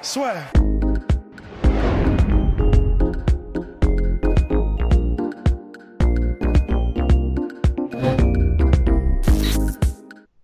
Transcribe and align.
Soit. 0.00 0.34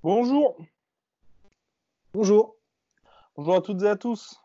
Bonjour. 0.02 0.56
Bonjour. 2.12 2.56
Bonjour 3.36 3.54
à 3.54 3.60
toutes 3.60 3.82
et 3.82 3.88
à 3.88 3.94
tous. 3.94 4.40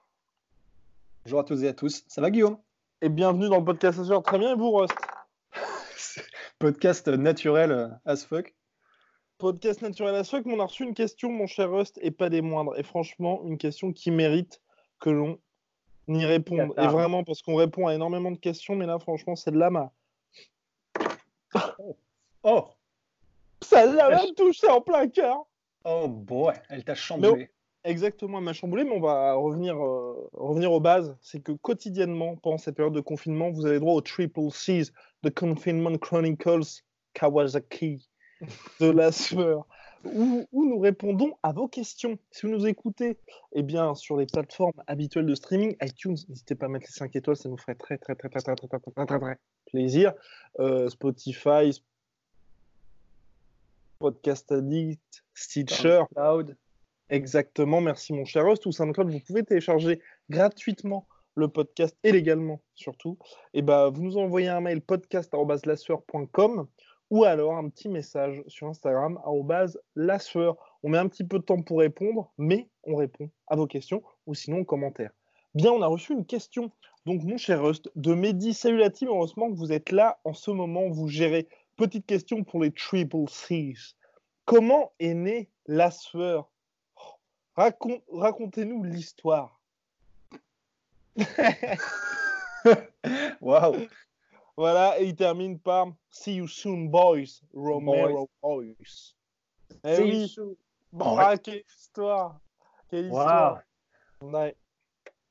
Bonjour 1.26 1.40
à 1.40 1.44
toutes 1.44 1.64
et 1.64 1.68
à 1.70 1.74
tous. 1.74 2.04
Ça 2.08 2.22
va 2.22 2.30
Guillaume? 2.30 2.60
Et 3.02 3.10
bienvenue 3.10 3.50
dans 3.50 3.58
le 3.58 3.66
podcast 3.66 3.98
Assureur. 3.98 4.22
Très 4.22 4.38
bien, 4.38 4.54
et 4.54 4.56
vous, 4.56 4.72
Rust 4.72 4.94
Podcast 6.60 7.08
naturel 7.08 8.00
as 8.06 8.26
fuck. 8.26 8.54
Podcast 9.40 9.82
naturel 9.82 10.14
as 10.14 10.30
fuck. 10.30 10.46
On 10.46 10.60
a 10.60 10.66
reçu 10.66 10.84
une 10.84 10.94
question, 10.94 11.32
mon 11.32 11.48
cher 11.48 11.72
Rust, 11.72 11.98
et 12.04 12.12
pas 12.12 12.30
des 12.30 12.42
moindres. 12.42 12.78
Et 12.78 12.84
franchement, 12.84 13.42
une 13.46 13.58
question 13.58 13.92
qui 13.92 14.12
mérite 14.12 14.62
que 15.00 15.10
l'on 15.10 15.40
y 16.08 16.26
réponde. 16.26 16.74
Et 16.78 16.88
vraiment, 16.88 17.24
parce 17.24 17.42
qu'on 17.42 17.56
répond 17.56 17.88
à 17.88 17.96
énormément 17.96 18.32
de 18.32 18.38
questions, 18.38 18.76
mais 18.76 18.86
là, 18.86 19.00
franchement, 19.00 19.36
c'est 19.36 19.52
de 19.52 19.58
l'ama. 19.58 19.92
Oh 22.42 22.70
Ça 23.62 23.86
l'a 23.86 24.10
même 24.10 24.34
touché 24.34 24.70
en 24.70 24.80
plein 24.80 25.10
cœur 25.10 25.46
Oh 25.84 26.08
boy, 26.08 26.54
elle 26.70 26.86
t'a 26.86 26.96
chamboulé. 26.96 27.50
Exactement, 27.84 28.38
elle 28.38 28.44
m'a 28.44 28.54
chamboulé, 28.54 28.84
mais 28.84 28.92
on 28.92 29.00
va 29.00 29.34
revenir, 29.34 29.76
euh, 29.76 30.30
revenir 30.34 30.72
aux 30.72 30.80
bases. 30.80 31.18
C'est 31.22 31.42
que 31.42 31.54
quotidiennement, 31.54 32.36
pendant 32.36 32.58
cette 32.58 32.76
période 32.76 32.94
de 32.94 33.02
confinement, 33.02 33.52
vous 33.52 33.66
avez 33.66 33.80
droit 33.80 33.94
aux 33.94 34.02
Triple 34.02 34.52
C's, 34.52 34.92
The 35.24 35.34
Confinement 35.34 35.98
Chronicles 35.98 36.84
Kawasaki, 37.14 38.10
de 38.80 38.90
la 38.90 39.12
sueur, 39.12 39.66
où, 40.06 40.46
où 40.52 40.66
nous 40.66 40.80
répondons 40.80 41.36
à 41.44 41.52
vos 41.52 41.68
questions. 41.68 42.18
Si 42.32 42.46
vous 42.46 42.52
nous 42.52 42.68
écoutez, 42.68 43.18
eh 43.54 43.64
bien, 43.64 43.96
sur 43.96 44.18
les 44.18 44.26
plateformes 44.26 44.82
habituelles 44.88 45.26
de 45.26 45.36
streaming, 45.36 45.76
iTunes, 45.82 46.18
n'hésitez 46.28 46.56
pas 46.56 46.68
à 46.68 46.70
mettre 46.70 46.88
les 46.88 46.94
5 46.94 47.16
étoiles, 47.16 47.38
ça 47.38 47.50
nous 47.50 47.58
ferait 47.58 47.76
très, 47.76 47.98
très, 47.98 48.16
très, 48.16 48.30
très, 48.30 48.42
très, 48.42 48.56
très, 48.56 48.68
très, 48.68 48.80
très, 48.80 49.06
très, 49.06 49.20
très 49.20 49.38
plaisir. 49.72 50.14
Euh, 50.60 50.90
Spotify, 50.90 51.72
Podcast 54.00 54.52
Addict, 54.52 55.24
Stitcher. 55.34 56.04
Cloud. 56.16 56.56
Exactement, 57.10 57.82
merci 57.82 58.14
mon 58.14 58.26
cher 58.26 58.46
host. 58.46 58.66
Ou 58.66 58.72
SoundCloud, 58.72 59.10
vous 59.10 59.20
pouvez 59.20 59.44
télécharger 59.44 60.02
gratuitement 60.30 61.08
le 61.36 61.48
podcast 61.48 61.98
et 62.04 62.12
légalement 62.12 62.62
surtout. 62.76 63.18
Et 63.54 63.62
bah, 63.62 63.90
vous 63.90 64.04
nous 64.04 64.18
envoyez 64.18 64.50
un 64.50 64.62
mail 64.62 64.82
podcast.lasseur.com 64.82 66.68
ou 67.10 67.24
alors 67.24 67.56
un 67.56 67.70
petit 67.70 67.90
message 67.90 68.44
sur 68.48 68.68
Instagram 68.68 69.20
@lasseur. 69.96 70.58
On 70.84 70.90
met 70.90 70.98
un 70.98 71.08
petit 71.08 71.24
peu 71.24 71.40
de 71.40 71.44
temps 71.44 71.62
pour 71.62 71.80
répondre, 71.80 72.32
mais 72.38 72.70
on 72.84 72.96
répond 72.96 73.30
à 73.48 73.56
vos 73.56 73.68
questions 73.68 74.04
ou 74.28 74.36
sinon 74.36 74.62
en 74.62 74.64
commentaire. 74.64 75.12
Bien, 75.56 75.72
on 75.72 75.82
a 75.82 75.88
reçu 75.88 76.14
une 76.14 76.26
question. 76.26 76.72
Donc, 77.06 77.24
mon 77.24 77.38
cher 77.38 77.64
host, 77.64 77.90
de 77.96 78.14
Mehdi. 78.14 78.54
Salut 78.54 78.78
la 78.78 78.90
heureusement 79.02 79.50
que 79.52 79.58
vous 79.58 79.72
êtes 79.72 79.92
là 79.92 80.20
en 80.24 80.34
ce 80.34 80.52
moment, 80.52 80.90
vous 80.90 81.08
gérez. 81.08 81.48
Petite 81.76 82.06
question 82.06 82.44
pour 82.44 82.62
les 82.62 82.72
Triple 82.72 83.28
C's. 83.28 83.96
Comment 84.46 84.92
est 85.00 85.14
né 85.14 85.50
la 85.66 85.92
sueur? 85.92 86.52
Racon- 87.56 88.02
Racontez-nous 88.12 88.84
l'histoire. 88.84 89.60
Waouh 93.42 93.76
Voilà, 94.60 95.00
et 95.00 95.06
il 95.06 95.16
termine 95.16 95.58
par 95.58 95.88
See 96.10 96.36
you 96.36 96.46
soon, 96.46 96.90
boys. 96.90 97.40
Romero 97.54 98.30
Boys. 98.44 99.16
Eh 99.86 99.96
See 99.96 100.02
oui, 100.02 100.22
you 100.24 100.28
soon. 100.28 100.56
Ah, 101.00 101.38
quelle 101.38 101.64
histoire. 101.78 102.42
Quelle 102.90 103.10
Waouh. 103.10 103.22
histoire. 103.22 103.62
Ouais. 104.22 104.58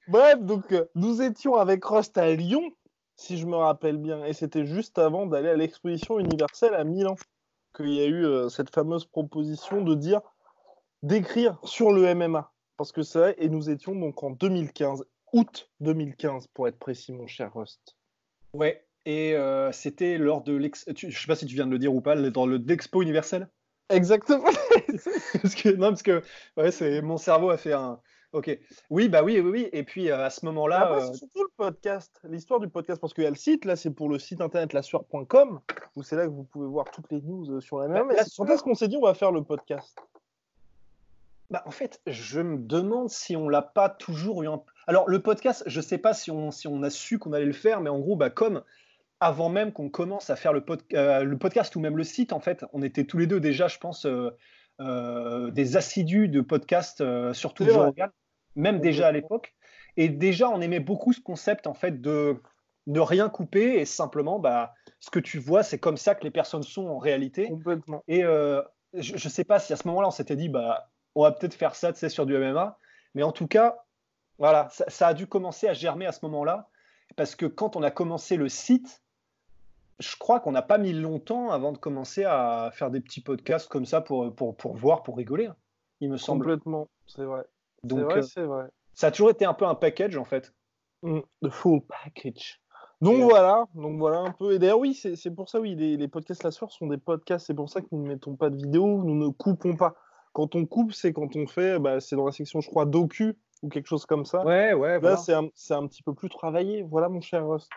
Bref, 0.06 0.40
donc 0.40 0.72
euh, 0.72 0.86
nous 0.94 1.20
étions 1.20 1.56
avec 1.56 1.84
Rust 1.84 2.16
à 2.16 2.34
Lyon, 2.34 2.72
si 3.16 3.36
je 3.36 3.44
me 3.44 3.56
rappelle 3.56 3.98
bien, 3.98 4.24
et 4.24 4.32
c'était 4.32 4.64
juste 4.64 4.98
avant 4.98 5.26
d'aller 5.26 5.50
à 5.50 5.56
l'exposition 5.56 6.18
universelle 6.18 6.72
à 6.72 6.84
Milan 6.84 7.14
qu'il 7.76 7.92
y 7.92 8.00
a 8.00 8.06
eu 8.06 8.24
euh, 8.24 8.48
cette 8.48 8.74
fameuse 8.74 9.04
proposition 9.04 9.82
de 9.82 9.94
dire 9.94 10.22
d'écrire 11.02 11.58
sur 11.64 11.92
le 11.92 12.14
MMA. 12.14 12.50
Parce 12.78 12.92
que 12.92 13.02
c'est 13.02 13.18
vrai, 13.18 13.34
et 13.36 13.50
nous 13.50 13.68
étions 13.68 13.94
donc 13.94 14.22
en 14.22 14.30
2015, 14.30 15.04
août 15.34 15.70
2015 15.80 16.46
pour 16.54 16.66
être 16.66 16.78
précis, 16.78 17.12
mon 17.12 17.26
cher 17.26 17.52
Rust. 17.52 17.94
Ouais, 18.54 18.87
et 19.08 19.34
euh, 19.34 19.72
c'était 19.72 20.18
lors 20.18 20.42
de 20.42 20.54
l'ex... 20.54 20.84
Je 20.94 21.18
sais 21.18 21.26
pas 21.26 21.34
si 21.34 21.46
tu 21.46 21.54
viens 21.54 21.64
de 21.64 21.70
le 21.70 21.78
dire 21.78 21.94
ou 21.94 22.02
pas, 22.02 22.14
dans 22.14 22.44
le 22.44 22.58
d'Expo 22.58 23.00
universel. 23.00 23.48
Exactement. 23.88 24.44
parce 25.42 25.54
que, 25.54 25.70
non, 25.70 25.88
parce 25.88 26.02
que 26.02 26.22
ouais, 26.58 26.70
c'est... 26.70 27.00
mon 27.00 27.16
cerveau 27.16 27.48
a 27.48 27.56
fait 27.56 27.72
un... 27.72 28.00
Ok. 28.34 28.58
Oui, 28.90 29.08
bah 29.08 29.22
oui, 29.22 29.40
oui, 29.40 29.50
oui. 29.50 29.68
Et 29.72 29.82
puis 29.82 30.10
euh, 30.10 30.26
à 30.26 30.28
ce 30.28 30.44
moment-là... 30.44 30.92
Euh, 30.92 31.06
c'est 31.06 31.20
surtout 31.20 31.42
le 31.42 31.48
podcast, 31.56 32.20
l'histoire 32.28 32.60
du 32.60 32.68
podcast, 32.68 33.00
parce 33.00 33.14
qu'il 33.14 33.24
y 33.24 33.26
a 33.26 33.30
le 33.30 33.36
site, 33.36 33.64
là, 33.64 33.76
c'est 33.76 33.92
pour 33.92 34.10
le 34.10 34.18
site 34.18 34.42
internet 34.42 34.74
lassueur.com, 34.74 35.60
où 35.96 36.02
c'est 36.02 36.16
là 36.16 36.26
que 36.26 36.32
vous 36.32 36.44
pouvez 36.44 36.66
voir 36.66 36.90
toutes 36.90 37.10
les 37.10 37.22
news 37.22 37.62
sur 37.62 37.78
la 37.78 37.88
même. 37.88 38.08
Bah, 38.08 38.24
Quand 38.36 38.44
est-ce 38.44 38.62
qu'on 38.62 38.74
s'est 38.74 38.88
dit 38.88 38.98
on 38.98 39.06
va 39.06 39.14
faire 39.14 39.32
le 39.32 39.42
podcast 39.42 39.96
Bah, 41.48 41.62
en 41.64 41.70
fait, 41.70 42.02
je 42.06 42.42
me 42.42 42.58
demande 42.58 43.08
si 43.08 43.36
on 43.36 43.48
l'a 43.48 43.62
pas 43.62 43.88
toujours 43.88 44.42
eu 44.42 44.48
un... 44.48 44.60
Alors, 44.86 45.08
le 45.08 45.22
podcast, 45.22 45.62
je 45.64 45.80
sais 45.80 45.96
pas 45.96 46.12
si 46.12 46.30
on, 46.30 46.50
si 46.50 46.68
on 46.68 46.82
a 46.82 46.90
su 46.90 47.18
qu'on 47.18 47.32
allait 47.32 47.46
le 47.46 47.54
faire, 47.54 47.80
mais 47.80 47.88
en 47.88 48.00
gros, 48.00 48.14
bah, 48.14 48.28
comme 48.28 48.62
avant 49.20 49.48
même 49.48 49.72
qu'on 49.72 49.88
commence 49.90 50.30
à 50.30 50.36
faire 50.36 50.52
le, 50.52 50.64
pod- 50.64 50.82
euh, 50.94 51.24
le 51.24 51.38
podcast 51.38 51.74
ou 51.76 51.80
même 51.80 51.96
le 51.96 52.04
site, 52.04 52.32
en 52.32 52.40
fait, 52.40 52.64
on 52.72 52.82
était 52.82 53.04
tous 53.04 53.18
les 53.18 53.26
deux 53.26 53.40
déjà, 53.40 53.68
je 53.68 53.78
pense, 53.78 54.06
euh, 54.06 54.30
euh, 54.80 55.50
des 55.50 55.76
assidus 55.76 56.28
de 56.28 56.40
podcast, 56.40 57.00
euh, 57.00 57.32
surtout 57.32 57.64
vrai. 57.64 57.86
Rogan, 57.86 58.10
même 58.54 58.80
déjà 58.80 59.08
à 59.08 59.12
l'époque. 59.12 59.54
Et 59.96 60.08
déjà, 60.08 60.48
on 60.48 60.60
aimait 60.60 60.80
beaucoup 60.80 61.12
ce 61.12 61.20
concept, 61.20 61.66
en 61.66 61.74
fait, 61.74 62.00
de 62.00 62.40
ne 62.86 63.00
rien 63.00 63.28
couper 63.28 63.80
et 63.80 63.84
simplement, 63.84 64.38
bah, 64.38 64.72
ce 65.00 65.10
que 65.10 65.18
tu 65.18 65.38
vois, 65.38 65.62
c'est 65.62 65.78
comme 65.78 65.96
ça 65.96 66.14
que 66.14 66.22
les 66.24 66.30
personnes 66.30 66.62
sont 66.62 66.86
en 66.86 66.98
réalité. 66.98 67.48
Complètement. 67.48 68.02
Et 68.06 68.22
je 68.22 69.12
ne 69.12 69.18
sais 69.18 69.44
pas 69.44 69.58
si 69.58 69.72
à 69.72 69.76
ce 69.76 69.86
moment-là, 69.88 70.08
on 70.08 70.12
s'était 70.12 70.36
dit, 70.36 70.48
bah, 70.48 70.90
on 71.14 71.22
va 71.22 71.32
peut-être 71.32 71.54
faire 71.54 71.74
ça 71.74 71.92
tu 71.92 71.98
sais, 71.98 72.08
sur 72.08 72.24
du 72.24 72.38
MMA. 72.38 72.78
Mais 73.14 73.24
en 73.24 73.32
tout 73.32 73.48
cas, 73.48 73.84
voilà, 74.38 74.68
ça, 74.70 74.84
ça 74.88 75.08
a 75.08 75.14
dû 75.14 75.26
commencer 75.26 75.66
à 75.68 75.72
germer 75.72 76.06
à 76.06 76.12
ce 76.12 76.20
moment-là. 76.26 76.68
Parce 77.16 77.34
que 77.34 77.46
quand 77.46 77.74
on 77.74 77.82
a 77.82 77.90
commencé 77.90 78.36
le 78.36 78.48
site, 78.48 79.02
je 79.98 80.16
crois 80.16 80.40
qu'on 80.40 80.52
n'a 80.52 80.62
pas 80.62 80.78
mis 80.78 80.92
longtemps 80.92 81.50
avant 81.50 81.72
de 81.72 81.78
commencer 81.78 82.24
à 82.24 82.70
faire 82.72 82.90
des 82.90 83.00
petits 83.00 83.20
podcasts 83.20 83.68
comme 83.68 83.84
ça 83.86 84.00
pour, 84.00 84.34
pour, 84.34 84.56
pour 84.56 84.76
voir, 84.76 85.02
pour 85.02 85.16
rigoler, 85.16 85.46
hein, 85.46 85.56
il 86.00 86.10
me 86.10 86.16
semble. 86.16 86.44
Complètement, 86.44 86.88
c'est 87.06 87.24
vrai. 87.24 87.44
Donc, 87.82 88.00
vrai, 88.00 88.20
euh, 88.38 88.46
vrai. 88.46 88.66
ça 88.94 89.08
a 89.08 89.10
toujours 89.10 89.30
été 89.30 89.44
un 89.44 89.54
peu 89.54 89.66
un 89.66 89.74
package, 89.74 90.16
en 90.16 90.24
fait. 90.24 90.52
Mm, 91.02 91.20
The 91.42 91.48
full 91.50 91.80
package. 91.82 92.60
Donc 93.00 93.20
euh, 93.20 93.24
voilà, 93.24 93.64
donc 93.74 93.98
voilà 93.98 94.18
un 94.18 94.32
peu. 94.32 94.52
Et 94.54 94.58
d'ailleurs, 94.58 94.80
oui, 94.80 94.92
c'est 94.94 95.30
pour 95.30 95.48
ça, 95.48 95.60
oui, 95.60 95.76
les, 95.76 95.96
les 95.96 96.08
podcasts 96.08 96.42
la 96.42 96.50
soirée 96.50 96.72
sont 96.76 96.88
des 96.88 96.98
podcasts. 96.98 97.46
C'est 97.46 97.54
pour 97.54 97.70
ça 97.70 97.80
que 97.80 97.86
nous 97.92 98.02
ne 98.02 98.08
mettons 98.08 98.34
pas 98.34 98.50
de 98.50 98.56
vidéo, 98.56 99.04
nous 99.04 99.14
ne 99.14 99.28
coupons 99.28 99.76
pas. 99.76 99.94
Quand 100.32 100.56
on 100.56 100.66
coupe, 100.66 100.92
c'est 100.92 101.12
quand 101.12 101.36
on 101.36 101.46
fait, 101.46 101.78
bah, 101.78 102.00
c'est 102.00 102.16
dans 102.16 102.26
la 102.26 102.32
section, 102.32 102.60
je 102.60 102.68
crois, 102.68 102.86
docu 102.86 103.36
ou 103.62 103.68
quelque 103.68 103.86
chose 103.86 104.04
comme 104.04 104.24
ça. 104.24 104.44
Ouais, 104.44 104.72
ouais, 104.72 104.94
Là, 104.94 104.98
voilà. 104.98 105.16
c'est 105.16 105.32
un, 105.32 105.44
un 105.44 105.86
petit 105.86 106.02
peu 106.02 106.12
plus 106.14 106.28
travaillé. 106.28 106.82
Voilà, 106.82 107.08
mon 107.08 107.20
cher 107.20 107.46
Rust. 107.48 107.70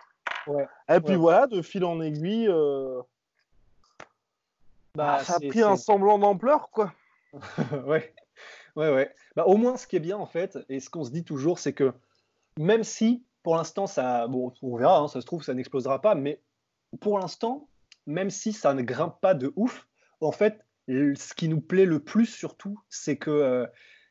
Ouais. 0.46 0.66
Et 0.88 1.00
puis 1.00 1.16
voilà, 1.16 1.46
de 1.46 1.62
fil 1.62 1.84
en 1.84 2.00
aiguille, 2.00 2.48
euh, 2.48 3.00
Bah, 4.94 5.20
ça 5.24 5.36
a 5.36 5.40
pris 5.40 5.62
un 5.62 5.76
semblant 5.76 6.18
d'ampleur, 6.18 6.70
quoi. 6.70 6.92
ouais, 7.86 8.14
ouais, 8.76 8.92
ouais. 8.92 9.14
Bah, 9.36 9.44
au 9.46 9.56
moins, 9.56 9.76
ce 9.76 9.86
qui 9.86 9.96
est 9.96 10.00
bien, 10.00 10.18
en 10.18 10.26
fait, 10.26 10.58
et 10.68 10.80
ce 10.80 10.90
qu'on 10.90 11.04
se 11.04 11.10
dit 11.10 11.24
toujours, 11.24 11.58
c'est 11.58 11.72
que 11.72 11.92
même 12.58 12.84
si, 12.84 13.24
pour 13.42 13.56
l'instant, 13.56 13.86
ça, 13.86 14.26
bon, 14.26 14.52
on 14.62 14.76
verra, 14.76 14.98
hein, 14.98 15.08
ça 15.08 15.20
se 15.20 15.26
trouve, 15.26 15.42
ça 15.42 15.54
n'explosera 15.54 16.00
pas, 16.00 16.14
mais 16.14 16.40
pour 17.00 17.18
l'instant, 17.18 17.68
même 18.06 18.30
si 18.30 18.52
ça 18.52 18.74
ne 18.74 18.82
grimpe 18.82 19.20
pas 19.20 19.34
de 19.34 19.52
ouf, 19.56 19.86
en 20.20 20.32
fait, 20.32 20.64
ce 20.88 21.34
qui 21.34 21.48
nous 21.48 21.60
plaît 21.60 21.86
le 21.86 22.00
plus 22.00 22.26
surtout, 22.26 22.78
c'est 22.88 23.16
que 23.16 23.30
euh, 23.30 23.66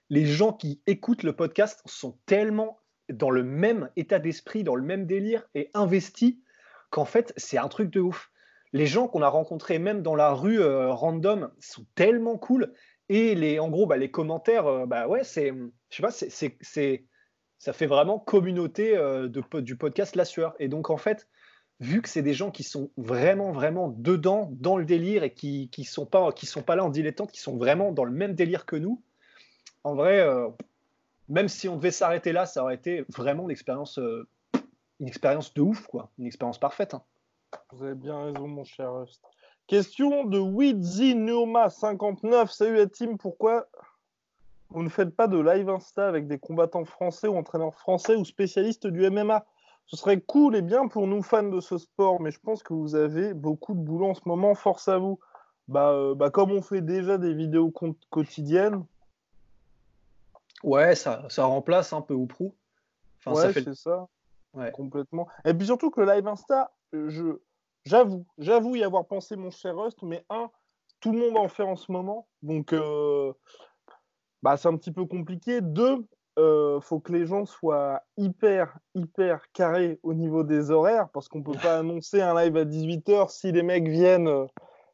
les 0.10 0.26
gens 0.26 0.54
qui 0.54 0.82
écoutent 0.88 1.24
le 1.24 1.36
podcast 1.36 1.82
sont 1.86 2.18
tellement 2.26 2.81
dans 3.12 3.30
le 3.30 3.44
même 3.44 3.90
état 3.96 4.20
d'esprit, 4.20 4.64
dans 4.64 4.76
le 4.76 4.84
même 4.84 5.06
délire 5.06 5.48
et 5.56 5.70
investis 5.74 6.36
qu'en 6.90 7.06
fait, 7.06 7.34
c'est 7.38 7.58
un 7.58 7.68
truc 7.68 7.90
de 7.90 8.00
ouf. 8.00 8.32
Les 8.74 8.88
gens 8.88 9.08
qu'on 9.08 9.22
a 9.22 9.28
rencontrés, 9.28 9.80
même 9.80 10.02
dans 10.02 10.16
la 10.16 10.32
rue 10.32 10.62
euh, 10.62 10.92
random, 10.92 11.52
sont 11.60 11.86
tellement 11.96 12.38
cool. 12.38 12.74
Et 13.10 13.36
les, 13.36 13.60
en 13.60 13.70
gros, 13.70 13.86
bah, 13.86 13.98
les 13.98 14.12
commentaires, 14.12 14.68
euh, 14.68 14.86
bah 14.86 15.08
ouais, 15.08 15.24
c'est 15.24 15.54
je 15.90 15.96
sais 15.96 16.02
pas, 16.02 16.12
c'est, 16.12 17.06
ça 17.58 17.74
fait 17.74 17.86
vraiment 17.86 18.18
communauté 18.18 18.96
euh, 18.96 19.28
du 19.28 19.76
podcast 19.76 20.16
La 20.16 20.26
Sueur. 20.26 20.56
Et 20.60 20.70
donc, 20.70 20.90
en 20.90 20.98
fait, 20.98 21.28
vu 21.82 22.02
que 22.02 22.08
c'est 22.08 22.22
des 22.22 22.34
gens 22.34 22.52
qui 22.52 22.64
sont 22.64 22.92
vraiment, 22.96 23.52
vraiment 23.52 23.90
dedans, 23.90 24.50
dans 24.54 24.78
le 24.78 24.86
délire 24.86 25.24
et 25.24 25.34
qui 25.34 25.70
ne 25.78 25.84
sont, 25.84 26.06
pas, 26.06 26.32
qui 26.32 26.46
sont 26.46 26.64
pas 26.64 26.76
là 26.76 26.86
en 26.86 26.90
dilettante, 26.90 27.32
qui 27.32 27.42
sont 27.42 27.58
vraiment 27.58 27.92
dans 27.92 28.06
le 28.06 28.12
même 28.12 28.36
délire 28.36 28.66
que 28.66 28.78
nous, 28.78 29.04
en 29.84 29.96
vrai, 29.96 30.20
euh, 30.20 30.48
même 31.32 31.48
si 31.48 31.70
on 31.70 31.78
devait 31.78 31.92
s'arrêter 31.92 32.34
là, 32.34 32.46
ça 32.46 32.62
aurait 32.62 32.76
été 32.76 33.06
vraiment 33.08 33.44
une 33.44 33.52
expérience, 33.52 33.98
euh, 34.00 34.28
de 35.00 35.62
ouf, 35.62 35.88
quoi. 35.88 36.12
Une 36.20 36.26
expérience 36.26 36.60
parfaite. 36.60 36.94
Hein. 36.94 37.04
Vous 37.72 37.84
avez 37.84 37.96
bien 37.96 38.22
raison, 38.22 38.50
mon 38.50 38.66
cher 38.66 38.94
Rust. 38.94 39.22
Question 39.66 40.26
de 40.26 40.38
Widzi 40.38 41.16
Noma 41.16 41.70
59. 41.70 42.52
Salut 42.52 42.76
la 42.76 42.88
team, 42.88 43.18
pourquoi 43.18 43.68
vous 44.72 44.84
ne 44.84 44.90
faites 44.90 45.16
pas 45.16 45.28
de 45.28 45.40
live 45.40 45.70
Insta 45.70 46.06
avec 46.06 46.28
des 46.28 46.38
combattants 46.38 46.84
français 46.84 47.30
ou 47.30 47.38
entraîneurs 47.38 47.76
français 47.76 48.16
ou 48.16 48.26
spécialistes 48.26 48.88
du 48.88 49.10
MMA 49.10 49.46
Ce 49.88 49.96
serait 49.96 50.20
cool 50.20 50.58
et 50.58 50.62
bien 50.62 50.90
pour 50.90 51.08
nous 51.08 51.22
fans 51.22 51.44
de 51.44 51.62
ce 51.62 51.78
sport, 51.78 52.20
mais 52.20 52.32
je 52.32 52.40
pense 52.42 52.62
que 52.62 52.74
vous 52.74 52.96
avez 52.96 53.34
beaucoup 53.34 53.74
de 53.74 53.80
boulot 53.80 54.08
en 54.08 54.16
ce 54.16 54.22
moment. 54.26 54.54
Force 54.54 54.90
à 54.90 54.98
vous. 54.98 55.18
Bah, 55.70 55.92
euh, 55.92 56.14
bah 56.14 56.30
comme 56.30 56.52
on 56.52 56.62
fait 56.62 56.82
déjà 56.82 57.18
des 57.18 57.34
vidéos 57.34 57.74
quotidiennes. 58.10 58.84
Ouais, 60.64 60.96
ça, 60.96 61.26
ça 61.30 61.46
remplace 61.46 61.94
un 61.94 62.02
peu 62.02 62.14
ou 62.14 62.28
prou. 62.28 62.56
Enfin, 63.20 63.48
ouais, 63.48 63.54
c'est 63.54 63.76
ça. 63.76 64.08
Complètement. 64.74 65.28
Et 65.46 65.54
puis 65.54 65.66
surtout 65.66 65.92
que 65.92 66.02
le 66.02 66.14
live 66.14 66.28
Insta, 66.28 66.72
je, 66.92 67.40
J'avoue, 67.86 68.26
j'avoue 68.38 68.76
y 68.76 68.84
avoir 68.84 69.06
pensé, 69.06 69.36
mon 69.36 69.50
cher 69.50 69.76
Rust, 69.76 70.04
mais 70.04 70.24
un, 70.30 70.52
tout 71.00 71.12
le 71.12 71.20
monde 71.20 71.38
en 71.38 71.48
fait 71.48 71.64
en 71.64 71.76
ce 71.76 71.92
moment, 71.92 72.28
donc 72.44 72.74
euh, 72.74 73.34
bah, 74.44 74.56
c'est 74.56 74.68
un 74.68 74.78
petit 74.78 74.92
peu 74.92 75.06
compliqué. 75.06 75.62
Deux, 75.62 76.06
euh, 76.38 76.80
faut 76.80 77.00
que 77.00 77.12
les 77.12 77.26
gens 77.26 77.46
soient 77.46 78.04
hyper, 78.18 78.78
hyper 78.94 79.52
carrés 79.52 80.00
au 80.04 80.14
niveau 80.14 80.44
des 80.44 80.70
horaires, 80.70 81.10
parce 81.10 81.28
qu'on 81.28 81.42
peut 81.42 81.58
pas 81.58 81.80
annoncer 81.80 82.22
un 82.22 82.40
live 82.40 82.56
à 82.56 82.66
18h 82.66 83.30
si 83.30 83.52
les 83.52 83.64
mecs 83.64 83.88
viennent 83.88 84.28
euh, 84.28 84.46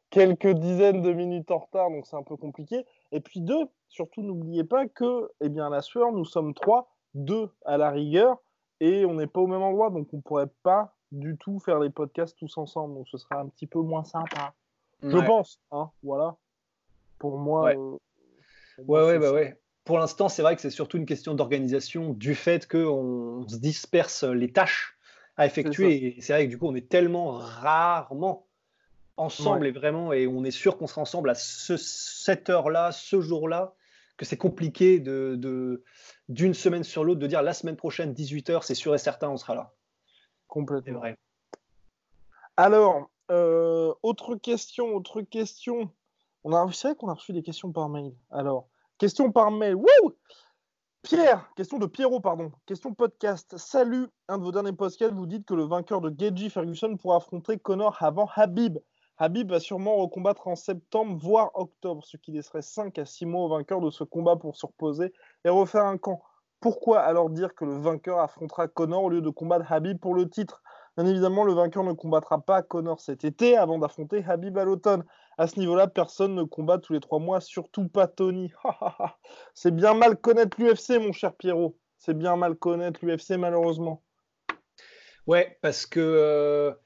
quelques 0.08 0.54
dizaines 0.54 1.02
de 1.02 1.12
minutes 1.12 1.50
en 1.50 1.58
retard, 1.58 1.90
donc 1.90 2.06
c'est 2.06 2.16
un 2.16 2.22
peu 2.22 2.36
compliqué. 2.36 2.86
Et 3.12 3.20
puis 3.20 3.40
deux, 3.40 3.66
surtout 3.88 4.22
n'oubliez 4.22 4.64
pas 4.64 4.86
que, 4.86 5.30
eh 5.40 5.48
bien, 5.48 5.70
la 5.70 5.82
sueur, 5.82 6.12
nous 6.12 6.24
sommes 6.24 6.54
trois, 6.54 6.94
deux 7.14 7.48
à 7.64 7.78
la 7.78 7.90
rigueur, 7.90 8.38
et 8.80 9.04
on 9.04 9.14
n'est 9.14 9.26
pas 9.26 9.40
au 9.40 9.46
même 9.46 9.62
endroit, 9.62 9.90
donc 9.90 10.08
on 10.12 10.20
pourrait 10.20 10.50
pas 10.62 10.94
du 11.10 11.36
tout 11.38 11.58
faire 11.58 11.78
les 11.78 11.90
podcasts 11.90 12.36
tous 12.38 12.58
ensemble. 12.58 12.94
Donc 12.94 13.08
ce 13.08 13.18
sera 13.18 13.40
un 13.40 13.48
petit 13.48 13.66
peu 13.66 13.80
moins 13.80 14.04
sympa. 14.04 14.54
Je 15.02 15.18
pense. 15.18 15.60
Hein, 15.70 15.90
voilà. 16.02 16.36
Pour 17.18 17.38
moi. 17.38 17.62
Ouais, 17.62 17.76
euh, 17.76 17.98
ouais, 18.84 19.04
ouais, 19.04 19.18
bah 19.18 19.32
ouais. 19.32 19.58
Pour 19.84 19.98
l'instant, 19.98 20.28
c'est 20.28 20.42
vrai 20.42 20.54
que 20.54 20.60
c'est 20.60 20.70
surtout 20.70 20.98
une 20.98 21.06
question 21.06 21.34
d'organisation 21.34 22.12
du 22.12 22.34
fait 22.34 22.68
qu'on 22.68 23.44
se 23.48 23.56
disperse 23.56 24.24
les 24.24 24.52
tâches 24.52 24.98
à 25.36 25.46
effectuer. 25.46 26.18
Et 26.18 26.20
c'est 26.20 26.34
vrai 26.34 26.44
que 26.44 26.50
du 26.50 26.58
coup, 26.58 26.66
on 26.66 26.74
est 26.74 26.88
tellement 26.88 27.30
rarement 27.30 28.47
ensemble 29.18 29.66
et 29.66 29.72
vraiment, 29.72 30.12
et 30.12 30.26
on 30.26 30.44
est 30.44 30.50
sûr 30.50 30.78
qu'on 30.78 30.86
sera 30.86 31.02
ensemble 31.02 31.30
à 31.30 31.34
ce, 31.34 31.76
cette 31.76 32.50
heure-là, 32.50 32.92
ce 32.92 33.20
jour-là, 33.20 33.74
que 34.16 34.24
c'est 34.24 34.36
compliqué 34.36 35.00
de 35.00 35.82
d'une 36.28 36.54
semaine 36.54 36.84
sur 36.84 37.04
l'autre 37.04 37.20
de 37.20 37.26
dire 37.26 37.42
la 37.42 37.54
semaine 37.54 37.76
prochaine, 37.76 38.12
18h, 38.12 38.62
c'est 38.62 38.74
sûr 38.74 38.94
et 38.94 38.98
certain, 38.98 39.30
on 39.30 39.36
sera 39.36 39.54
là. 39.54 39.72
Complètement. 40.46 40.98
vrai. 40.98 41.16
Alors, 42.56 43.10
euh, 43.30 43.94
autre 44.02 44.36
question, 44.36 44.94
autre 44.94 45.22
question. 45.22 45.90
On 46.44 46.52
a, 46.52 46.70
c'est 46.72 46.88
vrai 46.88 46.96
qu'on 46.96 47.08
a 47.08 47.14
reçu 47.14 47.32
des 47.32 47.42
questions 47.42 47.72
par 47.72 47.88
mail. 47.88 48.14
Alors, 48.30 48.68
question 48.98 49.32
par 49.32 49.50
mail. 49.50 49.74
Wouh 49.74 50.16
Pierre, 51.02 51.48
question 51.54 51.78
de 51.78 51.86
Pierrot, 51.86 52.20
pardon. 52.20 52.52
Question 52.66 52.92
podcast. 52.92 53.56
Salut, 53.56 54.08
un 54.28 54.38
de 54.38 54.42
vos 54.42 54.52
derniers 54.52 54.72
podcasts, 54.72 55.14
vous 55.14 55.26
dites 55.26 55.46
que 55.46 55.54
le 55.54 55.64
vainqueur 55.64 56.00
de 56.00 56.12
Geji 56.16 56.50
Ferguson 56.50 56.96
pourra 56.96 57.16
affronter 57.16 57.58
Connor 57.58 57.96
avant 58.02 58.28
Habib. 58.34 58.78
Habib 59.20 59.50
va 59.50 59.58
sûrement 59.58 59.96
recombattre 59.96 60.46
en 60.46 60.54
septembre, 60.54 61.18
voire 61.20 61.50
octobre, 61.54 62.04
ce 62.04 62.16
qui 62.16 62.30
laisserait 62.30 62.62
5 62.62 62.98
à 62.98 63.04
6 63.04 63.26
mois 63.26 63.44
au 63.44 63.48
vainqueur 63.48 63.80
de 63.80 63.90
ce 63.90 64.04
combat 64.04 64.36
pour 64.36 64.56
se 64.56 64.64
reposer 64.64 65.12
et 65.44 65.48
refaire 65.48 65.84
un 65.84 65.98
camp. 65.98 66.22
Pourquoi 66.60 67.00
alors 67.00 67.28
dire 67.28 67.54
que 67.54 67.64
le 67.64 67.76
vainqueur 67.78 68.20
affrontera 68.20 68.68
Connor 68.68 69.02
au 69.04 69.10
lieu 69.10 69.20
de 69.20 69.30
combattre 69.30 69.70
Habib 69.72 69.98
pour 69.98 70.14
le 70.14 70.28
titre? 70.28 70.62
Bien 70.96 71.06
évidemment, 71.06 71.44
le 71.44 71.52
vainqueur 71.52 71.82
ne 71.82 71.92
combattra 71.92 72.40
pas 72.40 72.62
Connor 72.62 73.00
cet 73.00 73.24
été 73.24 73.56
avant 73.56 73.78
d'affronter 73.78 74.24
Habib 74.24 74.56
à 74.56 74.64
l'automne. 74.64 75.04
À 75.36 75.48
ce 75.48 75.58
niveau-là, 75.58 75.88
personne 75.88 76.34
ne 76.34 76.44
combat 76.44 76.78
tous 76.78 76.92
les 76.92 77.00
trois 77.00 77.18
mois, 77.18 77.40
surtout 77.40 77.88
pas 77.88 78.06
Tony. 78.06 78.52
C'est 79.54 79.74
bien 79.74 79.94
mal 79.94 80.16
connaître 80.16 80.60
l'UFC, 80.60 81.00
mon 81.00 81.12
cher 81.12 81.34
Pierrot. 81.34 81.76
C'est 81.96 82.14
bien 82.14 82.36
mal 82.36 82.54
connaître 82.54 83.04
l'UFC, 83.04 83.32
malheureusement. 83.36 84.02
Ouais, 85.26 85.58
parce 85.60 85.86
que. 85.86 86.76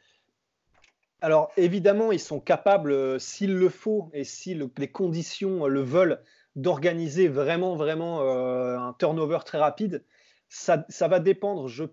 Euh, 1.22 1.26
alors, 1.26 1.50
évidemment, 1.56 2.12
ils 2.12 2.20
sont 2.20 2.40
capables, 2.40 2.92
euh, 2.92 3.18
s'il 3.18 3.54
le 3.54 3.68
faut 3.68 4.10
et 4.12 4.24
si 4.24 4.58
les 4.78 4.88
conditions 4.88 5.66
le 5.66 5.80
veulent, 5.80 6.20
d'organiser 6.54 7.28
vraiment, 7.28 7.76
vraiment 7.76 8.20
euh, 8.22 8.76
un 8.76 8.94
turnover 8.98 9.38
très 9.44 9.58
rapide, 9.58 10.04
ça, 10.48 10.84
ça 10.90 11.08
va 11.08 11.18
dépendre, 11.18 11.66
je, 11.66 11.84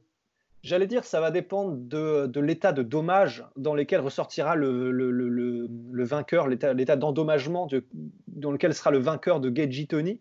j'allais 0.64 0.88
dire, 0.88 1.06
ça 1.06 1.22
va 1.22 1.32
dépendre 1.32 1.78
de, 1.78 2.28
de 2.28 2.40
l'état 2.42 2.74
de 2.74 2.84
dommage 2.84 3.46
dans 3.56 3.74
lequel 3.74 4.02
ressortira 4.02 4.56
le, 4.56 4.92
le, 4.92 5.12
le, 5.12 5.70
le 5.70 6.04
vainqueur, 6.04 6.48
l'état, 6.48 6.96
d'endommagement 6.98 7.70
dans 8.28 8.52
lequel 8.52 8.74
sera 8.74 8.92
le 8.92 8.98
vainqueur 8.98 9.40
de 9.40 9.56
Geji 9.56 9.88
Tony. 9.88 10.20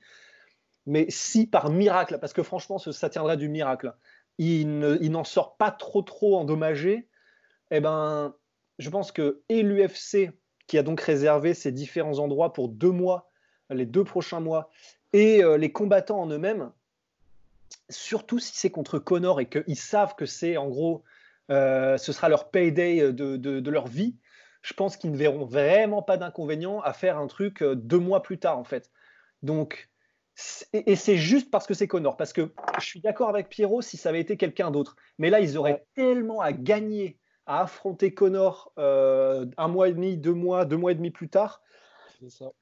Mais 0.87 1.06
si 1.08 1.49
par 1.49 1.70
miracle, 1.70 2.19
parce 2.20 2.32
que 2.32 2.44
franchement, 2.44 2.78
ça 2.78 3.11
tiendrait 3.11 3.37
du 3.37 3.49
miracle, 3.49 3.93
il 4.38 4.78
n'en 5.11 5.25
sort 5.25 5.56
pas 5.56 5.72
trop 5.72 6.02
trop 6.02 6.38
endommagé, 6.38 7.08
eh 7.72 7.81
ben, 7.81 8.34
je 8.78 8.90
pense 8.90 9.12
que 9.12 9.42
et 9.48 9.62
l'UFC, 9.62 10.30
qui 10.66 10.78
a 10.78 10.82
donc 10.82 11.00
réservé 11.00 11.54
ces 11.54 11.72
différents 11.72 12.19
endroits 12.19 12.52
pour 12.52 12.69
deux 12.69 12.90
mois 12.90 13.28
les 13.75 13.86
deux 13.86 14.04
prochains 14.04 14.40
mois, 14.40 14.70
et 15.12 15.42
euh, 15.42 15.56
les 15.56 15.72
combattants 15.72 16.20
en 16.20 16.28
eux-mêmes, 16.28 16.70
surtout 17.88 18.38
si 18.38 18.56
c'est 18.56 18.70
contre 18.70 18.98
Connor 18.98 19.40
et 19.40 19.48
qu'ils 19.48 19.78
savent 19.78 20.14
que 20.14 20.26
c'est 20.26 20.56
en 20.56 20.69
gros, 20.69 21.02
euh, 21.50 21.96
ce 21.96 22.12
sera 22.12 22.28
leur 22.28 22.50
payday 22.50 23.12
de, 23.12 23.36
de, 23.36 23.70
leur 23.70 23.86
vie, 23.86 24.16
je 24.62 24.75
pense 24.75 24.96
qu'ils 24.96 25.12
ne 25.12 25.16
verront 25.16 25.44
vraiment 25.44 26.02
pas 26.02 26.16
d'inconvénient 26.16 26.80
à 26.80 26.92
faire 26.92 27.19
un 27.19 27.26
truc 27.26 27.62
euh, 27.62 27.75
deux 27.75 27.98
mois 27.98 28.22
plus 28.22 28.38
tard 28.38 28.58
en 28.58 28.64
fait. 28.64 28.90
Donc, 29.42 29.88
et, 30.72 30.94
c'est 30.94 31.16
juste 31.16 31.50
parce 31.50 31.66
que 31.66 31.75
c'est 31.75 31.88
Connor, 31.88 32.16
parce 32.16 32.32
que 32.32 32.52
je 32.78 32.84
suis 32.84 33.00
d'accord 33.00 33.28
avec 33.28 33.48
Pierrot 33.48 33.82
si 33.82 33.97
ça 33.97 34.11
avait 34.11 34.20
été 34.20 34.37
quelqu'un 34.37 34.70
d'autre, 34.70 34.97
mais 35.18 35.30
là 35.30 35.40
ils 35.40 35.56
auraient 35.56 35.87
tellement 35.94 36.40
à 36.40 36.52
gagner 36.52 37.18
à 37.49 37.62
affronter 37.62 38.14
Connor 38.14 38.73
un 38.76 39.69
mois 39.69 39.88
et 39.88 39.93
demi, 39.93 40.17
deux 40.17 40.35
mois, 40.35 40.64
deux 40.64 40.76
mois 40.76 40.93
et 40.93 40.95
demi 40.95 41.11
plus 41.11 41.28
tard 41.28 41.62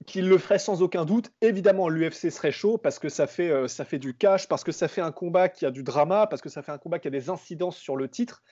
qu'il 0.06 0.28
le 0.28 0.38
ferait 0.38 0.58
sans 0.58 0.82
aucun 0.82 1.04
doute. 1.04 1.30
Évidemment, 1.40 1.88
l'UFC 1.88 2.30
serait 2.30 2.52
chaud 2.52 2.78
parce 2.78 2.98
que 2.98 3.08
ça 3.08 3.26
fait, 3.26 3.50
euh, 3.50 3.68
ça 3.68 3.84
fait 3.84 3.98
du 3.98 4.14
cash, 4.14 4.48
parce 4.48 4.64
que 4.64 4.72
ça 4.72 4.88
fait 4.88 5.00
un 5.00 5.12
combat 5.12 5.48
qui 5.48 5.64
a 5.64 5.70
du 5.70 5.82
drama, 5.82 6.26
parce 6.26 6.42
que 6.42 6.48
ça 6.48 6.62
fait 6.62 6.72
un 6.72 6.78
combat 6.78 6.98
qui 6.98 7.08
a 7.08 7.10
des 7.10 7.30
incidences 7.30 7.76
sur 7.76 7.96
le 7.96 8.08
titre. 8.08 8.42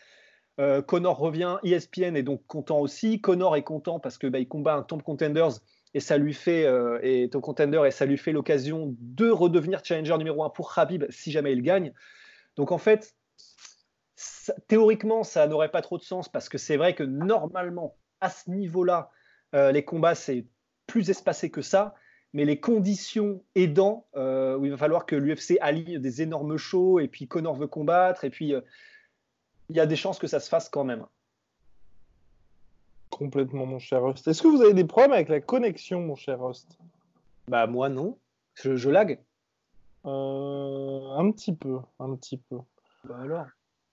Euh, 0.61 0.83
Connor 0.83 1.19
revient, 1.19 1.59
ESPN 1.65 2.17
est 2.17 2.23
donc 2.23 2.47
content 2.47 2.79
aussi. 2.79 3.21
Connor 3.21 3.57
est 3.57 3.65
content 3.65 3.99
parce 3.99 4.19
que 4.19 4.27
bah, 4.27 4.39
il 4.39 4.49
combat 4.49 4.75
un 4.75 4.83
Top 4.83 5.03
Contenders 5.03 5.61
et 5.95 6.01
ça 6.01 6.17
lui 6.17 6.33
fait 6.33 6.65
euh, 6.65 6.99
et 7.03 7.29
Top 7.29 7.43
Contender 7.43 7.83
et 7.87 7.91
ça 7.91 8.07
lui 8.07 8.17
fait 8.17 8.33
l'occasion 8.33 8.95
de 9.01 9.31
redevenir 9.31 9.81
challenger 9.85 10.17
numéro 10.17 10.45
1 10.45 10.51
pour 10.51 10.73
Khabib 10.73 11.05
si 11.11 11.33
jamais 11.33 11.53
il 11.53 11.63
gagne. 11.63 11.93
Donc 12.57 12.71
en 12.71 12.79
fait, 12.79 13.17
théoriquement, 14.69 15.23
ça 15.23 15.47
n'aurait 15.47 15.71
pas 15.71 15.83
trop 15.83 15.99
de 15.99 16.03
sens 16.03 16.29
parce 16.29 16.49
que 16.49 16.59
c'est 16.59 16.77
vrai 16.77 16.95
que 16.95 17.03
normalement, 17.03 17.97
à 18.21 18.31
ce 18.31 18.51
niveau-là, 18.51 19.11
les 19.53 19.85
combats, 19.85 20.17
c'est 20.17 20.47
plus 20.87 21.11
espacé 21.11 21.51
que 21.51 21.63
ça, 21.63 21.95
mais 22.33 22.45
les 22.45 22.59
conditions 22.59 23.45
aidant, 23.55 24.07
euh, 24.17 24.57
où 24.57 24.65
il 24.65 24.71
va 24.73 24.77
falloir 24.77 25.07
que 25.07 25.15
l'UFC 25.15 25.57
allie 25.61 25.99
des 26.01 26.23
énormes 26.23 26.57
shows, 26.57 26.99
et 26.99 27.09
puis 27.09 27.29
Connor 27.29 27.55
veut 27.55 27.69
combattre, 27.69 28.25
et 28.25 28.31
puis 28.31 28.53
euh, 28.53 28.61
il 29.69 29.77
y 29.77 29.81
a 29.81 29.87
des 29.87 29.97
chances 29.97 30.19
que 30.19 30.27
ça 30.27 30.41
se 30.41 30.49
fasse 30.49 30.69
quand 30.69 30.85
même. 30.85 31.07
Complètement, 33.11 33.67
mon 33.67 33.79
cher 33.79 34.03
Rust. 34.03 34.27
Est-ce 34.27 34.43
que 34.43 34.49
vous 34.49 34.61
avez 34.61 34.75
des 34.75 34.85
problèmes 34.85 35.13
avec 35.13 35.29
la 35.29 35.41
connexion, 35.41 36.01
mon 36.01 36.17
cher 36.17 36.41
Rust? 36.41 36.77
Bah 37.47 37.69
moi 37.69 37.89
non, 37.89 38.19
je, 38.55 38.75
je 38.75 38.91
lag. 38.91 39.23
Euh, 40.05 41.11
un 41.17 41.31
petit 41.31 41.55
peu, 41.55 41.79
un 42.01 42.17
petit 42.17 42.39
peu. 42.39 42.59
Bah 43.05 43.19
alors 43.23 43.47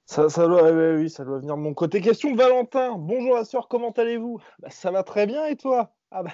ça, 0.06 0.30
ça 0.30 0.48
doit, 0.48 0.72
oui, 0.72 1.10
ça 1.10 1.24
doit 1.24 1.40
venir 1.40 1.56
de 1.56 1.62
mon 1.62 1.74
côté. 1.74 2.02
Question 2.02 2.32
de 2.32 2.38
Valentin. 2.38 2.96
Bonjour 2.98 3.36
la 3.36 3.46
soeur, 3.46 3.68
comment 3.68 3.92
allez-vous? 3.92 4.40
Bah, 4.60 4.70
Ça 4.70 4.92
va 4.92 5.04
très 5.04 5.26
bien 5.26 5.46
et 5.46 5.56
toi? 5.56 5.94
Ah 6.12 6.24
bah, 6.24 6.32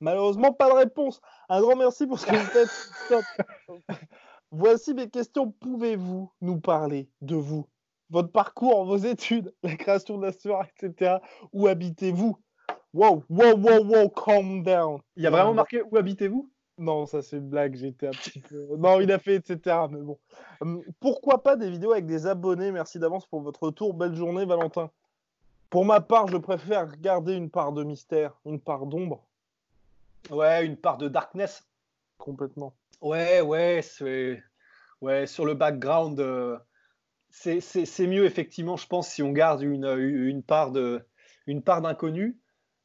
Malheureusement, 0.00 0.52
pas 0.52 0.68
de 0.68 0.74
réponse. 0.74 1.20
Un 1.48 1.60
grand 1.60 1.76
merci 1.76 2.06
pour 2.06 2.18
ce 2.18 2.26
que 2.26 2.36
vous 2.36 2.44
faites. 2.44 3.28
Voici 4.50 4.92
mes 4.92 5.08
questions. 5.08 5.50
Pouvez-vous 5.50 6.30
nous 6.42 6.60
parler 6.60 7.08
de 7.22 7.36
vous, 7.36 7.66
votre 8.10 8.30
parcours, 8.30 8.84
vos 8.84 8.96
études, 8.98 9.54
la 9.62 9.76
création 9.76 10.18
de 10.18 10.26
la 10.26 10.32
soirée, 10.32 10.70
etc. 10.78 11.16
Où 11.52 11.66
habitez-vous? 11.68 12.36
Wow, 12.92 13.24
wow, 13.28 13.56
wow, 13.56 13.84
wow, 13.84 14.08
calm 14.10 14.62
down. 14.62 15.00
Il 15.16 15.22
y 15.22 15.26
a 15.26 15.30
vraiment 15.30 15.54
marqué 15.54 15.82
où 15.82 15.96
habitez-vous? 15.96 16.50
Non, 16.76 17.06
ça 17.06 17.22
c'est 17.22 17.36
une 17.36 17.48
blague, 17.48 17.76
j'étais 17.76 18.08
un 18.08 18.12
petit 18.12 18.40
peu. 18.40 18.76
Non, 18.76 19.00
il 19.00 19.12
a 19.12 19.18
fait, 19.18 19.36
etc. 19.36 19.86
Mais 19.90 20.00
bon. 20.00 20.18
Hum, 20.60 20.82
pourquoi 21.00 21.42
pas 21.42 21.56
des 21.56 21.70
vidéos 21.70 21.92
avec 21.92 22.06
des 22.06 22.26
abonnés? 22.26 22.72
Merci 22.72 22.98
d'avance 22.98 23.26
pour 23.26 23.42
votre 23.42 23.62
retour. 23.62 23.94
Belle 23.94 24.14
journée, 24.14 24.44
Valentin. 24.44 24.90
Pour 25.70 25.84
ma 25.84 26.00
part, 26.00 26.28
je 26.28 26.36
préfère 26.36 26.96
garder 26.98 27.34
une 27.34 27.50
part 27.50 27.72
de 27.72 27.84
mystère, 27.84 28.40
une 28.44 28.60
part 28.60 28.86
d'ombre. 28.86 29.24
Ouais, 30.30 30.64
une 30.66 30.76
part 30.76 30.98
de 30.98 31.08
darkness. 31.08 31.64
Complètement. 32.18 32.74
Ouais, 33.00 33.40
ouais, 33.40 33.80
c'est. 33.82 34.42
Ouais, 35.00 35.26
sur 35.26 35.44
le 35.44 35.54
background, 35.54 36.18
euh, 36.18 36.58
c'est 37.30 38.06
mieux, 38.06 38.24
effectivement, 38.24 38.76
je 38.76 38.86
pense, 38.86 39.08
si 39.08 39.22
on 39.22 39.32
garde 39.32 39.62
une, 39.62 39.86
une 39.98 40.42
part 40.42 40.72
de 40.72 41.04
une 41.46 41.62
part 41.62 41.82
d'inconnu. 41.82 42.38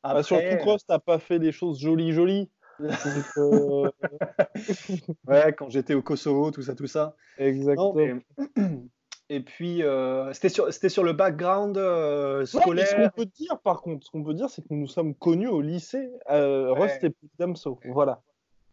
Bah, 0.04 0.24
sur 0.24 0.38
le 0.38 0.58
Cross, 0.58 0.86
t'as 0.86 1.00
pas 1.00 1.20
fait 1.20 1.40
des 1.40 1.52
choses 1.52 1.80
jolies, 1.80 2.14
jolies. 2.14 2.50
Euh, 2.82 3.90
ouais, 5.28 5.54
quand 5.54 5.70
j'étais 5.70 5.94
au 5.94 6.02
Kosovo, 6.02 6.52
tout 6.52 6.62
ça, 6.62 6.76
tout 6.76 6.88
ça. 6.88 7.16
Exactement. 7.38 8.20
Et 9.32 9.42
puis, 9.42 9.84
euh, 9.84 10.34
c'était 10.34 10.50
sur, 10.50 10.74
sur, 10.74 11.04
le 11.04 11.14
background 11.14 11.78
euh, 11.78 12.46
scolaire. 12.48 12.88
ce 12.88 12.96
qu'on 12.96 13.10
peut 13.10 13.26
dire, 13.28 13.60
par 13.60 13.82
contre, 13.82 14.04
ce 14.06 14.12
qu'on 14.12 14.24
peut 14.24 14.34
dire, 14.34 14.50
c'est 14.50 14.64
que 14.64 14.74
nous 14.74 14.88
sommes 14.88 15.14
connus 15.14 15.48
au 15.48 15.62
lycée, 15.62 16.12
euh, 16.32 16.74
Rust 16.74 17.04
et 17.04 17.14
Damso. 17.38 17.80
Voilà. 17.86 18.24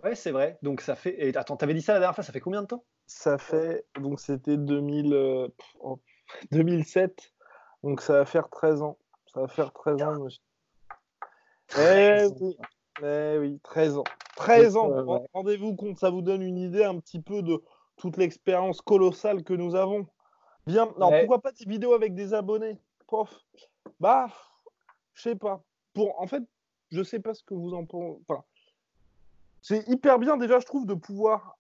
Ouais, 0.03 0.15
c'est 0.15 0.31
vrai. 0.31 0.59
Donc, 0.63 0.81
ça 0.81 0.95
fait. 0.95 1.15
Et, 1.19 1.37
attends, 1.37 1.57
t'avais 1.57 1.75
dit 1.75 1.83
ça 1.83 1.93
la 1.93 1.99
dernière 1.99 2.15
fois, 2.15 2.25
ça 2.25 2.33
fait 2.33 2.41
combien 2.41 2.63
de 2.63 2.69
temps? 2.69 2.85
Ça 3.07 3.37
fait. 3.37 3.85
Donc, 4.01 4.19
c'était 4.19 4.57
2000... 4.57 5.51
2007. 6.53 7.35
Donc, 7.83 8.01
ça 8.01 8.15
va 8.15 8.25
faire 8.25 8.49
13 8.49 8.81
ans. 8.81 8.99
Ça 9.27 9.43
va 9.43 9.49
faire 9.49 9.73
13 9.75 10.03
ans, 10.03 10.21
monsieur. 10.21 10.43
13 11.69 12.33
eh 12.35 12.45
oui. 12.45 12.57
Eh 13.03 13.37
oui, 13.38 13.61
13 13.62 13.99
ans. 13.99 14.05
13 14.37 14.76
ans. 14.76 15.26
Rendez-vous 15.33 15.75
compte, 15.75 15.99
ça 15.99 16.11
vous 16.11 16.23
donne 16.23 16.43
une 16.43 16.59
idée 16.59 16.85
un 16.85 16.99
petit 16.99 17.21
peu 17.21 17.43
de 17.43 17.62
toute 17.97 18.17
l'expérience 18.17 18.81
colossale 18.81 19.43
que 19.43 19.55
nous 19.55 19.75
avons. 19.75 20.07
Bien. 20.67 20.88
Alors, 20.97 21.12
pourquoi 21.21 21.41
pas 21.41 21.53
des 21.53 21.65
vidéos 21.65 21.95
avec 21.95 22.15
des 22.15 22.35
abonnés 22.35 22.79
Prof? 23.07 23.33
Bah, 24.00 24.26
je 25.15 25.23
sais 25.23 25.37
pas. 25.37 25.62
Pour, 25.95 26.21
en 26.21 26.26
fait, 26.26 26.43
je 26.91 27.03
sais 27.03 27.21
pas 27.21 27.35
ce 27.35 27.43
que 27.45 27.55
vous 27.55 27.73
en 27.75 27.85
pensez. 27.87 28.21
Enfin, 28.29 28.43
c'est 29.62 29.88
hyper 29.88 30.19
bien 30.19 30.37
déjà, 30.37 30.59
je 30.59 30.67
trouve, 30.67 30.87
de 30.87 30.95
pouvoir 30.95 31.59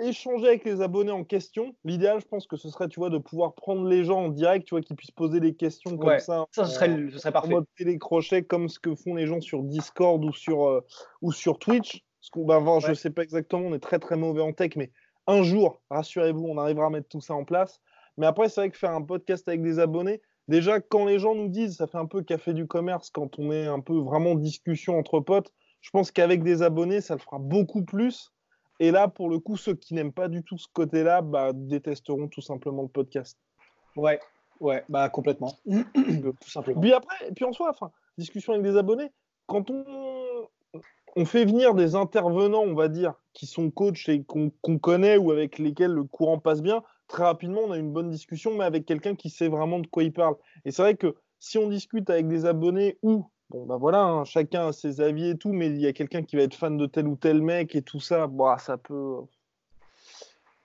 échanger 0.00 0.48
avec 0.48 0.64
les 0.64 0.80
abonnés 0.80 1.12
en 1.12 1.24
question. 1.24 1.74
L'idéal, 1.84 2.20
je 2.20 2.26
pense 2.26 2.46
que 2.46 2.56
ce 2.56 2.68
serait, 2.68 2.88
tu 2.88 3.00
vois, 3.00 3.10
de 3.10 3.18
pouvoir 3.18 3.54
prendre 3.54 3.86
les 3.86 4.04
gens 4.04 4.24
en 4.24 4.28
direct, 4.28 4.66
tu 4.66 4.74
vois, 4.74 4.82
qu'ils 4.82 4.96
puissent 4.96 5.10
poser 5.10 5.40
des 5.40 5.54
questions 5.54 5.96
comme 5.96 6.18
ça. 6.18 6.46
Ça, 6.52 6.64
ce 6.64 6.74
serait, 6.74 7.10
ce 7.10 7.18
serait 7.18 7.32
parfait. 7.32 7.48
En 7.48 7.56
mode 7.56 7.66
télécrochet, 7.76 8.42
comme 8.42 8.68
ce 8.68 8.78
que 8.78 8.94
font 8.94 9.14
les 9.14 9.26
gens 9.26 9.40
sur 9.40 9.62
Discord 9.62 10.24
ou 10.24 10.32
sur, 10.32 10.66
euh, 10.66 10.84
ou 11.22 11.32
sur 11.32 11.58
Twitch. 11.58 12.04
Parce 12.20 12.30
qu'on, 12.30 12.80
je 12.80 12.94
sais 12.94 13.10
pas 13.10 13.22
exactement, 13.22 13.68
on 13.68 13.74
est 13.74 13.78
très 13.78 14.00
très 14.00 14.16
mauvais 14.16 14.42
en 14.42 14.52
tech, 14.52 14.72
mais 14.76 14.90
un 15.28 15.42
jour, 15.42 15.80
rassurez-vous, 15.90 16.44
on 16.44 16.58
arrivera 16.58 16.86
à 16.86 16.90
mettre 16.90 17.08
tout 17.08 17.20
ça 17.20 17.34
en 17.34 17.44
place. 17.44 17.80
Mais 18.16 18.26
après, 18.26 18.48
c'est 18.48 18.60
vrai 18.62 18.70
que 18.70 18.78
faire 18.78 18.92
un 18.92 19.02
podcast 19.02 19.46
avec 19.48 19.62
des 19.62 19.78
abonnés, 19.78 20.20
déjà, 20.48 20.80
quand 20.80 21.04
les 21.04 21.18
gens 21.18 21.34
nous 21.34 21.48
disent, 21.48 21.76
ça 21.76 21.86
fait 21.86 21.98
un 21.98 22.06
peu 22.06 22.22
café 22.22 22.52
du 22.52 22.66
commerce, 22.66 23.10
quand 23.10 23.38
on 23.38 23.52
est 23.52 23.66
un 23.66 23.80
peu 23.80 23.98
vraiment 23.98 24.34
discussion 24.34 24.98
entre 24.98 25.20
potes, 25.20 25.52
je 25.82 25.90
pense 25.90 26.10
qu'avec 26.10 26.42
des 26.42 26.62
abonnés, 26.62 27.00
ça 27.00 27.14
le 27.14 27.20
fera 27.20 27.38
beaucoup 27.38 27.84
plus 27.84 28.32
et 28.78 28.90
là, 28.90 29.08
pour 29.08 29.28
le 29.28 29.38
coup, 29.38 29.56
ceux 29.56 29.74
qui 29.74 29.94
n'aiment 29.94 30.12
pas 30.12 30.28
du 30.28 30.42
tout 30.42 30.58
ce 30.58 30.66
côté-là, 30.72 31.22
bah, 31.22 31.52
détesteront 31.54 32.28
tout 32.28 32.42
simplement 32.42 32.82
le 32.82 32.88
podcast. 32.88 33.38
Ouais, 33.96 34.20
ouais, 34.60 34.84
bah 34.88 35.08
complètement. 35.08 35.54
tout 35.66 36.50
simplement. 36.50 36.80
Puis 36.80 36.92
après, 36.92 37.32
puis 37.34 37.44
en 37.44 37.52
soi, 37.52 37.70
enfin, 37.70 37.90
discussion 38.18 38.52
avec 38.52 38.64
des 38.64 38.76
abonnés, 38.76 39.10
quand 39.46 39.70
on, 39.70 39.84
on 41.16 41.24
fait 41.24 41.44
venir 41.44 41.74
des 41.74 41.94
intervenants, 41.94 42.62
on 42.62 42.74
va 42.74 42.88
dire, 42.88 43.14
qui 43.32 43.46
sont 43.46 43.70
coachs 43.70 44.08
et 44.08 44.22
qu'on 44.24 44.50
connaît 44.78 45.16
ou 45.16 45.30
avec 45.30 45.58
lesquels 45.58 45.92
le 45.92 46.04
courant 46.04 46.38
passe 46.38 46.60
bien, 46.60 46.82
très 47.08 47.24
rapidement, 47.24 47.62
on 47.64 47.72
a 47.72 47.78
une 47.78 47.92
bonne 47.92 48.10
discussion, 48.10 48.54
mais 48.56 48.64
avec 48.64 48.84
quelqu'un 48.84 49.14
qui 49.14 49.30
sait 49.30 49.48
vraiment 49.48 49.78
de 49.78 49.86
quoi 49.86 50.02
il 50.02 50.12
parle. 50.12 50.36
Et 50.64 50.70
c'est 50.70 50.82
vrai 50.82 50.96
que 50.96 51.14
si 51.38 51.56
on 51.58 51.68
discute 51.68 52.10
avec 52.10 52.28
des 52.28 52.44
abonnés 52.44 52.98
ou 53.02 53.30
Bon, 53.50 53.64
bah 53.64 53.76
voilà, 53.76 54.02
hein, 54.02 54.24
chacun 54.24 54.68
a 54.68 54.72
ses 54.72 55.00
avis 55.00 55.30
et 55.30 55.38
tout, 55.38 55.52
mais 55.52 55.66
il 55.68 55.80
y 55.80 55.86
a 55.86 55.92
quelqu'un 55.92 56.22
qui 56.22 56.36
va 56.36 56.42
être 56.42 56.54
fan 56.54 56.76
de 56.76 56.86
tel 56.86 57.06
ou 57.06 57.14
tel 57.14 57.42
mec 57.42 57.76
et 57.76 57.82
tout 57.82 58.00
ça, 58.00 58.26
bah, 58.26 58.56
ça 58.58 58.76
peut. 58.76 59.20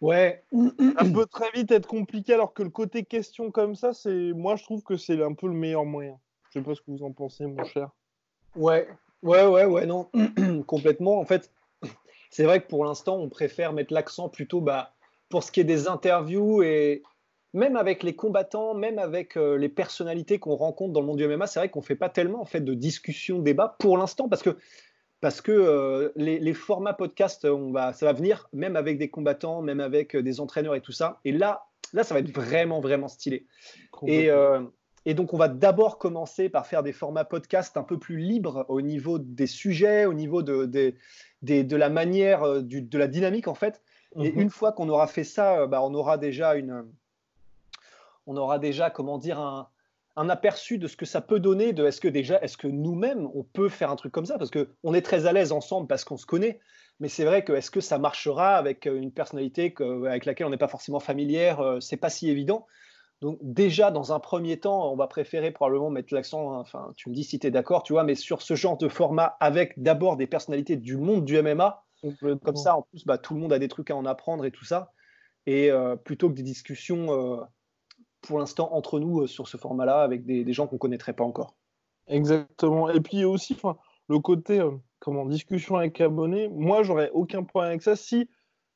Ouais. 0.01 0.43
Ça 0.51 1.05
peut 1.13 1.27
très 1.27 1.51
vite 1.51 1.71
être 1.71 1.87
compliqué, 1.87 2.33
alors 2.33 2.53
que 2.53 2.63
le 2.63 2.71
côté 2.71 3.03
question 3.03 3.51
comme 3.51 3.75
ça, 3.75 3.93
c'est. 3.93 4.33
Moi, 4.33 4.55
je 4.55 4.63
trouve 4.63 4.81
que 4.81 4.97
c'est 4.97 5.21
un 5.21 5.33
peu 5.33 5.47
le 5.47 5.53
meilleur 5.53 5.85
moyen. 5.85 6.17
Je 6.49 6.59
sais 6.59 6.65
pas 6.65 6.73
ce 6.73 6.81
que 6.81 6.89
vous 6.89 7.03
en 7.03 7.11
pensez, 7.11 7.45
mon 7.45 7.63
cher. 7.65 7.89
Ouais, 8.55 8.87
ouais, 9.21 9.45
ouais, 9.45 9.65
ouais, 9.65 9.85
non. 9.85 10.09
Complètement. 10.65 11.19
En 11.19 11.25
fait, 11.25 11.51
c'est 12.31 12.45
vrai 12.45 12.63
que 12.63 12.67
pour 12.67 12.83
l'instant, 12.83 13.17
on 13.17 13.29
préfère 13.29 13.73
mettre 13.73 13.93
l'accent 13.93 14.27
plutôt 14.27 14.59
bah, 14.59 14.95
pour 15.29 15.43
ce 15.43 15.51
qui 15.51 15.59
est 15.59 15.65
des 15.65 15.87
interviews 15.87 16.63
et, 16.63 17.03
même 17.53 17.75
avec 17.75 18.03
les 18.03 18.15
combattants, 18.15 18.73
même 18.73 18.99
avec 18.99 19.35
euh, 19.35 19.57
les 19.57 19.69
personnalités 19.69 20.39
qu'on 20.39 20.55
rencontre 20.55 20.93
dans 20.93 21.01
le 21.01 21.07
monde 21.07 21.17
du 21.17 21.27
MMA, 21.27 21.47
c'est 21.47 21.59
vrai 21.59 21.69
qu'on 21.69 21.81
ne 21.81 21.85
fait 21.85 21.95
pas 21.95 22.09
tellement 22.09 22.41
en 22.41 22.45
fait 22.45 22.61
de 22.61 22.73
discussion, 22.73 23.39
débat 23.39 23.75
pour 23.79 23.97
l'instant 23.97 24.29
parce 24.29 24.43
que 24.43 24.57
parce 25.19 25.39
que 25.41 25.51
euh, 25.51 26.09
les, 26.15 26.53
formats 26.55 26.95
podcast, 26.95 27.45
on 27.45 27.71
va, 27.71 27.93
ça 27.93 28.07
va 28.07 28.13
venir 28.13 28.49
même 28.53 28.75
avec 28.75 28.97
des 28.97 29.11
combattants, 29.11 29.61
même 29.61 29.79
avec 29.79 30.15
euh, 30.15 30.23
des 30.23 30.39
entraîneurs 30.39 30.73
et 30.73 30.81
tout 30.81 30.93
ça. 30.93 31.19
Et 31.25 31.31
là, 31.31 31.67
là, 31.93 32.03
ça 32.03 32.15
va 32.15 32.21
être 32.21 32.33
vraiment 32.33 32.79
vraiment 32.79 33.07
stylé. 33.07 33.45
Et, 34.07 34.29
et, 35.05 35.13
donc 35.13 35.33
on 35.35 35.37
va 35.37 35.47
d'abord 35.47 35.99
commencer 35.99 36.49
par 36.49 36.65
faire 36.65 36.81
des 36.81 36.91
formats 36.91 37.23
podcast 37.23 37.77
un 37.77 37.83
peu 37.83 37.99
plus 37.99 38.17
libres 38.17 38.65
au 38.67 38.81
niveau 38.81 39.19
des 39.19 39.45
sujets, 39.45 40.05
au 40.05 40.15
niveau 40.15 40.41
de, 40.41 40.65
de, 40.65 40.93
de 41.43 41.75
la 41.75 41.89
manière, 41.89 42.63
du, 42.63 42.81
de 42.81 42.97
la 42.97 43.07
dynamique 43.07 43.47
en 43.47 43.55
fait. 43.55 43.83
Et 44.19 44.31
mhm. 44.31 44.41
une 44.41 44.49
fois 44.49 44.71
qu'on 44.71 44.89
aura 44.89 45.05
fait 45.05 45.23
ça, 45.23 45.67
bah, 45.67 45.83
on 45.83 45.93
aura 45.93 46.17
déjà 46.17 46.55
une 46.55 46.83
on 48.31 48.37
aura 48.37 48.59
déjà, 48.59 48.89
comment 48.89 49.17
dire, 49.17 49.39
un, 49.39 49.67
aperçu 50.29 50.77
de 50.77 50.87
ce 50.87 50.95
que 50.95 51.05
ça 51.05 51.19
peut 51.19 51.39
donner, 51.39 51.73
de 51.73 51.85
est-ce 51.85 51.99
que 51.99 52.07
déjà, 52.07 52.39
est-ce 52.41 52.57
que 52.57 52.67
nous-mêmes, 52.67 53.27
on 53.33 53.43
peut 53.43 53.69
faire 53.69 53.91
un 53.91 53.95
truc 53.95 54.13
comme 54.13 54.25
ça? 54.25 54.37
Parce 54.37 54.51
qu'on 54.51 54.93
est 54.93 55.01
très 55.01 55.25
à 55.25 55.33
l'aise 55.33 55.51
ensemble 55.51 55.87
parce 55.87 56.03
qu'on 56.03 56.17
se 56.17 56.25
connaît, 56.25 56.59
mais 56.99 57.09
c'est 57.09 57.25
vrai 57.25 57.43
que 57.43 57.53
est-ce 57.53 57.71
que 57.71 57.81
ça 57.81 57.97
marchera 57.97 58.55
avec 58.55 58.87
euh, 58.87 58.95
une 58.95 59.11
personnalité 59.11 59.73
avec 60.07 60.25
laquelle 60.25 60.47
on 60.47 60.51
n'est 60.51 60.57
pas 60.57 60.67
forcément 60.67 60.99
familière 60.99 61.59
euh, 61.59 61.79
C'est 61.79 61.97
pas 61.97 62.09
si 62.09 62.29
évident. 62.29 62.67
Donc 63.21 63.37
déjà, 63.41 63.91
dans 63.91 64.13
un 64.13 64.19
premier 64.19 64.59
temps, 64.59 64.91
on 64.91 64.95
va 64.95 65.07
préférer 65.07 65.51
probablement 65.51 65.89
mettre 65.89 66.13
l'accent, 66.13 66.53
hein, 66.53 66.59
enfin, 66.59 66.91
tu 66.95 67.09
me 67.09 67.15
dis 67.15 67.23
si 67.23 67.39
tu 67.39 67.47
es 67.47 67.51
d'accord, 67.51 67.83
tu 67.83 67.93
vois, 67.93 68.03
mais 68.03 68.15
sur 68.15 68.41
ce 68.41 68.55
genre 68.55 68.77
de 68.77 68.87
format 68.87 69.37
avec 69.39 69.81
d'abord 69.81 70.17
des 70.17 70.27
personnalités 70.27 70.75
du 70.75 70.97
monde 70.97 71.25
du 71.25 71.41
MMA. 71.41 71.83
Comme 72.43 72.55
ça, 72.55 72.75
en 72.75 72.81
plus, 72.81 73.05
bah, 73.05 73.19
tout 73.19 73.35
le 73.35 73.39
monde 73.39 73.53
a 73.53 73.59
des 73.59 73.67
trucs 73.67 73.91
à 73.91 73.95
en 73.95 74.05
apprendre 74.05 74.43
et 74.45 74.51
tout 74.51 74.65
ça. 74.65 74.91
Et 75.45 75.71
euh, 75.71 75.95
plutôt 75.95 76.29
que 76.29 76.33
des 76.33 76.43
discussions 76.43 77.45
pour 78.21 78.39
l'instant 78.39 78.73
entre 78.73 78.99
nous 78.99 79.21
euh, 79.21 79.27
sur 79.27 79.47
ce 79.47 79.57
format-là 79.57 80.01
avec 80.01 80.25
des, 80.25 80.53
gens 80.53 80.67
qu'on 80.67 80.75
ne 80.75 80.79
connaîtrait 80.79 81.13
pas 81.13 81.23
encore. 81.23 81.55
Exactement. 82.07 82.89
Et 82.89 83.01
puis 83.01 83.25
aussi, 83.25 83.57
le 84.07 84.19
côté 84.19 84.59
euh, 84.59 84.71
comment 84.99 85.25
discussion 85.25 85.75
avec 85.75 85.99
abonnés, 86.01 86.47
moi 86.49 86.83
j'aurais 86.83 87.09
aucun 87.11 87.43
problème 87.43 87.71
avec 87.71 87.81
ça 87.81 87.95
si 87.95 88.29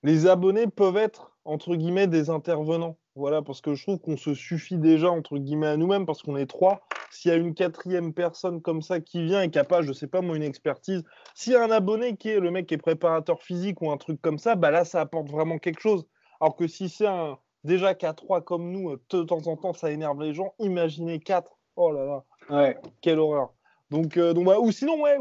les 0.04 0.28
abonnés 0.28 0.68
peuvent 0.68 0.98
être 0.98 1.36
entre 1.46 1.76
guillemets 1.76 2.08
des 2.08 2.30
intervenants. 2.30 2.98
Voilà, 3.16 3.42
parce 3.42 3.62
que 3.62 3.76
je 3.76 3.84
trouve 3.84 4.00
qu'on 4.00 4.18
se 4.18 4.34
suffit 4.34 4.78
déjà 4.78 5.10
entre 5.10 5.38
guillemets 5.38 5.68
à 5.68 5.78
nous-mêmes 5.78 6.06
parce 6.06 6.22
qu'on 6.22 6.36
est 6.36 6.48
trois. 6.48 6.82
S'il 7.12 7.32
y 7.32 7.34
a 7.34 7.38
une 7.38 7.54
quatrième 7.54 8.14
personne 8.14 8.62
comme 8.62 8.82
ça 8.82 9.00
qui 9.00 9.24
vient 9.24 9.42
et 9.42 9.50
qui 9.50 9.58
n'a 9.58 9.64
pas, 9.64 9.82
je 9.82 9.94
sais 9.94 10.08
pas 10.08 10.20
moi, 10.20 10.36
une 10.36 10.44
expertise, 10.44 11.04
s'il 11.34 11.54
y 11.54 11.56
a 11.56 11.64
un 11.64 11.72
abonné 11.72 12.18
qui 12.18 12.30
est 12.30 12.42
le 12.42 12.52
mec 12.52 12.68
qui 12.68 12.74
est 12.74 12.78
préparateur 12.78 13.42
physique 13.42 13.82
ou 13.82 13.90
un 13.90 13.98
truc 13.98 14.22
comme 14.22 14.38
ça, 14.38 14.56
bah 14.56 14.70
là 14.70 14.84
ça 14.84 15.00
apporte 15.00 15.30
vraiment 15.30 15.60
quelque 15.60 15.80
chose. 15.80 16.06
Alors 16.42 16.58
que 16.58 16.68
si 16.68 16.90
c'est 16.90 17.08
un, 17.08 17.38
Déjà 17.66 17.96
qu'à 17.96 18.14
3 18.14 18.42
comme 18.42 18.72
nous, 18.72 18.92
euh, 18.92 19.02
de 19.10 19.24
temps 19.24 19.48
en 19.48 19.58
temps, 19.58 19.74
ça 19.74 19.90
énerve 19.92 20.22
les 20.22 20.36
gens. 20.36 20.54
Imaginez 20.60 21.20
4. 21.20 21.52
Oh 21.76 21.92
là 21.92 22.06
là. 22.06 22.24
Ouais. 22.50 22.78
Quelle 23.02 23.18
horreur. 23.18 23.54
Donc, 23.90 24.18
euh, 24.18 24.34
donc 24.34 24.48
ou 24.62 24.72
sinon, 24.72 25.02
ouais. 25.02 25.18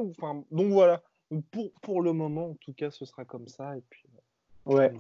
Donc 0.50 0.70
voilà. 0.72 1.02
Pour, 1.50 1.72
pour 1.80 2.02
le 2.02 2.12
moment, 2.12 2.50
en 2.50 2.54
tout 2.60 2.74
cas, 2.74 2.90
ce 2.90 3.06
sera 3.06 3.24
comme 3.24 3.48
ça. 3.48 3.78
Et 3.78 3.82
puis, 3.88 4.04
euh, 4.68 4.74
ouais. 4.74 4.92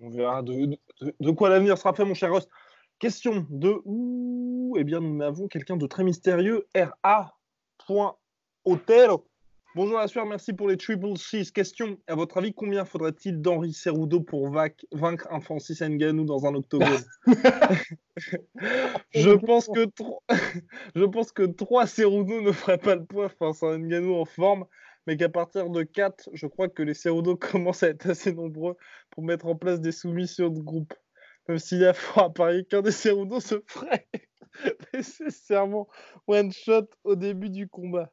on 0.00 0.08
verra, 0.08 0.42
de, 0.42 0.78
de, 1.18 1.30
quoi 1.32 1.48
l'avenir 1.48 1.76
sera 1.76 1.92
fait, 1.94 2.04
mon 2.04 2.14
cher 2.14 2.30
Rost. 2.30 2.48
Question 3.00 3.44
de 3.50 3.82
où? 3.84 4.76
Eh 4.78 4.84
bien, 4.84 5.00
nous 5.00 5.20
avons 5.20 5.48
quelqu'un 5.48 5.76
de 5.76 5.88
très 5.88 6.04
mystérieux. 6.04 6.68
R.A.Otero 6.76 8.16
Bonjour 9.74 9.96
la 9.96 10.06
soirée, 10.06 10.28
merci 10.28 10.52
pour 10.52 10.68
les 10.68 10.76
triple 10.76 11.16
six. 11.16 11.50
Question 11.50 11.96
à 12.06 12.14
votre 12.14 12.36
avis, 12.36 12.52
combien 12.52 12.84
faudrait-il 12.84 13.40
d'Henri 13.40 13.72
Cerudo 13.72 14.20
pour 14.20 14.50
vaincre 14.50 15.26
un 15.30 15.40
Francis 15.40 15.80
Ngannou 15.80 16.26
dans 16.26 16.44
un 16.44 16.54
octogone 16.54 17.02
je, 19.14 19.30
pense 19.30 19.68
que 19.68 19.86
je 20.94 21.04
pense 21.04 21.32
que 21.32 21.44
3 21.44 21.86
Cerudo 21.86 22.42
ne 22.42 22.52
ferait 22.52 22.76
pas 22.76 22.96
le 22.96 23.06
poids 23.06 23.30
face 23.30 23.62
à 23.62 23.68
un 23.68 23.78
Ngannou 23.78 24.14
en 24.14 24.26
forme, 24.26 24.66
mais 25.06 25.16
qu'à 25.16 25.30
partir 25.30 25.70
de 25.70 25.84
4, 25.84 26.28
je 26.34 26.46
crois 26.46 26.68
que 26.68 26.82
les 26.82 26.92
Cerudo 26.92 27.36
commencent 27.40 27.82
à 27.82 27.88
être 27.88 28.10
assez 28.10 28.34
nombreux 28.34 28.76
pour 29.08 29.24
mettre 29.24 29.46
en 29.46 29.56
place 29.56 29.80
des 29.80 29.92
soumissions 29.92 30.50
de 30.50 30.60
groupe. 30.60 30.92
Même 31.48 31.58
s'il 31.58 31.78
y 31.78 31.86
a 31.86 31.94
fort 31.94 32.24
à 32.24 32.30
parier 32.30 32.66
qu'un 32.66 32.82
des 32.82 32.90
Cerudo 32.90 33.40
se 33.40 33.62
ferait 33.66 34.06
nécessairement 34.92 35.88
one 36.26 36.52
shot 36.52 36.88
au 37.04 37.16
début 37.16 37.48
du 37.48 37.68
combat. 37.68 38.12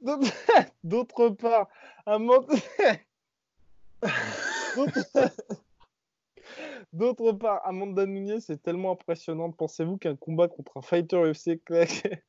D'autre 0.84 1.28
part, 1.30 1.68
un 2.06 2.18
D'autre 6.92 7.32
part, 7.32 7.60
Amanda 7.64 8.06
Nunes 8.06 8.40
est 8.48 8.62
tellement 8.62 8.92
impressionnante. 8.92 9.56
Pensez-vous 9.56 9.96
qu'un 9.98 10.16
combat 10.16 10.48
contre 10.48 10.76
un 10.76 10.82
fighter 10.82 11.16
UFC 11.16 11.60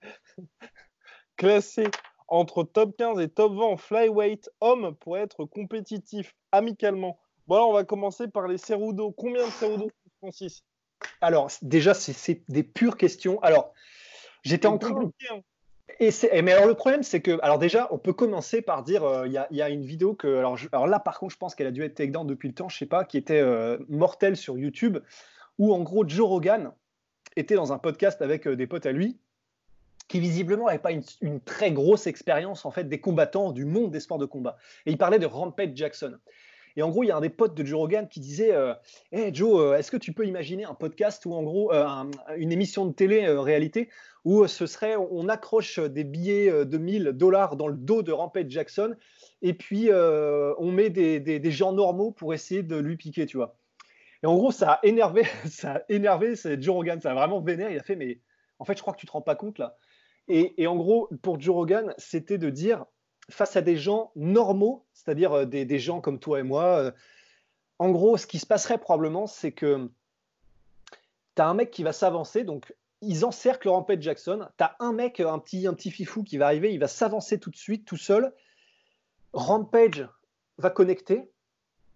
classé 1.38 1.86
entre 2.28 2.64
top 2.64 2.96
15 2.98 3.20
et 3.20 3.30
top 3.30 3.54
20 3.54 3.64
en 3.64 3.78
flyweight 3.78 4.50
homme 4.60 4.96
pourrait 4.96 5.22
être 5.22 5.46
compétitif 5.46 6.36
amicalement? 6.52 7.20
Bon, 7.48 7.56
alors 7.56 7.70
on 7.70 7.74
va 7.74 7.84
commencer 7.84 8.28
par 8.28 8.48
les 8.48 8.58
Cerudo. 8.58 9.12
Combien 9.12 9.46
de 9.46 9.52
Cerudo, 9.52 9.90
Francis 10.20 10.64
Alors, 11.22 11.50
déjà, 11.62 11.94
c'est 11.94 12.44
des 12.50 12.64
pures 12.64 12.98
questions. 12.98 13.42
Alors, 13.42 13.74
j'étais 14.44 14.68
en 14.68 14.78
train. 14.78 15.12
Hein. 15.32 15.42
Et 16.02 16.10
mais 16.42 16.52
alors 16.52 16.66
le 16.66 16.74
problème, 16.74 17.04
c'est 17.04 17.22
que, 17.22 17.40
alors 17.44 17.60
déjà, 17.60 17.88
on 17.92 18.00
peut 18.00 18.12
commencer 18.12 18.64
par 18.64 18.82
dire, 18.82 19.04
euh, 19.04 19.28
il 19.28 19.34
y, 19.34 19.62
a 19.62 19.70
une 19.70 19.86
vidéo 19.86 20.16
que, 20.16 20.40
alors, 20.40 20.88
là, 20.88 21.00
par 21.00 21.20
contre, 21.20 21.32
je 21.32 21.38
pense 21.38 21.54
qu'elle 21.54 21.68
a 21.68 21.72
dû 21.72 21.84
être 21.84 21.94
takedown 21.94 22.26
depuis 22.26 22.50
le 22.50 22.56
temps, 22.56 22.70
je 22.70 22.78
sais 22.80 22.88
pas, 22.88 23.06
qui 23.06 23.18
était 23.18 23.40
euh, 23.40 23.78
mortelle 23.88 24.36
sur 24.36 24.58
YouTube, 24.58 24.98
où 25.60 25.72
en 25.76 25.82
gros 25.82 26.04
Joe 26.08 26.28
Rogan 26.28 26.72
était 27.36 27.54
dans 27.54 27.72
un 27.72 27.78
podcast 27.78 28.20
avec 28.24 28.48
euh, 28.48 28.56
des 28.56 28.66
potes 28.66 28.88
à 28.88 28.92
lui, 28.92 29.20
qui 30.08 30.20
visiblement 30.20 30.66
n'avaient 30.66 30.80
pas 30.80 30.92
une, 30.92 31.40
très 31.42 31.72
grosse 31.72 32.08
expérience 32.08 32.66
en 32.66 32.72
fait 32.72 32.86
des 32.86 33.00
combattants 33.00 33.52
du 33.52 33.66
monde 33.66 33.92
des 33.92 34.00
sports 34.00 34.18
de 34.18 34.26
combat. 34.26 34.58
Et 34.88 34.92
il 34.92 34.98
parlait 34.98 35.20
de 35.20 35.28
Rampage 35.28 35.76
Jackson. 35.76 36.18
Et 36.78 36.84
en 36.84 36.90
gros, 36.90 37.04
il 37.04 37.08
y 37.08 37.12
a 37.12 37.18
un 37.18 37.22
des 37.22 37.30
potes 37.30 37.54
de 37.54 37.66
Joe 37.66 37.80
Rogan 37.80 38.08
qui 38.08 38.20
disait 38.20 38.54
Hey 39.12 39.34
Joe, 39.34 39.78
est-ce 39.78 39.92
que 39.92 39.98
tu 39.98 40.14
peux 40.14 40.26
imaginer 40.26 40.66
un 40.66 40.74
podcast 40.74 41.26
ou 41.26 41.34
en 41.34 41.44
gros 41.44 41.72
une 42.38 42.52
émission 42.52 42.86
de 42.86 42.94
télé 42.94 43.28
réalité 43.28 43.90
où 44.24 44.46
ce 44.48 44.66
serait, 44.68 44.96
on 44.96 45.28
accroche 45.30 45.80
des 45.80 46.04
billets 46.04 46.66
de 46.66 46.78
1000 46.78 47.14
dollars 47.14 47.56
dans 47.56 47.68
le 47.68 47.76
dos 47.76 48.04
de 48.04 48.12
Rampage 48.12 48.50
Jackson 48.50 48.96
et 49.42 49.54
puis 49.54 49.90
on 49.92 50.72
met 50.72 50.90
des, 50.90 51.52
gens 51.52 51.74
normaux 51.74 52.12
pour 52.12 52.34
essayer 52.34 52.64
de 52.64 52.78
lui 52.78 52.98
piquer, 52.98 53.26
tu 53.26 53.38
vois. 53.38 53.58
Et 54.24 54.28
en 54.28 54.36
gros, 54.36 54.52
ça 54.52 54.74
a 54.74 54.80
énervé, 54.84 55.24
ça 55.46 55.74
a 55.76 55.82
énervé 55.90 56.36
Joe 56.60 56.76
Rogan, 56.76 57.02
ça 57.02 57.12
a 57.12 57.14
vraiment 57.14 57.42
vénère. 57.42 57.72
Il 57.72 57.80
a 57.80 57.84
fait, 57.84 57.96
mais 57.96 58.20
en 58.60 58.66
fait, 58.66 58.78
je 58.78 58.82
crois 58.82 58.94
que 58.94 59.00
tu 59.00 59.08
te 59.08 59.12
rends 59.12 59.22
pas 59.22 59.36
compte 59.36 59.58
là. 59.58 59.78
Et, 60.28 60.66
en 60.68 60.78
gros, 60.78 61.10
pour 61.22 61.42
Joe 61.42 61.54
Rogan, 61.54 61.94
c'était 61.98 62.38
de 62.38 62.50
dire, 62.50 62.86
face 63.32 63.56
à 63.56 63.62
des 63.62 63.78
gens 63.78 64.12
normaux, 64.16 64.86
c'est-à-dire 64.94 65.48
des, 65.48 65.66
des, 65.66 65.80
gens 65.80 66.02
comme 66.02 66.20
toi 66.20 66.40
et 66.40 66.44
moi, 66.44 66.94
en 67.80 67.90
gros, 67.90 68.18
ce 68.18 68.28
qui 68.28 68.38
se 68.38 68.46
passerait 68.46 68.78
probablement, 68.78 69.26
c'est 69.26 69.52
que 69.52 69.90
tu 71.36 71.42
as 71.42 71.48
un 71.48 71.54
mec 71.54 71.72
qui 71.72 71.84
va 71.84 71.94
s'avancer, 71.94 72.44
donc 72.44 72.74
ils 73.02 73.26
encerclent 73.26 73.70
Rampage 73.70 74.02
Jackson. 74.02 74.48
Tu 74.58 74.64
as 74.64 74.76
un 74.80 74.94
mec, 74.94 75.20
un 75.20 75.40
petit, 75.40 75.66
un 75.68 75.74
petit 75.74 75.92
fifou 75.92 76.24
qui 76.24 76.38
va 76.38 76.46
arriver, 76.46 76.74
il 76.74 76.80
va 76.80 76.88
s'avancer 76.88 77.40
tout 77.40 77.50
de 77.50 77.58
suite, 77.58 77.86
tout 77.86 77.98
seul. 77.98 78.34
Rampage 79.34 80.08
va 80.58 80.70
connecter. 80.70 81.32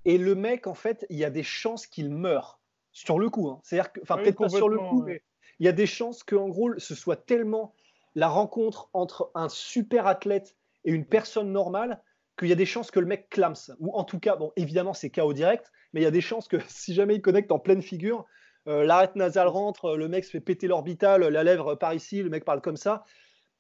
Et 0.05 0.17
le 0.17 0.35
mec, 0.35 0.67
en 0.67 0.73
fait, 0.73 1.05
il 1.09 1.17
y 1.17 1.25
a 1.25 1.29
des 1.29 1.43
chances 1.43 1.87
qu'il 1.87 2.09
meure 2.09 2.59
sur 2.91 3.19
le 3.19 3.29
coup. 3.29 3.49
Hein. 3.49 3.59
C'est-à-dire 3.63 3.91
que, 3.91 4.01
enfin, 4.01 4.17
peut-être 4.17 4.39
pas 4.39 4.49
sur 4.49 4.69
le 4.69 4.79
coup, 4.79 5.03
mais 5.03 5.21
il 5.59 5.65
y 5.65 5.69
a 5.69 5.73
des 5.73 5.87
chances 5.87 6.23
qu'en 6.23 6.47
gros, 6.47 6.77
ce 6.77 6.95
soit 6.95 7.15
tellement 7.15 7.73
la 8.15 8.27
rencontre 8.27 8.89
entre 8.93 9.31
un 9.35 9.49
super 9.49 10.07
athlète 10.07 10.55
et 10.85 10.91
une 10.91 11.05
personne 11.05 11.51
normale 11.51 12.01
qu'il 12.37 12.47
y 12.47 12.51
a 12.51 12.55
des 12.55 12.65
chances 12.65 12.91
que 12.91 12.99
le 12.99 13.05
mec 13.05 13.29
clame. 13.29 13.53
Ou 13.79 13.91
en 13.93 14.03
tout 14.03 14.19
cas, 14.19 14.35
bon, 14.35 14.51
évidemment, 14.55 14.93
c'est 14.93 15.09
chaos 15.09 15.33
direct, 15.33 15.71
mais 15.93 16.01
il 16.01 16.03
y 16.03 16.07
a 16.07 16.11
des 16.11 16.21
chances 16.21 16.47
que 16.47 16.57
si 16.67 16.93
jamais 16.93 17.15
il 17.15 17.21
connecte 17.21 17.51
en 17.51 17.59
pleine 17.59 17.81
figure, 17.81 18.25
euh, 18.67 18.83
l'arête 18.83 19.15
nasale 19.15 19.47
rentre, 19.47 19.95
le 19.95 20.07
mec 20.07 20.25
se 20.25 20.31
fait 20.31 20.39
péter 20.39 20.67
l'orbital, 20.67 21.21
la 21.21 21.43
lèvre 21.43 21.75
par 21.75 21.93
ici, 21.93 22.23
le 22.23 22.29
mec 22.29 22.45
parle 22.45 22.61
comme 22.61 22.77
ça. 22.77 23.03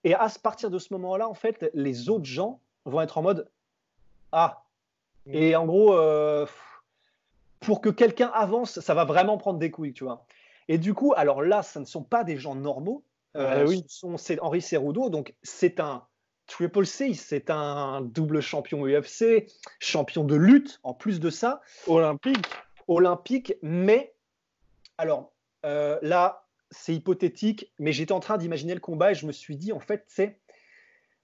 Et 0.03 0.13
à 0.13 0.27
partir 0.41 0.69
de 0.69 0.79
ce 0.79 0.93
moment-là, 0.93 1.27
en 1.27 1.33
fait, 1.33 1.69
les 1.73 2.09
autres 2.09 2.25
gens 2.25 2.59
vont 2.85 3.01
être 3.01 3.17
en 3.17 3.23
mode 3.23 3.49
Ah. 4.31 4.63
Et 5.27 5.55
en 5.55 5.65
gros, 5.65 5.93
euh, 5.93 6.45
pour 7.59 7.81
que 7.81 7.89
quelqu'un 7.89 8.29
avance, 8.33 8.79
ça 8.79 8.93
va 8.93 9.05
vraiment 9.05 9.37
prendre 9.37 9.57
des 9.57 9.71
couilles, 9.71 9.93
tu 9.93 10.03
vois. 10.03 10.25
Et 10.67 10.77
du 10.77 10.93
coup, 10.93 11.13
alors 11.15 11.41
là, 11.41 11.63
ce 11.63 11.79
ne 11.79 11.85
sont 11.85 12.03
pas 12.03 12.23
des 12.23 12.37
gens 12.37 12.53
normaux. 12.53 13.03
Euh, 13.35 13.65
oui. 13.67 13.83
C'est 14.17 14.39
Henri 14.39 14.61
Cerudo, 14.61 15.09
donc 15.09 15.33
c'est 15.43 15.79
un 15.79 16.05
Triple 16.47 16.85
C, 16.85 17.13
c'est 17.13 17.49
un 17.49 18.01
double 18.01 18.41
champion 18.41 18.85
UFC, 18.85 19.47
champion 19.79 20.23
de 20.23 20.35
lutte 20.35 20.79
en 20.83 20.93
plus 20.93 21.19
de 21.19 21.29
ça. 21.29 21.61
Olympique. 21.87 22.45
Olympique, 22.87 23.53
mais 23.61 24.13
alors, 24.97 25.33
euh, 25.65 25.97
là, 26.01 26.47
c'est 26.71 26.93
hypothétique, 26.93 27.71
mais 27.79 27.91
j'étais 27.91 28.11
en 28.11 28.19
train 28.19 28.37
d'imaginer 28.37 28.73
le 28.73 28.79
combat 28.79 29.11
et 29.11 29.15
je 29.15 29.25
me 29.25 29.31
suis 29.31 29.57
dit, 29.57 29.71
en 29.71 29.79
fait, 29.79 30.03
c'est. 30.07 30.39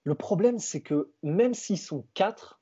Le 0.03 0.15
problème, 0.15 0.57
c'est 0.57 0.81
que 0.81 1.11
même 1.21 1.53
s'ils 1.53 1.77
sont 1.77 2.07
quatre, 2.15 2.59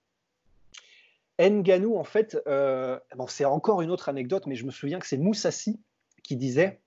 Nganou, 1.39 1.97
en 1.97 2.03
fait, 2.03 2.37
euh, 2.47 2.99
bon, 3.15 3.27
c'est 3.27 3.45
encore 3.45 3.81
une 3.81 3.91
autre 3.91 4.09
anecdote, 4.09 4.45
mais 4.45 4.55
je 4.55 4.65
me 4.65 4.71
souviens 4.71 4.99
que 4.99 5.07
c'est 5.07 5.17
Moussassi 5.17 5.79
qui 6.21 6.35
disait 6.35 6.81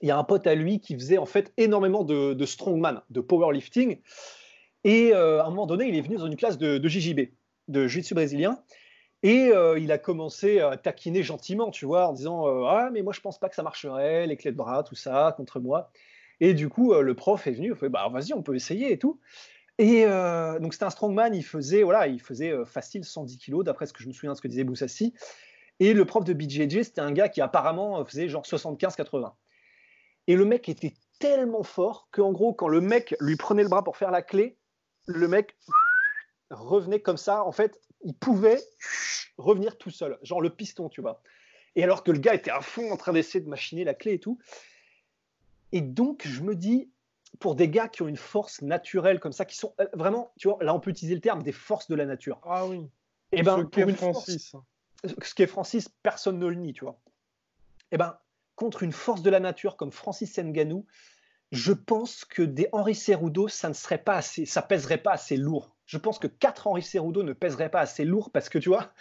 il 0.00 0.08
y 0.08 0.10
a 0.10 0.18
un 0.18 0.24
pote 0.24 0.46
à 0.46 0.54
lui 0.54 0.80
qui 0.80 0.94
faisait 0.94 1.18
en 1.18 1.26
fait 1.26 1.52
énormément 1.56 2.04
de, 2.04 2.44
strongman, 2.44 3.02
de 3.10 3.20
powerlifting. 3.20 3.98
Et 4.84 5.12
euh, 5.12 5.42
à 5.42 5.46
un 5.46 5.50
moment 5.50 5.66
donné, 5.66 5.86
il 5.88 5.96
est 5.96 6.00
venu 6.00 6.16
dans 6.16 6.26
une 6.26 6.36
classe 6.36 6.58
de, 6.58 6.78
de 6.78 6.88
JJB, 6.88 7.30
de 7.68 7.86
jiu-jitsu 7.86 8.14
brésilien. 8.14 8.62
Et 9.24 9.50
euh, 9.52 9.78
il 9.78 9.90
a 9.90 9.98
commencé 9.98 10.60
à 10.60 10.76
taquiner 10.76 11.22
gentiment, 11.22 11.70
tu 11.70 11.86
vois, 11.86 12.08
en 12.08 12.12
disant 12.12 12.46
euh, 12.46 12.66
Ah, 12.68 12.90
mais 12.92 13.02
moi 13.02 13.12
je 13.12 13.20
pense 13.20 13.38
pas 13.38 13.48
que 13.48 13.56
ça 13.56 13.64
marcherait, 13.64 14.26
les 14.26 14.36
clés 14.36 14.52
de 14.52 14.56
bras, 14.56 14.84
tout 14.84 14.94
ça, 14.94 15.34
contre 15.36 15.58
moi. 15.58 15.90
Et 16.40 16.54
du 16.54 16.68
coup, 16.68 16.94
le 16.94 17.14
prof 17.14 17.46
est 17.48 17.52
venu, 17.52 17.70
il 17.70 17.74
fait 17.74 17.88
Bah 17.88 18.08
vas-y, 18.12 18.32
on 18.32 18.42
peut 18.42 18.54
essayer 18.54 18.92
et 18.92 18.98
tout. 18.98 19.18
Et 19.78 20.04
donc 20.60 20.72
c'était 20.72 20.84
un 20.84 20.90
strongman, 20.90 21.34
il 21.34 21.44
faisait, 21.44 21.82
voilà, 21.82 22.06
il 22.06 22.20
faisait 22.20 22.54
facile 22.64 23.04
110 23.04 23.38
kilos, 23.38 23.64
d'après 23.64 23.86
ce 23.86 23.92
que 23.92 24.04
je 24.04 24.08
me 24.08 24.12
souviens 24.12 24.32
de 24.32 24.36
ce 24.36 24.42
que 24.42 24.46
disait 24.46 24.62
Boussassi. 24.62 25.14
Et 25.80 25.94
le 25.94 26.04
prof 26.04 26.24
de 26.24 26.32
BJJ, 26.32 26.82
c'était 26.82 27.00
un 27.00 27.10
gars 27.10 27.28
qui 27.28 27.40
apparemment 27.40 28.04
faisait 28.04 28.28
genre 28.28 28.44
75-80. 28.44 29.32
Et 30.28 30.36
le 30.36 30.44
mec 30.44 30.68
était 30.68 30.94
tellement 31.18 31.64
fort 31.64 32.08
qu'en 32.12 32.32
gros, 32.32 32.52
quand 32.52 32.68
le 32.68 32.80
mec 32.80 33.16
lui 33.18 33.36
prenait 33.36 33.62
le 33.62 33.68
bras 33.68 33.82
pour 33.82 33.96
faire 33.96 34.12
la 34.12 34.22
clé, 34.22 34.57
le 35.08 35.26
mec 35.26 35.56
revenait 36.50 37.00
comme 37.00 37.16
ça. 37.16 37.44
En 37.44 37.52
fait, 37.52 37.80
il 38.02 38.14
pouvait 38.14 38.60
revenir 39.36 39.76
tout 39.76 39.90
seul, 39.90 40.18
genre 40.22 40.40
le 40.40 40.50
piston, 40.50 40.88
tu 40.88 41.00
vois. 41.00 41.22
Et 41.74 41.82
alors 41.82 42.04
que 42.04 42.10
le 42.10 42.18
gars 42.18 42.34
était 42.34 42.50
à 42.50 42.60
fond 42.60 42.90
en 42.90 42.96
train 42.96 43.12
d'essayer 43.12 43.40
de 43.40 43.48
machiner 43.48 43.84
la 43.84 43.94
clé 43.94 44.14
et 44.14 44.20
tout. 44.20 44.38
Et 45.72 45.80
donc, 45.80 46.26
je 46.26 46.42
me 46.42 46.54
dis, 46.54 46.90
pour 47.40 47.54
des 47.54 47.68
gars 47.68 47.88
qui 47.88 48.02
ont 48.02 48.08
une 48.08 48.16
force 48.16 48.62
naturelle 48.62 49.20
comme 49.20 49.32
ça, 49.32 49.44
qui 49.44 49.56
sont 49.56 49.74
euh, 49.80 49.86
vraiment, 49.92 50.32
tu 50.38 50.48
vois, 50.48 50.58
là 50.62 50.74
on 50.74 50.80
peut 50.80 50.90
utiliser 50.90 51.14
le 51.14 51.20
terme 51.20 51.42
des 51.42 51.52
forces 51.52 51.88
de 51.88 51.94
la 51.94 52.06
nature. 52.06 52.40
Ah 52.44 52.66
oui. 52.66 52.78
Et 53.32 53.40
eh 53.40 53.42
ben, 53.42 53.58
ce 53.58 53.64
qu'est 53.64 53.92
Francis. 53.92 54.56
ce 55.04 55.34
qui 55.34 55.42
est 55.42 55.46
Francis, 55.46 55.88
personne 56.02 56.38
ne 56.38 56.46
le 56.46 56.54
nie, 56.54 56.72
tu 56.72 56.84
vois. 56.84 56.98
Et 57.90 57.94
eh 57.94 57.98
ben, 57.98 58.18
contre 58.56 58.82
une 58.82 58.92
force 58.92 59.22
de 59.22 59.30
la 59.30 59.40
nature 59.40 59.76
comme 59.76 59.92
Francis 59.92 60.36
Nganou, 60.38 60.86
je 61.52 61.72
pense 61.72 62.24
que 62.24 62.42
des 62.42 62.68
Henri 62.72 62.94
Cerudo, 62.94 63.48
ça 63.48 63.68
ne 63.68 63.74
serait 63.74 63.98
pas 63.98 64.16
assez, 64.16 64.46
ça 64.46 64.62
pèserait 64.62 64.98
pas 64.98 65.12
assez 65.12 65.36
lourd 65.36 65.78
je 65.88 65.96
pense 65.96 66.18
que 66.18 66.26
4 66.26 66.66
Henri 66.68 66.82
Cerudo 66.82 67.22
ne 67.22 67.32
pèseraient 67.32 67.70
pas 67.70 67.80
assez 67.80 68.04
lourd 68.04 68.30
parce 68.30 68.50
que 68.50 68.58
tu 68.58 68.68
vois, 68.68 68.92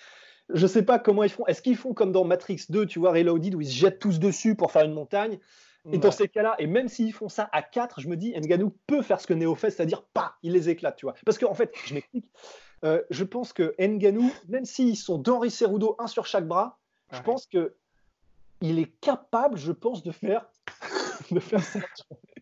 je 0.49 0.65
sais 0.65 0.83
pas 0.83 0.99
comment 0.99 1.23
ils 1.23 1.29
font. 1.29 1.45
Est-ce 1.45 1.61
qu'ils 1.61 1.75
font 1.75 1.93
comme 1.93 2.13
dans 2.13 2.23
Matrix 2.23 2.61
2, 2.69 2.85
tu 2.85 2.97
vois, 2.97 3.11
Reloaded, 3.11 3.53
où 3.53 3.61
ils 3.61 3.67
se 3.67 3.75
jettent 3.75 3.99
tous 3.99 4.19
dessus 4.19 4.55
pour 4.55 4.71
faire 4.71 4.85
une 4.85 4.93
montagne? 4.93 5.37
Et 5.93 5.99
dans 5.99 6.11
ces 6.11 6.27
cas-là, 6.27 6.55
et 6.59 6.67
même 6.67 6.89
s'ils 6.89 7.13
font 7.13 7.29
ça 7.29 7.49
à 7.53 7.61
4, 7.61 8.01
je 8.01 8.09
me 8.09 8.17
dis, 8.17 8.33
Nganou 8.37 8.73
peut 8.87 9.01
faire 9.01 9.21
ce 9.21 9.27
que 9.27 9.33
Neo 9.33 9.55
fait, 9.55 9.69
c'est-à-dire, 9.69 10.03
pas, 10.03 10.35
il 10.43 10.51
les 10.51 10.67
éclate, 10.67 10.97
tu 10.97 11.05
vois. 11.05 11.15
Parce 11.25 11.37
qu'en 11.37 11.51
en 11.51 11.53
fait, 11.53 11.73
je 11.85 11.93
m'explique, 11.93 12.25
euh, 12.83 13.01
je 13.09 13.23
pense 13.23 13.53
que 13.53 13.73
Nganou, 13.79 14.29
même 14.49 14.65
s'ils 14.65 14.97
sont 14.97 15.17
d'Henri 15.17 15.49
Cerudo, 15.49 15.95
un 15.97 16.07
sur 16.07 16.25
chaque 16.25 16.45
bras, 16.45 16.77
je 17.13 17.21
pense 17.21 17.45
que 17.45 17.75
il 18.59 18.79
est 18.79 18.91
capable, 18.99 19.57
je 19.57 19.71
pense, 19.71 20.03
de 20.03 20.11
faire, 20.11 20.49
de 21.31 21.39
faire 21.39 21.63
ça. 21.63 21.79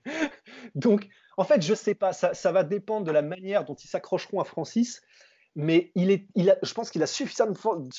Donc, 0.76 1.08
en 1.38 1.44
fait, 1.44 1.62
je 1.62 1.72
ne 1.72 1.76
sais 1.76 1.96
pas, 1.96 2.14
ça, 2.14 2.52
va 2.52 2.64
dépendre 2.64 3.06
de 3.06 3.12
la 3.12 3.22
manière 3.22 3.66
dont 3.66 3.76
ils 3.76 3.88
s'accrocheront 3.88 4.40
à 4.40 4.46
Francis, 4.46 5.02
mais 5.56 5.92
il 5.96 6.12
est, 6.12 6.28
il 6.36 6.58
je 6.62 6.74
pense 6.74 6.90
qu'il 6.92 7.04
a 7.04 7.08
suffisamment 7.08 7.54
de, 7.76 7.90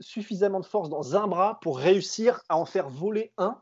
suffisamment 0.00 0.60
de 0.60 0.66
force 0.66 0.88
dans 0.88 1.16
un 1.16 1.26
bras 1.26 1.58
pour 1.60 1.78
réussir 1.78 2.42
à 2.48 2.56
en 2.56 2.64
faire 2.64 2.88
voler 2.88 3.32
un, 3.36 3.60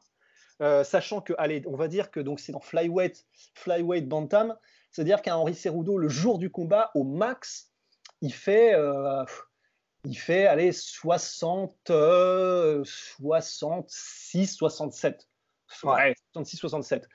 euh, 0.63 0.85
sachant 0.85 1.21
que, 1.21 1.35
allez, 1.39 1.63
on 1.67 1.77
va 1.77 1.89
dire 1.89 2.11
que 2.11 2.21
donc 2.21 2.41
c'est 2.41 2.53
dans 2.53 2.61
flyweight, 2.61 3.27
flyweight 3.55 4.09
bantam, 4.09 4.57
c'est-à-dire 4.91 5.21
qu'un 5.23 5.37
Henri 5.37 5.55
Cerudo, 5.55 5.99
le 5.99 6.09
jour 6.09 6.39
du 6.39 6.51
combat, 6.51 6.91
au 6.95 7.05
max, 7.05 7.71
il 8.23 8.33
fait, 8.33 8.75
euh, 8.75 9.25
il 10.05 10.17
fait, 10.17 10.47
allez, 10.47 10.73
60, 10.73 11.77
66, 12.85 14.55
67. 14.55 15.29
Ouais, 15.83 16.15
66, 16.33 16.57
67 16.57 17.07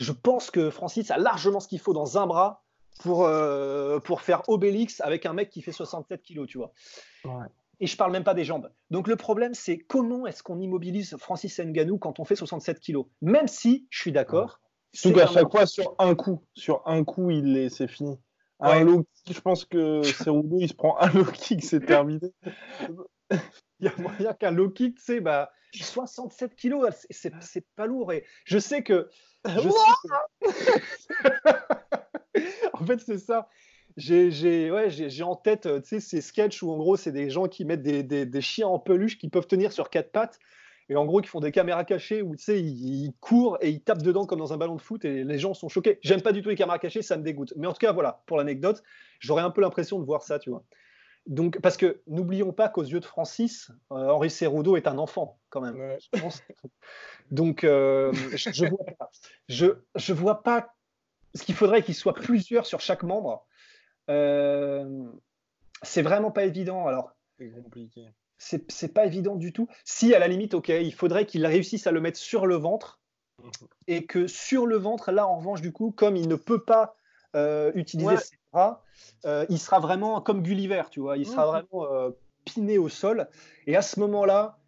je 0.00 0.12
pense 0.12 0.50
que 0.50 0.70
Francis 0.70 1.10
a 1.10 1.18
largement 1.18 1.60
ce 1.60 1.68
qu'il 1.68 1.78
faut 1.78 1.92
dans 1.92 2.18
un 2.18 2.26
bras 2.26 2.64
pour, 3.00 3.24
euh, 3.24 4.00
pour 4.00 4.22
faire 4.22 4.42
Obélix 4.48 5.00
avec 5.00 5.26
un 5.26 5.34
mec 5.34 5.50
qui 5.50 5.62
fait 5.62 5.72
67 5.72 6.22
kilos, 6.22 6.48
tu 6.48 6.58
vois. 6.58 6.72
Et 7.80 7.86
je 7.86 7.96
parle 7.96 8.12
même 8.12 8.24
pas 8.24 8.34
des 8.34 8.44
jambes. 8.44 8.70
Donc 8.90 9.08
le 9.08 9.16
problème, 9.16 9.54
c'est 9.54 9.78
comment 9.78 10.26
est-ce 10.26 10.42
qu'on 10.42 10.58
immobilise 10.58 11.16
Francis 11.18 11.60
Nganou 11.60 11.98
quand 11.98 12.18
on 12.18 12.24
fait 12.24 12.34
67 12.34 12.80
kilos? 12.80 13.06
Même 13.22 13.46
si, 13.46 13.86
je 13.90 14.00
suis 14.00 14.12
d'accord. 14.12 14.60
Ouais. 15.04 15.12
qu'à 15.12 15.26
chaque 15.26 15.50
fois, 15.50 15.66
sur 15.66 15.94
un 15.98 16.14
coup, 16.14 16.44
sur 16.54 16.82
un 16.86 17.04
coup, 17.04 17.30
il 17.30 17.56
est, 17.56 17.68
c'est 17.68 17.88
fini. 17.88 18.18
Un 18.58 18.84
low 18.84 19.06
kick, 19.14 19.36
je 19.36 19.40
pense 19.40 19.64
que 19.64 20.02
Cerudo, 20.02 20.58
il 20.60 20.68
se 20.68 20.74
prend 20.74 20.98
un 20.98 21.08
low 21.10 21.24
kick, 21.24 21.64
c'est 21.64 21.80
terminé. 21.80 22.32
il 23.80 23.84
y 23.86 23.88
a 23.88 23.94
moyen 23.98 24.34
qu'un 24.34 24.50
low 24.50 24.70
kick, 24.70 24.96
tu 24.96 25.02
sais, 25.02 25.20
bah, 25.20 25.52
67 25.72 26.56
kilos, 26.56 27.06
c'est 27.10 27.66
pas 27.76 27.86
lourd. 27.86 28.12
Et 28.12 28.24
je 28.44 28.58
sais 28.58 28.82
que. 28.82 29.08
Je 29.46 29.68
sais 29.68 30.10
que... 30.44 31.50
en 32.72 32.86
fait, 32.86 33.00
c'est 33.00 33.18
ça. 33.18 33.48
J'ai 33.96 34.70
ouais, 34.70 34.88
en 35.22 35.36
tête 35.36 35.68
ces 35.84 36.20
sketchs 36.20 36.62
où 36.62 36.70
en 36.70 36.76
gros, 36.76 36.96
c'est 36.96 37.12
des 37.12 37.30
gens 37.30 37.48
qui 37.48 37.64
mettent 37.64 37.82
des, 37.82 38.02
des, 38.02 38.24
des, 38.24 38.40
chiens 38.40 38.68
en 38.68 38.78
peluche 38.78 39.18
qui 39.18 39.28
peuvent 39.28 39.46
tenir 39.46 39.72
sur 39.72 39.90
quatre 39.90 40.12
pattes 40.12 40.38
et 40.90 40.96
en 40.96 41.06
gros, 41.06 41.20
qui 41.20 41.28
font 41.28 41.38
des 41.38 41.52
caméras 41.52 41.84
cachées 41.84 42.20
où 42.20 42.34
tu 42.34 42.42
sais, 42.42 42.60
ils, 42.60 43.14
courent 43.20 43.58
et 43.60 43.70
ils 43.70 43.80
tapent 43.80 44.02
dedans 44.02 44.26
comme 44.26 44.40
dans 44.40 44.52
un 44.52 44.56
ballon 44.56 44.74
de 44.74 44.80
foot 44.80 45.04
et 45.04 45.22
les 45.22 45.38
gens 45.38 45.54
sont 45.54 45.68
choqués. 45.68 46.00
J'aime 46.02 46.20
pas 46.20 46.32
du 46.32 46.42
tout 46.42 46.48
les 46.48 46.56
caméras 46.56 46.80
cachées, 46.80 47.00
ça 47.00 47.16
me 47.16 47.22
dégoûte. 47.22 47.54
Mais 47.56 47.68
en 47.68 47.72
tout 47.72 47.78
cas, 47.78 47.92
voilà, 47.92 48.24
pour 48.26 48.36
l'anecdote, 48.36 48.82
j'aurais 49.20 49.42
un 49.42 49.50
peu 49.50 49.60
l'impression 49.60 50.00
de 50.00 50.04
voir 50.04 50.24
ça, 50.24 50.40
tu 50.40 50.50
vois. 50.50 50.64
Donc, 51.26 51.60
parce 51.60 51.76
que 51.76 52.02
n'oublions 52.06 52.52
pas 52.52 52.68
qu'aux 52.68 52.82
yeux 52.82 53.00
de 53.00 53.04
Francis, 53.04 53.70
euh, 53.92 54.08
Henri 54.08 54.30
Serrudo 54.30 54.76
est 54.76 54.86
un 54.86 54.98
enfant 54.98 55.38
quand 55.50 55.60
même. 55.60 55.98
Donc, 57.30 57.62
euh, 57.64 58.12
je, 58.34 58.50
je, 58.50 58.66
vois 58.66 58.84
pas. 58.98 59.10
Je, 59.48 59.66
je 59.94 60.12
vois 60.12 60.42
pas 60.42 60.74
ce 61.34 61.44
qu'il 61.44 61.54
faudrait 61.54 61.82
qu'il 61.82 61.94
soit 61.94 62.14
plusieurs 62.14 62.66
sur 62.66 62.80
chaque 62.80 63.02
membre. 63.02 63.46
Euh, 64.08 65.04
c'est 65.82 66.02
vraiment 66.02 66.30
pas 66.30 66.44
évident. 66.44 66.86
Alors, 66.86 67.12
c'est 67.38 67.50
compliqué. 67.50 68.08
C'est 68.38 68.94
pas 68.94 69.04
évident 69.04 69.36
du 69.36 69.52
tout. 69.52 69.68
Si 69.84 70.14
à 70.14 70.18
la 70.18 70.26
limite, 70.26 70.54
ok, 70.54 70.68
il 70.70 70.94
faudrait 70.94 71.26
qu'il 71.26 71.44
réussisse 71.44 71.86
à 71.86 71.92
le 71.92 72.00
mettre 72.00 72.18
sur 72.18 72.46
le 72.46 72.56
ventre 72.56 73.00
mhm. 73.38 73.50
et 73.86 74.06
que 74.06 74.26
sur 74.26 74.66
le 74.66 74.76
ventre, 74.76 75.12
là 75.12 75.26
en 75.26 75.36
revanche, 75.36 75.60
du 75.60 75.72
coup, 75.72 75.90
comme 75.90 76.16
il 76.16 76.26
ne 76.26 76.36
peut 76.36 76.64
pas 76.64 76.96
utiliser 77.74 78.16
ses 78.16 78.36
bras, 78.52 78.82
euh, 79.26 79.46
il 79.48 79.58
sera 79.58 79.80
vraiment 79.80 80.20
comme 80.20 80.42
Gulliver, 80.42 80.84
tu 80.90 81.00
vois. 81.00 81.16
Il 81.16 81.26
sera 81.26 81.44
mhm. 81.44 81.50
vraiment 81.50 81.92
euh, 81.92 82.10
piné 82.44 82.78
au 82.78 82.88
sol. 82.88 83.28
Et 83.66 83.76
à 83.76 83.82
ce 83.82 84.00
moment-là, 84.00 84.58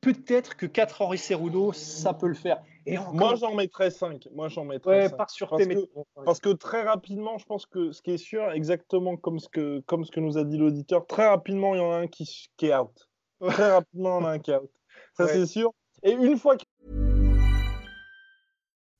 peut-être 0.00 0.56
que 0.56 0.66
4 0.66 1.02
Henri 1.02 1.18
Cerudo, 1.18 1.72
ça 1.72 2.14
peut 2.14 2.28
le 2.28 2.34
faire. 2.34 2.62
Et 2.86 2.96
Moi, 3.12 3.34
j'en 3.34 3.54
mettrais 3.54 3.90
5. 3.90 4.28
Moi, 4.34 4.48
j'en 4.48 4.64
mettrais 4.64 5.02
ouais, 5.02 5.16
Par 5.16 5.30
sur 5.30 5.50
parce, 5.50 5.66
que, 5.66 5.88
parce 6.24 6.40
que 6.40 6.48
très 6.50 6.82
rapidement, 6.82 7.38
je 7.38 7.44
pense 7.44 7.66
que 7.66 7.92
ce 7.92 8.00
qui 8.00 8.12
est 8.12 8.18
sûr, 8.18 8.50
exactement 8.52 9.16
comme 9.16 9.38
ce 9.38 9.48
que, 9.48 9.80
comme 9.80 10.04
ce 10.04 10.10
que 10.10 10.20
nous 10.20 10.38
a 10.38 10.44
dit 10.44 10.56
l'auditeur, 10.56 11.06
très 11.06 11.28
rapidement, 11.28 11.74
il 11.74 11.78
y 11.78 11.82
en 11.82 11.92
a 11.92 11.96
un 11.96 12.06
qui, 12.06 12.48
qui 12.56 12.66
est 12.66 12.74
out. 12.74 13.08
Très 13.40 13.70
rapidement, 13.70 14.18
il 14.18 14.22
y 14.22 14.24
en 14.24 14.28
a 14.28 14.32
un 14.32 14.38
qui 14.38 14.50
est 14.50 14.56
out. 14.56 14.70
Ça, 15.14 15.28
c'est 15.28 15.46
sûr. 15.46 15.72
Et 16.02 16.12
une 16.12 16.38
fois 16.38 16.56
que... 16.56 16.64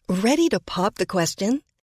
Ready 0.09 0.49
to 0.51 0.59
pop 0.61 0.95
the 0.97 1.07
question? 1.07 1.61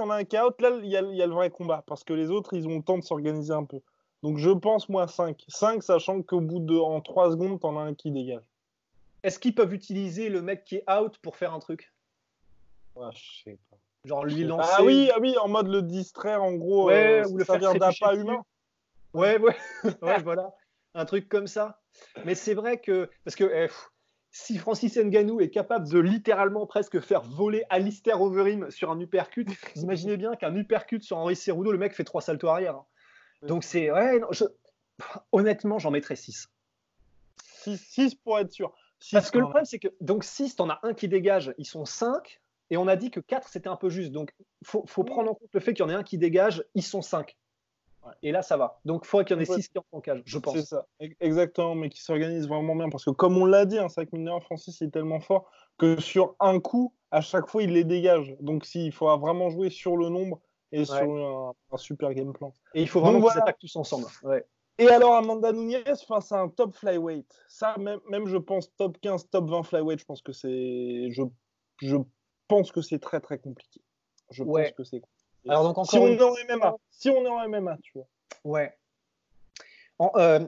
On 0.00 0.10
a 0.10 0.16
un 0.16 0.24
chaos, 0.24 0.52
là, 0.60 0.70
il 0.82 0.88
y, 0.88 0.96
a, 0.96 1.02
il 1.02 1.16
y 1.16 1.22
a 1.22 1.26
le 1.26 1.34
vrai 1.34 1.50
combat 1.50 1.82
parce 1.86 2.04
que 2.04 2.12
les 2.12 2.30
autres, 2.30 2.54
ils 2.54 2.66
ont 2.68 2.76
le 2.76 2.82
temps 2.82 2.98
de 2.98 3.04
s'organiser 3.04 3.52
un 3.52 3.64
peu. 3.64 3.80
Donc 4.22 4.38
je 4.38 4.50
pense, 4.50 4.88
moi, 4.88 5.06
5. 5.06 5.44
5, 5.48 5.82
sachant 5.82 6.22
qu'au 6.22 6.40
bout 6.40 6.60
de 6.60 6.76
en 6.76 7.00
3 7.00 7.32
secondes, 7.32 7.60
t'en 7.60 7.76
as 7.78 7.82
un 7.82 7.94
qui 7.94 8.10
dégage. 8.10 8.44
Est-ce 9.22 9.38
qu'ils 9.38 9.54
peuvent 9.54 9.74
utiliser 9.74 10.28
le 10.28 10.42
mec 10.42 10.64
qui 10.64 10.76
est 10.76 10.90
out 10.90 11.18
pour 11.18 11.36
faire 11.36 11.52
un 11.52 11.58
truc? 11.58 11.92
Ouais, 12.94 13.08
Je 13.12 13.42
sais 13.44 13.58
pas. 13.70 13.76
Genre 14.04 14.24
lui 14.24 14.44
lancer. 14.44 14.70
Ah 14.72 14.82
oui, 14.82 15.10
ah 15.14 15.18
oui, 15.20 15.36
en 15.38 15.48
mode 15.48 15.68
le 15.68 15.82
distraire, 15.82 16.42
en 16.42 16.52
gros, 16.52 16.86
ouais, 16.86 17.22
euh, 17.22 17.28
ou 17.28 17.36
le 17.36 17.44
faire 17.44 17.58
d'appât 17.58 18.14
humain. 18.14 18.44
Ouais, 19.12 19.38
ouais, 19.38 19.56
ouais, 20.02 20.22
voilà. 20.22 20.54
Un 20.94 21.04
truc 21.04 21.28
comme 21.28 21.46
ça. 21.46 21.80
Mais 22.24 22.34
c'est 22.34 22.54
vrai 22.54 22.78
que. 22.78 23.10
Parce 23.24 23.34
que. 23.34 23.44
Eh, 23.44 23.68
si 24.30 24.58
Francis 24.58 24.96
Nganou 24.96 25.40
est 25.40 25.50
capable 25.50 25.88
de 25.88 25.98
littéralement 25.98 26.66
presque 26.66 27.00
faire 27.00 27.22
voler 27.22 27.64
Alistair 27.70 28.20
Overeem 28.20 28.70
sur 28.70 28.90
un 28.90 29.00
uppercut, 29.00 29.46
vous 29.76 29.82
imaginez 29.82 30.16
bien 30.16 30.34
qu'un 30.36 30.54
uppercut 30.54 31.02
sur 31.02 31.16
Henri 31.16 31.36
Cerudo, 31.36 31.72
le 31.72 31.78
mec 31.78 31.94
fait 31.94 32.04
trois 32.04 32.20
saltos 32.20 32.48
arrière. 32.48 32.76
Hein. 32.76 32.86
Donc 33.42 33.64
c'est. 33.64 33.90
Ouais, 33.90 34.18
non, 34.18 34.28
je... 34.30 34.44
Honnêtement, 35.32 35.78
j'en 35.78 35.90
mettrais 35.92 36.16
6. 36.16 36.48
6 37.76 38.14
pour 38.16 38.38
être 38.38 38.50
sûr. 38.50 38.72
Parce 39.12 39.30
que 39.30 39.38
le 39.38 39.44
problème, 39.44 39.64
c'est 39.64 39.78
que 39.78 39.88
donc 40.00 40.24
6, 40.24 40.56
t'en 40.56 40.68
as 40.70 40.80
un 40.82 40.92
qui 40.92 41.08
dégage, 41.08 41.54
ils 41.56 41.66
sont 41.66 41.84
5. 41.84 42.40
Et 42.70 42.76
on 42.76 42.88
a 42.88 42.96
dit 42.96 43.10
que 43.10 43.20
4, 43.20 43.48
c'était 43.48 43.68
un 43.68 43.76
peu 43.76 43.88
juste. 43.88 44.10
Donc, 44.10 44.34
il 44.60 44.66
faut, 44.66 44.84
faut, 44.86 45.04
prendre 45.04 45.30
en 45.30 45.34
compte 45.34 45.48
le 45.52 45.60
fait 45.60 45.72
qu'il 45.72 45.84
y 45.84 45.86
en 45.86 45.90
ait 45.90 45.94
un 45.94 46.02
qui 46.02 46.18
dégage, 46.18 46.64
ils 46.74 46.82
sont 46.82 47.00
5. 47.00 47.36
Et 48.22 48.32
là, 48.32 48.42
ça 48.42 48.56
va. 48.56 48.80
Donc, 48.84 49.02
il 49.04 49.08
faudrait 49.08 49.24
qu'il 49.24 49.36
y 49.36 49.38
en 49.38 49.42
ait 49.42 49.44
6 49.44 49.68
qui 49.68 49.78
en 49.92 50.00
cage, 50.00 50.22
je 50.24 50.38
pense. 50.38 50.54
C'est 50.54 50.66
ça, 50.66 50.86
exactement, 51.20 51.74
mais 51.74 51.88
qui 51.88 52.02
s'organisent 52.02 52.48
vraiment 52.48 52.76
bien. 52.76 52.88
Parce 52.88 53.04
que, 53.04 53.10
comme 53.10 53.36
on 53.36 53.44
l'a 53.44 53.66
dit, 53.66 53.78
un 53.78 53.88
sac 53.88 54.12
mineur, 54.12 54.42
Francis 54.42 54.80
est 54.82 54.90
tellement 54.90 55.20
fort 55.20 55.50
que 55.78 56.00
sur 56.00 56.34
un 56.40 56.60
coup, 56.60 56.94
à 57.10 57.20
chaque 57.20 57.48
fois, 57.48 57.62
il 57.62 57.72
les 57.72 57.84
dégage. 57.84 58.36
Donc, 58.40 58.64
s'il 58.64 58.92
faut 58.92 59.16
vraiment 59.18 59.50
jouer 59.50 59.70
sur 59.70 59.96
le 59.96 60.08
nombre 60.08 60.40
et 60.72 60.84
sur 60.84 61.54
un, 61.72 61.76
super 61.76 62.12
game 62.14 62.32
plan. 62.32 62.52
Et 62.74 62.82
il 62.82 62.88
faut 62.88 63.00
vraiment 63.00 63.20
qu'ils 63.20 63.38
attaquent 63.38 63.58
tous 63.58 63.76
ensemble. 63.76 64.06
Et 64.80 64.88
alors, 64.88 65.14
Amanda 65.14 65.52
Nunez 65.52 65.82
face 66.06 66.30
à 66.30 66.40
un 66.40 66.48
top 66.48 66.74
flyweight. 66.74 67.26
Ça, 67.48 67.74
même, 67.78 67.98
même, 68.08 68.26
je 68.26 68.36
pense, 68.36 68.72
top 68.76 68.96
15, 69.00 69.28
top 69.28 69.50
20 69.50 69.64
flyweight, 69.64 69.98
je 69.98 70.04
pense 70.04 70.22
que 70.22 70.32
c'est. 70.32 71.10
Je, 71.10 71.22
je 71.78 71.96
pense 72.46 72.70
que 72.70 72.80
c'est 72.80 73.00
très, 73.00 73.20
très 73.20 73.38
compliqué. 73.38 73.80
Je 74.30 74.44
pense 74.44 74.70
que 74.72 74.84
c'est 74.84 75.00
compliqué. 75.00 75.17
Alors, 75.48 75.62
donc, 75.64 75.78
encore 75.78 75.90
si, 75.90 75.98
on 75.98 76.06
est 76.06 76.22
en 76.22 76.34
MMA, 76.48 76.76
si 76.90 77.10
on 77.10 77.24
est 77.24 77.28
en 77.28 77.48
MMA, 77.48 77.78
tu 77.82 77.92
vois. 77.94 78.06
Ouais. 78.44 78.76
Euh, 80.00 80.46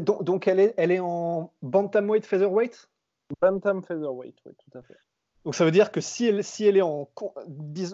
donc, 0.00 0.24
donc, 0.24 0.48
elle, 0.48 0.60
est, 0.60 0.74
elle 0.76 0.90
est 0.90 1.00
en 1.00 1.52
bantamweight 1.62 2.26
featherweight? 2.26 2.88
Bantam 3.40 3.82
featherweight, 3.82 4.36
oui, 4.44 4.52
tout 4.58 4.78
à 4.78 4.82
fait. 4.82 4.96
Donc 5.44 5.54
ça 5.54 5.64
veut 5.64 5.70
dire 5.70 5.92
que 5.92 6.00
si 6.00 6.26
elle, 6.26 6.42
si 6.42 6.64
elle 6.64 6.76
est 6.76 6.82
en, 6.82 7.08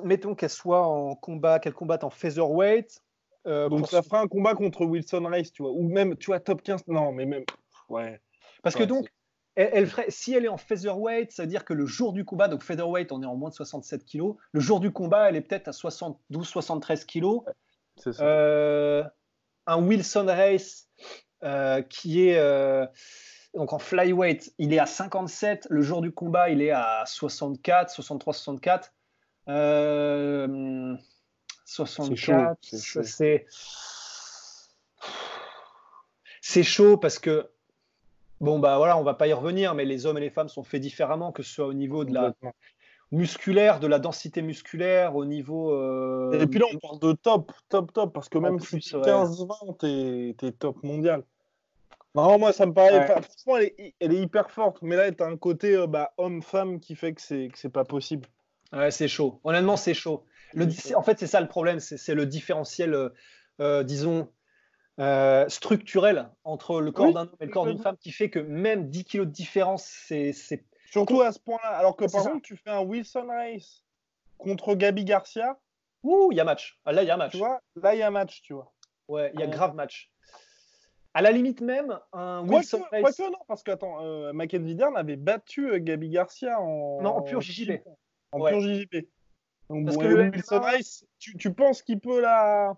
mettons 0.05 0.35
qu'elle 0.35 0.51
soit 0.51 0.87
en 0.87 1.17
combat, 1.17 1.59
qu'elle 1.59 1.75
combatte 1.75 2.05
en 2.05 2.11
featherweight. 2.11 3.03
Euh, 3.47 3.69
donc 3.69 3.89
ça 3.89 4.03
fera 4.03 4.21
un 4.21 4.29
combat 4.29 4.55
contre 4.55 4.85
Wilson 4.85 5.27
Rice, 5.27 5.53
tu 5.53 5.63
vois, 5.63 5.73
ou 5.73 5.83
même, 5.89 6.17
tu 6.17 6.27
vois, 6.27 6.41
top 6.41 6.63
15. 6.63 6.87
Non, 6.87 7.11
mais 7.13 7.27
même, 7.27 7.45
ouais. 7.89 8.21
Parce 8.63 8.77
que 8.77 8.85
donc, 8.85 9.11
elle, 9.57 9.87
ferait, 9.87 10.07
si 10.09 10.33
elle 10.33 10.45
est 10.45 10.49
en 10.49 10.57
featherweight, 10.57 11.33
ça 11.33 11.43
veut 11.43 11.49
dire 11.49 11.65
que 11.65 11.75
le 11.75 11.87
jour 11.87 12.13
du 12.13 12.25
combat, 12.25 12.49
donc 12.49 12.63
featherweight, 12.63 13.13
on 13.13 13.23
est 13.23 13.27
en 13.27 13.37
moins 13.37 13.51
de 13.51 13.55
67 13.55 14.05
kg. 14.05 14.35
Le 14.53 14.61
jour 14.61 14.81
du 14.81 14.93
combat, 14.93 15.29
elle 15.29 15.37
est 15.37 15.41
peut-être 15.41 15.69
à 15.69 15.73
72-73 15.73 17.05
kg. 17.07 17.41
c'est 17.97 18.13
ça. 18.13 18.25
Euh, 18.25 19.05
un 19.67 19.83
Wilson 19.83 20.27
Race 20.27 20.89
euh, 21.43 21.83
qui 21.83 22.29
est 22.29 22.41
donc 23.55 23.73
en 23.73 23.79
flyweight, 23.79 24.55
il 24.59 24.73
est 24.73 24.79
à 24.79 24.87
57. 24.87 25.67
Le 25.71 25.83
jour 25.83 26.01
du 26.01 26.13
combat, 26.13 26.51
il 26.51 26.63
est 26.63 26.71
à 26.71 27.05
64, 27.07 27.91
63, 27.91 28.33
64. 28.33 28.93
64, 31.65 32.59
c'est 32.63 33.47
c'est 36.41 36.63
chaud 36.63 36.97
parce 36.97 37.19
que 37.19 37.49
bon 38.41 38.59
bah 38.59 38.79
voilà, 38.79 38.97
on 38.97 39.03
va 39.03 39.15
pas 39.15 39.29
y 39.29 39.33
revenir, 39.33 39.75
mais 39.75 39.85
les 39.85 40.07
hommes 40.07 40.19
et 40.19 40.23
les 40.23 40.31
femmes 40.31 40.49
sont 40.49 40.63
faits 40.63 40.81
différemment, 40.81 41.33
que 41.33 41.43
ce 41.43 41.53
soit 41.53 41.67
au 41.67 41.75
niveau 41.75 42.05
de 42.05 42.15
la 42.15 42.35
musculaire, 43.13 43.81
de 43.81 43.87
la 43.87 43.99
densité 43.99 44.43
musculaire, 44.43 45.17
au 45.17 45.25
niveau. 45.25 45.73
Euh, 45.73 46.41
et 46.41 46.47
puis 46.47 46.59
là, 46.59 46.67
on 46.73 46.79
parle 46.79 46.99
de 47.01 47.13
top, 47.13 47.53
top, 47.69 47.93
top, 47.93 48.13
parce 48.13 48.29
que 48.29 48.39
même 48.39 48.61
si 48.61 48.77
15-20, 48.77 49.77
t'es 50.37 50.47
es 50.47 50.53
top 50.53 50.83
mondial. 50.83 51.25
Non, 52.15 52.39
moi, 52.39 52.53
ça 52.53 52.67
me 52.67 52.73
paraît. 52.73 53.07
Franchement, 53.07 53.57
elle 53.59 54.13
est, 54.13 54.23
hyper 54.23 54.51
forte, 54.51 54.79
mais 54.83 54.97
là, 54.97 55.13
tu 55.13 55.23
as 55.23 55.27
un 55.27 55.37
côté 55.37 55.77
euh, 55.77 55.87
bah, 55.87 56.13
homme-femme 56.19 56.81
qui 56.81 56.97
fait 56.97 57.13
que 57.13 57.21
c'est 57.21 57.69
pas 57.73 57.85
possible. 57.85 58.29
Ouais, 58.73 58.91
c'est 58.91 59.09
chaud. 59.09 59.41
Honnêtement, 59.45 59.77
c'est 59.77 59.95
chaud. 59.95 60.25
Le, 60.53 60.67
en 60.97 61.03
fait, 61.03 61.19
c'est 61.19 61.29
ça 61.29 61.41
le 61.41 61.47
problème, 61.47 61.79
c'est 61.79 62.15
le 62.15 62.27
différentiel, 62.27 63.11
euh, 63.61 63.85
euh, 65.01 65.49
structurel 65.49 66.29
entre 66.45 66.81
le 66.81 66.93
corps 66.93 67.13
d'un 67.13 67.23
homme 67.23 67.31
et 67.41 67.47
le 67.47 67.51
corps 67.51 67.67
d'une 67.67 67.79
femme 67.79 67.97
qui 67.97 68.13
fait 68.13 68.29
que 68.29 68.39
même 68.39 68.91
10 68.91 69.05
kilos 69.05 69.27
de 69.27 69.33
différence, 69.33 69.85
c'est. 69.85 70.33
Surtout 70.91 71.23
à 71.23 71.33
ce 71.33 71.39
point-là. 71.39 71.71
Alors 71.71 71.97
que 71.97 72.05
par 72.05 72.21
exemple, 72.21 72.43
tu 72.43 72.57
fais 72.57 72.71
un 72.71 72.81
Wilson 72.81 73.27
Race 73.29 73.85
contre 74.39 74.75
Gabi 74.75 75.05
Garcia. 75.05 75.59
Ouh, 76.03 76.29
il 76.33 76.37
y 76.37 76.41
a 76.41 76.45
match. 76.45 76.81
Ah, 76.85 76.93
là, 76.93 77.03
il 77.03 77.07
y 77.07 77.11
a 77.11 77.17
match. 77.17 77.33
Tu 77.33 77.39
vois, 77.39 77.61
là, 77.77 77.95
il 77.95 77.99
y 77.99 78.03
a 78.03 78.11
match, 78.11 78.43
tu 78.43 78.55
vois. 78.55 78.73
Ouais, 79.09 79.31
il 79.35 79.41
y 79.41 79.43
a 79.43 79.47
grave 79.47 79.75
match. 79.75 80.11
À 81.15 81.23
la 81.23 81.31
limite 81.33 81.61
même, 81.61 81.99
un 82.13 82.47
Wilson 82.47 82.83
Race. 82.91 83.03
Quoique 83.03 83.31
non, 83.31 83.39
parce 83.49 83.63
que 83.63 83.71
attends, 83.71 84.05
euh, 84.05 84.33
Mackenzie 84.33 84.77
Dern 84.77 84.97
avait 84.97 85.17
battu 85.17 85.73
euh, 85.73 85.79
Gabi 85.79 86.11
Garcia 86.11 86.61
en. 86.61 87.01
Non, 87.03 87.17
en 87.17 87.23
pur 87.23 87.41
JJB. 87.41 87.81
En 88.33 88.45
pur 88.45 88.61
JJB. 88.61 89.07
Donc, 89.69 89.87
parce 89.87 89.97
que 89.97 90.05
le 90.05 90.31
Wilson 90.31 90.61
Race, 90.61 91.07
tu, 91.19 91.37
tu 91.37 91.53
penses 91.53 91.83
qu'il 91.83 92.01
peut 92.01 92.21
la. 92.21 92.77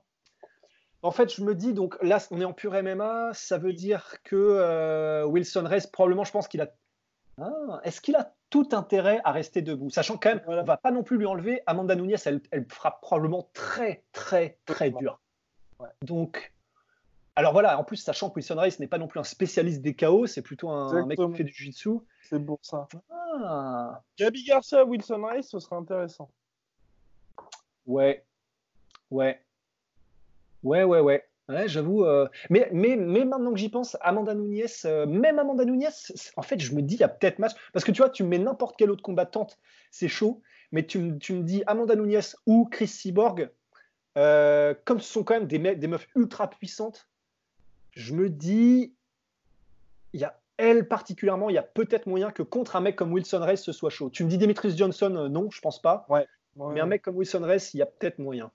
En 1.02 1.10
fait, 1.10 1.34
je 1.34 1.42
me 1.42 1.54
dis, 1.54 1.74
donc 1.74 2.00
là, 2.00 2.24
on 2.30 2.40
est 2.40 2.44
en 2.44 2.52
pur 2.52 2.72
MMA, 2.80 3.30
ça 3.34 3.58
veut 3.58 3.72
dire 3.72 4.16
que 4.22 4.36
euh, 4.36 5.24
Wilson 5.24 5.64
reste 5.66 5.90
probablement, 5.90 6.24
je 6.24 6.30
pense 6.30 6.46
qu'il 6.46 6.60
a. 6.60 6.68
Ah, 7.38 7.80
est-ce 7.82 8.00
qu'il 8.00 8.14
a 8.14 8.34
tout 8.50 8.68
intérêt 8.72 9.20
à 9.24 9.32
rester 9.32 9.62
debout? 9.62 9.90
Sachant 9.90 10.16
quand 10.16 10.28
même, 10.28 10.42
on 10.46 10.54
ne 10.54 10.62
va 10.62 10.76
pas 10.76 10.92
non 10.92 11.02
plus 11.02 11.18
lui 11.18 11.26
enlever. 11.26 11.62
Amanda 11.66 11.96
Nunes, 11.96 12.16
elle, 12.24 12.40
elle 12.52 12.66
frappe 12.68 13.00
probablement 13.00 13.48
très, 13.52 14.04
très, 14.12 14.58
très 14.64 14.90
dur. 14.90 15.18
Donc, 16.02 16.52
alors 17.34 17.52
voilà, 17.52 17.78
en 17.78 17.84
plus, 17.84 17.96
sachant 17.96 18.28
que 18.30 18.36
Wilson 18.36 18.58
Rice 18.58 18.78
n'est 18.78 18.86
pas 18.86 18.98
non 18.98 19.08
plus 19.08 19.18
un 19.18 19.24
spécialiste 19.24 19.80
des 19.80 19.94
chaos, 19.94 20.26
c'est 20.26 20.42
plutôt 20.42 20.68
un, 20.68 21.06
mec 21.06 21.18
qui 21.18 21.34
fait 21.34 21.44
du 21.44 21.52
jiu-jitsu. 21.52 21.90
C'est 22.28 22.38
pour 22.38 22.58
ça. 22.62 22.86
Ah. 23.10 24.02
Gabi 24.18 24.44
Garcia, 24.44 24.84
Wilson 24.84 25.24
Rice, 25.24 25.48
ce 25.48 25.58
serait 25.58 25.76
intéressant. 25.76 26.30
Ouais. 27.86 28.24
Ouais. 29.10 29.42
Ouais, 30.62 30.84
ouais, 30.84 31.00
ouais. 31.00 31.24
Ouais, 31.48 31.68
j'avoue. 31.68 32.04
Euh, 32.04 32.28
mais, 32.50 32.68
mais, 32.72 32.96
mais 32.96 33.24
maintenant 33.24 33.52
que 33.52 33.58
j'y 33.58 33.68
pense, 33.68 33.96
Amanda 34.00 34.34
Nunes, 34.34 34.66
euh, 34.84 35.06
même 35.06 35.38
Amanda 35.38 35.64
Nunes, 35.64 35.88
en 36.36 36.42
fait, 36.42 36.60
je 36.60 36.74
me 36.74 36.82
dis, 36.82 36.94
il 36.94 37.00
y 37.00 37.04
a 37.04 37.08
peut-être 37.08 37.38
match. 37.38 37.52
Parce 37.72 37.84
que 37.84 37.90
tu 37.90 37.98
vois, 37.98 38.10
tu 38.10 38.22
mets 38.22 38.38
n'importe 38.38 38.76
quelle 38.76 38.90
autre 38.90 39.02
combattante, 39.02 39.58
c'est 39.90 40.08
chaud. 40.08 40.40
Mais 40.70 40.86
tu, 40.86 41.18
tu, 41.18 41.34
me 41.34 41.42
dis 41.42 41.62
Amanda 41.66 41.96
Nunes 41.96 42.20
ou 42.46 42.66
Chris 42.70 42.88
Cyborg, 42.88 43.50
euh, 44.16 44.74
comme 44.84 45.00
ce 45.00 45.12
sont 45.12 45.24
quand 45.24 45.34
même 45.34 45.46
des, 45.46 45.58
des 45.58 45.86
meufs 45.86 46.08
ultra 46.14 46.48
puissantes, 46.48 47.08
je 47.90 48.14
me 48.14 48.30
dis, 48.30 48.94
il 50.12 50.20
y 50.20 50.24
a 50.24 50.38
elle 50.56 50.86
particulièrement, 50.86 51.50
il 51.50 51.54
y 51.54 51.58
a 51.58 51.62
peut-être 51.62 52.06
moyen 52.06 52.30
que 52.30 52.42
contre 52.42 52.76
un 52.76 52.80
mec 52.80 52.94
comme 52.94 53.12
Wilson 53.12 53.40
Race, 53.40 53.62
ce 53.62 53.72
soit 53.72 53.90
chaud. 53.90 54.10
Tu 54.10 54.22
me 54.24 54.28
dis 54.28 54.38
Demetrius 54.38 54.76
Johnson, 54.76 55.28
non, 55.28 55.50
je 55.50 55.60
pense 55.60 55.82
pas. 55.82 56.06
Ouais. 56.08 56.26
mais 56.56 56.80
un 56.80 56.86
mec 56.86 57.02
comme 57.02 57.16
Wilson 57.16 57.42
Race, 57.42 57.74
il 57.74 57.78
y 57.78 57.82
a 57.82 57.86
peut-être 57.86 58.18
moyen. 58.18 58.50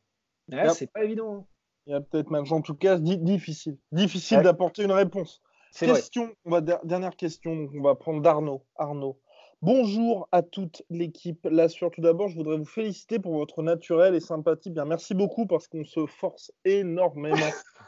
C'est 0.74 0.92
pas 0.92 1.04
évident. 1.04 1.40
Hein. 1.40 1.46
Il 1.88 1.92
y 1.92 1.94
a 1.94 2.02
peut-être 2.02 2.30
même, 2.32 2.44
en 2.52 2.62
tout 2.62 2.76
cas, 2.76 2.98
difficile. 3.00 3.78
Difficile 3.94 4.42
d'apporter 4.42 4.84
une 4.84 4.92
réponse. 4.92 5.42
Question, 5.74 6.34
on 6.44 6.50
va, 6.50 6.60
dernière 6.60 7.16
question, 7.16 7.70
on 7.74 7.82
va 7.82 7.96
prendre 7.96 8.22
d'Arnaud. 8.22 8.62
Arnaud. 8.76 9.18
Bonjour 9.62 10.28
à 10.34 10.42
toute 10.42 10.84
l'équipe 10.90 11.48
Lassure. 11.50 11.90
Tout 11.92 12.02
d'abord, 12.02 12.28
je 12.28 12.36
voudrais 12.36 12.58
vous 12.58 12.66
féliciter 12.66 13.20
pour 13.20 13.36
votre 13.36 13.64
naturel 13.64 14.16
et 14.16 14.20
sympathie. 14.20 14.70
Bien, 14.70 14.84
merci 14.84 15.14
beaucoup 15.14 15.48
parce 15.48 15.70
qu'on 15.70 15.86
se 15.86 16.06
force 16.08 16.52
énormément. 16.66 17.38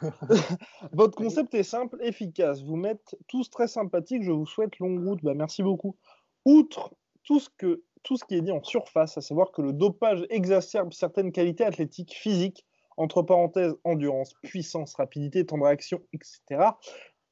votre 0.92 1.14
concept 1.14 1.52
est 1.52 1.62
simple, 1.62 1.98
efficace. 2.00 2.62
Vous 2.62 2.76
m'êtes 2.76 3.16
tous 3.28 3.50
très 3.50 3.68
sympathiques. 3.68 4.22
Je 4.22 4.32
vous 4.32 4.46
souhaite 4.46 4.78
longue 4.78 5.06
route. 5.06 5.22
Ben, 5.22 5.34
merci 5.36 5.62
beaucoup. 5.62 5.94
Outre 6.46 6.90
tout 7.22 7.38
ce, 7.38 7.50
que, 7.58 7.82
tout 8.02 8.16
ce 8.16 8.24
qui 8.24 8.36
est 8.36 8.40
dit 8.40 8.50
en 8.50 8.62
surface, 8.62 9.18
à 9.18 9.20
savoir 9.20 9.52
que 9.52 9.60
le 9.60 9.74
dopage 9.74 10.24
exacerbe 10.30 10.94
certaines 10.94 11.32
qualités 11.32 11.64
athlétiques, 11.64 12.14
physiques, 12.14 12.64
entre 12.96 13.22
parenthèses, 13.22 13.74
endurance, 13.84 14.34
puissance, 14.42 14.94
rapidité, 14.94 15.46
temps 15.46 15.58
de 15.58 15.64
réaction, 15.64 16.02
etc., 16.12 16.70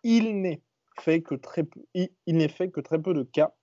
il 0.03 0.41
n'est 0.41 0.63
fait 1.01 1.23
que 1.23 1.35
très 1.35 1.65
peu, 1.65 3.15
de 3.15 3.23
cas 3.23 3.55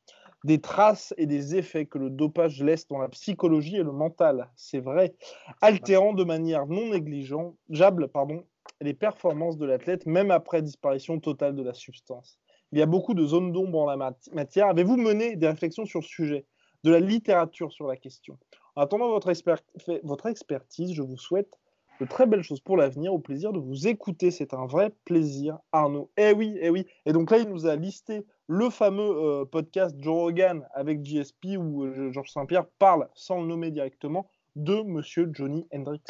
des 0.44 0.62
traces 0.62 1.14
et 1.18 1.26
des 1.26 1.56
effets 1.56 1.88
que 1.88 1.98
le 1.98 2.12
dopage 2.12 2.62
laisse 2.62 2.88
dans 2.88 3.00
la 3.00 3.10
psychologie 3.10 3.78
et 3.78 3.84
le 3.84 3.92
mental, 3.92 4.52
c'est 4.56 4.80
vrai, 4.80 5.16
altérant 5.62 6.14
de 6.14 6.24
manière 6.24 6.68
non 6.68 6.90
négligeable 6.90 8.10
pardon, 8.10 8.44
les 8.80 8.94
performances 8.94 9.58
de 9.58 9.66
l'athlète, 9.66 10.06
même 10.06 10.30
après 10.30 10.62
disparition 10.62 11.20
totale 11.20 11.56
de 11.56 11.64
la 11.64 11.74
substance. 11.74 12.38
Il 12.72 12.80
y 12.80 12.82
a 12.84 12.86
beaucoup 12.86 13.16
de 13.16 13.26
zones 13.26 13.52
d'ombre 13.52 13.80
en 13.80 13.86
la 13.86 14.14
matière. 14.34 14.68
Avez-vous 14.68 14.98
mené 14.98 15.36
des 15.36 15.48
réflexions 15.48 15.86
sur 15.86 16.04
ce 16.04 16.10
sujet, 16.10 16.46
de 16.84 16.92
la 16.92 17.00
littérature 17.00 17.72
sur 17.72 17.88
la 17.88 17.96
question 17.96 18.38
En 18.76 18.84
attendant 18.84 19.08
votre 19.10 19.30
expertise, 20.28 20.94
je 20.94 21.02
vous 21.02 21.18
souhaite 21.18 21.60
de 22.00 22.06
très 22.06 22.26
belles 22.26 22.44
choses 22.44 22.60
pour 22.60 22.78
l'avenir. 22.78 23.14
Au 23.14 23.20
plaisir 23.20 23.54
de 23.54 23.60
vous 23.60 23.88
écouter. 23.88 24.32
C'est 24.32 24.54
un 24.54 24.66
vrai 24.66 24.92
plaisir, 25.06 25.60
Arnaud. 25.72 26.12
Eh 26.18 26.34
oui, 26.34 26.58
eh 26.62 26.70
oui. 26.70 26.86
Et 27.06 27.14
donc 27.14 27.32
là, 27.32 27.38
il 27.38 27.50
nous 27.50 27.66
a 27.66 27.76
listé 27.76 28.26
le 28.48 28.70
fameux 28.70 29.04
euh, 29.04 29.46
podcast 29.46 29.96
Joe 30.00 30.16
Rogan 30.16 30.68
avec 30.74 31.02
GSP 31.02 31.58
où 31.58 31.84
euh, 31.84 32.12
Georges 32.12 32.32
Saint-Pierre 32.32 32.68
parle, 32.80 33.10
sans 33.16 33.42
le 33.42 33.48
nommer 33.48 33.72
directement, 33.72 34.30
de 34.56 34.82
monsieur 34.84 35.30
Johnny 35.34 35.68
Hendrix. 35.74 36.02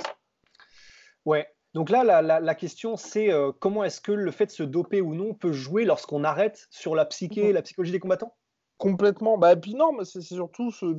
Ouais. 1.26 1.48
Donc 1.74 1.90
là, 1.90 2.04
la, 2.22 2.56
question, 2.56 2.96
c'est 2.96 3.34
euh, 3.34 3.52
comment 3.60 3.84
est-ce 3.84 4.00
que 4.00 4.14
le 4.14 4.32
fait 4.32 4.46
de 4.46 4.52
se 4.52 4.64
doper 4.64 5.02
ou 5.02 5.14
non 5.14 5.34
peut 5.34 5.52
jouer 5.52 5.84
lorsqu'on 5.84 6.24
arrête 6.24 6.68
sur 6.70 6.96
la 6.96 7.04
psyché, 7.04 7.52
la 7.52 7.62
psychologie 7.62 7.92
des 7.92 8.00
combattants? 8.00 8.34
Complètement. 8.78 9.38
Bah, 9.38 9.52
et 9.52 9.56
puis 9.58 9.76
non, 9.76 9.92
c'est 10.04 10.22
surtout 10.22 10.72
ce, 10.72 10.96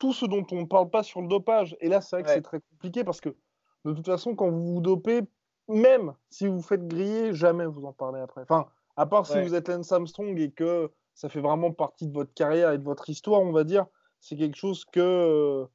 tout 0.00 0.12
ce 0.12 0.26
dont 0.26 0.44
on 0.50 0.62
ne 0.62 0.66
parle 0.66 0.90
pas 0.90 1.04
sur 1.04 1.22
le 1.22 1.28
dopage. 1.28 1.76
Et 1.80 1.88
là, 1.88 2.00
c'est 2.00 2.16
vrai 2.16 2.22
que 2.24 2.30
c'est 2.30 2.42
très 2.42 2.60
compliqué 2.60 3.04
parce 3.04 3.20
que 3.20 3.36
de 3.84 3.92
toute 3.92 4.06
façon, 4.06 4.34
quand 4.34 4.50
vous 4.50 4.74
vous 4.74 4.80
dopez, 4.80 5.22
même 5.68 6.14
si 6.28 6.46
vous 6.46 6.62
faites 6.62 6.86
griller, 6.86 7.32
jamais 7.32 7.66
vous 7.66 7.84
en 7.84 7.92
parlez 7.92 8.20
après. 8.20 8.42
Enfin, 8.42 8.66
à 8.96 9.06
part 9.06 9.26
si 9.26 9.40
vous 9.40 9.54
êtes 9.54 9.68
Lance 9.68 9.92
Armstrong 9.92 10.38
et 10.38 10.50
que 10.50 10.90
ça 11.14 11.28
fait 11.28 11.40
vraiment 11.40 11.72
partie 11.72 12.06
de 12.06 12.12
votre 12.12 12.34
carrière 12.34 12.72
et 12.72 12.78
de 12.78 12.84
votre 12.84 13.08
histoire, 13.08 13.40
on 13.40 13.52
va 13.52 13.64
dire, 13.64 13.86
c'est 14.20 14.36
quelque 14.36 14.56
chose 14.56 14.84
que 14.84 15.66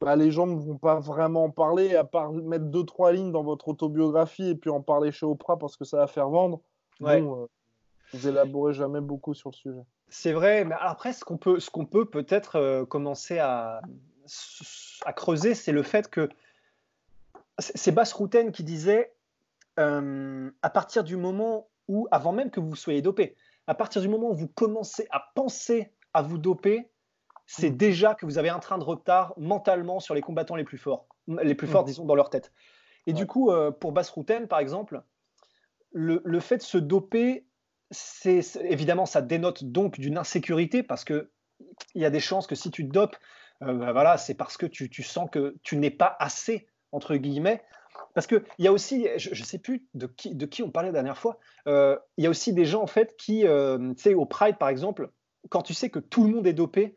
bah, 0.00 0.16
les 0.16 0.30
gens 0.30 0.46
ne 0.46 0.58
vont 0.58 0.78
pas 0.78 0.98
vraiment 1.00 1.44
en 1.44 1.50
parler, 1.50 1.94
à 1.94 2.04
part 2.04 2.32
mettre 2.32 2.66
deux, 2.66 2.84
trois 2.84 3.12
lignes 3.12 3.32
dans 3.32 3.42
votre 3.42 3.68
autobiographie 3.68 4.48
et 4.48 4.54
puis 4.54 4.70
en 4.70 4.80
parler 4.80 5.12
chez 5.12 5.26
Oprah 5.26 5.58
parce 5.58 5.76
que 5.76 5.84
ça 5.84 5.98
va 5.98 6.06
faire 6.06 6.28
vendre. 6.28 6.60
Bon, 7.00 7.42
euh, 7.42 7.46
vous 8.12 8.28
élaborez 8.28 8.72
jamais 8.72 9.00
beaucoup 9.00 9.34
sur 9.34 9.50
le 9.50 9.56
sujet. 9.56 9.82
C'est 10.08 10.32
vrai, 10.32 10.64
mais 10.64 10.74
après, 10.78 11.12
ce 11.12 11.24
qu'on 11.24 11.36
peut, 11.36 11.60
ce 11.60 11.70
qu'on 11.70 11.86
peut 11.86 12.04
peut-être 12.04 12.56
euh, 12.56 12.84
commencer 12.84 13.38
à, 13.38 13.80
à 15.04 15.12
creuser, 15.12 15.54
c'est 15.54 15.72
le 15.72 15.82
fait 15.82 16.08
que 16.08 16.28
c'est 17.60 17.92
Basse 17.92 18.12
Routen 18.12 18.52
qui 18.52 18.64
disait 18.64 19.12
euh, 19.78 20.50
à 20.62 20.70
partir 20.70 21.04
du 21.04 21.16
moment 21.16 21.68
où, 21.88 22.08
avant 22.10 22.32
même 22.32 22.50
que 22.50 22.60
vous 22.60 22.76
soyez 22.76 23.02
dopé, 23.02 23.36
à 23.66 23.74
partir 23.74 24.02
du 24.02 24.08
moment 24.08 24.30
où 24.30 24.34
vous 24.34 24.48
commencez 24.48 25.06
à 25.10 25.30
penser 25.34 25.92
à 26.12 26.22
vous 26.22 26.38
doper, 26.38 26.90
c'est 27.46 27.70
mm. 27.70 27.76
déjà 27.76 28.14
que 28.14 28.26
vous 28.26 28.38
avez 28.38 28.48
un 28.48 28.58
train 28.58 28.78
de 28.78 28.84
retard 28.84 29.34
mentalement 29.36 30.00
sur 30.00 30.14
les 30.14 30.20
combattants 30.20 30.56
les 30.56 30.64
plus 30.64 30.78
forts, 30.78 31.06
les 31.26 31.54
plus 31.54 31.66
forts, 31.66 31.82
mm. 31.82 31.86
disons, 31.86 32.04
dans 32.04 32.14
leur 32.14 32.30
tête. 32.30 32.52
Et 33.06 33.12
du 33.12 33.26
coup, 33.26 33.50
euh, 33.50 33.70
pour 33.70 33.92
Basse 33.92 34.10
Routen, 34.10 34.46
par 34.46 34.58
exemple, 34.58 35.02
le, 35.92 36.40
fait 36.40 36.58
de 36.58 36.62
se 36.62 36.78
doper, 36.78 37.46
c'est 37.90 38.42
évidemment, 38.62 39.06
ça 39.06 39.22
dénote 39.22 39.64
donc 39.64 39.98
d'une 39.98 40.18
insécurité 40.18 40.82
parce 40.82 41.04
que 41.04 41.30
il 41.94 42.00
y 42.00 42.04
a 42.04 42.10
des 42.10 42.20
chances 42.20 42.46
que 42.46 42.54
si 42.54 42.70
tu 42.70 42.86
te 42.86 42.92
dopes, 42.92 43.16
euh, 43.62 43.74
bah 43.74 43.92
voilà, 43.92 44.16
c'est 44.16 44.34
parce 44.34 44.56
que 44.56 44.66
tu, 44.66 44.88
tu, 44.88 45.02
sens 45.02 45.28
que 45.30 45.56
tu 45.62 45.76
n'es 45.76 45.90
pas 45.90 46.16
assez 46.18 46.69
entre 46.92 47.16
guillemets. 47.16 47.62
Parce 48.14 48.26
qu'il 48.26 48.42
y 48.58 48.66
a 48.66 48.72
aussi, 48.72 49.06
je 49.16 49.30
ne 49.30 49.44
sais 49.44 49.58
plus 49.58 49.86
de 49.94 50.06
qui, 50.06 50.34
de 50.34 50.46
qui 50.46 50.62
on 50.62 50.70
parlait 50.70 50.88
la 50.88 50.94
dernière 50.94 51.18
fois, 51.18 51.38
euh, 51.66 51.96
il 52.16 52.24
y 52.24 52.26
a 52.26 52.30
aussi 52.30 52.52
des 52.52 52.64
gens 52.64 52.82
en 52.82 52.86
fait 52.86 53.16
qui, 53.16 53.46
euh, 53.46 53.92
tu 53.94 54.02
sais, 54.02 54.14
au 54.14 54.26
Pride 54.26 54.56
par 54.58 54.68
exemple, 54.68 55.10
quand 55.48 55.62
tu 55.62 55.74
sais 55.74 55.90
que 55.90 55.98
tout 55.98 56.24
le 56.24 56.30
monde 56.30 56.46
est 56.46 56.52
dopé, 56.52 56.96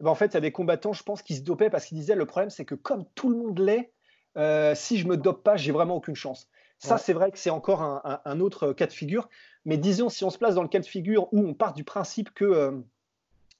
ben, 0.00 0.10
en 0.10 0.14
fait, 0.14 0.26
il 0.26 0.34
y 0.34 0.36
a 0.36 0.40
des 0.40 0.52
combattants, 0.52 0.92
je 0.92 1.02
pense, 1.02 1.22
qui 1.22 1.36
se 1.36 1.42
dopaient 1.42 1.70
parce 1.70 1.86
qu'ils 1.86 1.98
disaient 1.98 2.16
le 2.16 2.26
problème, 2.26 2.50
c'est 2.50 2.64
que 2.64 2.74
comme 2.74 3.04
tout 3.14 3.28
le 3.30 3.36
monde 3.36 3.58
l'est, 3.58 3.92
euh, 4.36 4.74
si 4.74 4.98
je 4.98 5.06
me 5.06 5.16
dope 5.16 5.42
pas, 5.44 5.56
j'ai 5.56 5.70
vraiment 5.70 5.96
aucune 5.96 6.16
chance. 6.16 6.48
Ça, 6.78 6.98
c'est 6.98 7.12
vrai 7.12 7.30
que 7.30 7.38
c'est 7.38 7.50
encore 7.50 7.80
un, 7.82 8.40
autre 8.40 8.74
cas 8.74 8.86
de 8.86 8.92
figure. 8.92 9.30
Mais 9.64 9.78
disons, 9.78 10.10
si 10.10 10.22
on 10.24 10.28
se 10.28 10.36
place 10.36 10.54
dans 10.54 10.62
le 10.62 10.68
cas 10.68 10.80
de 10.80 10.86
figure 10.86 11.32
où 11.32 11.38
on 11.38 11.54
part 11.54 11.72
du 11.72 11.82
principe 11.82 12.34
que, 12.34 12.82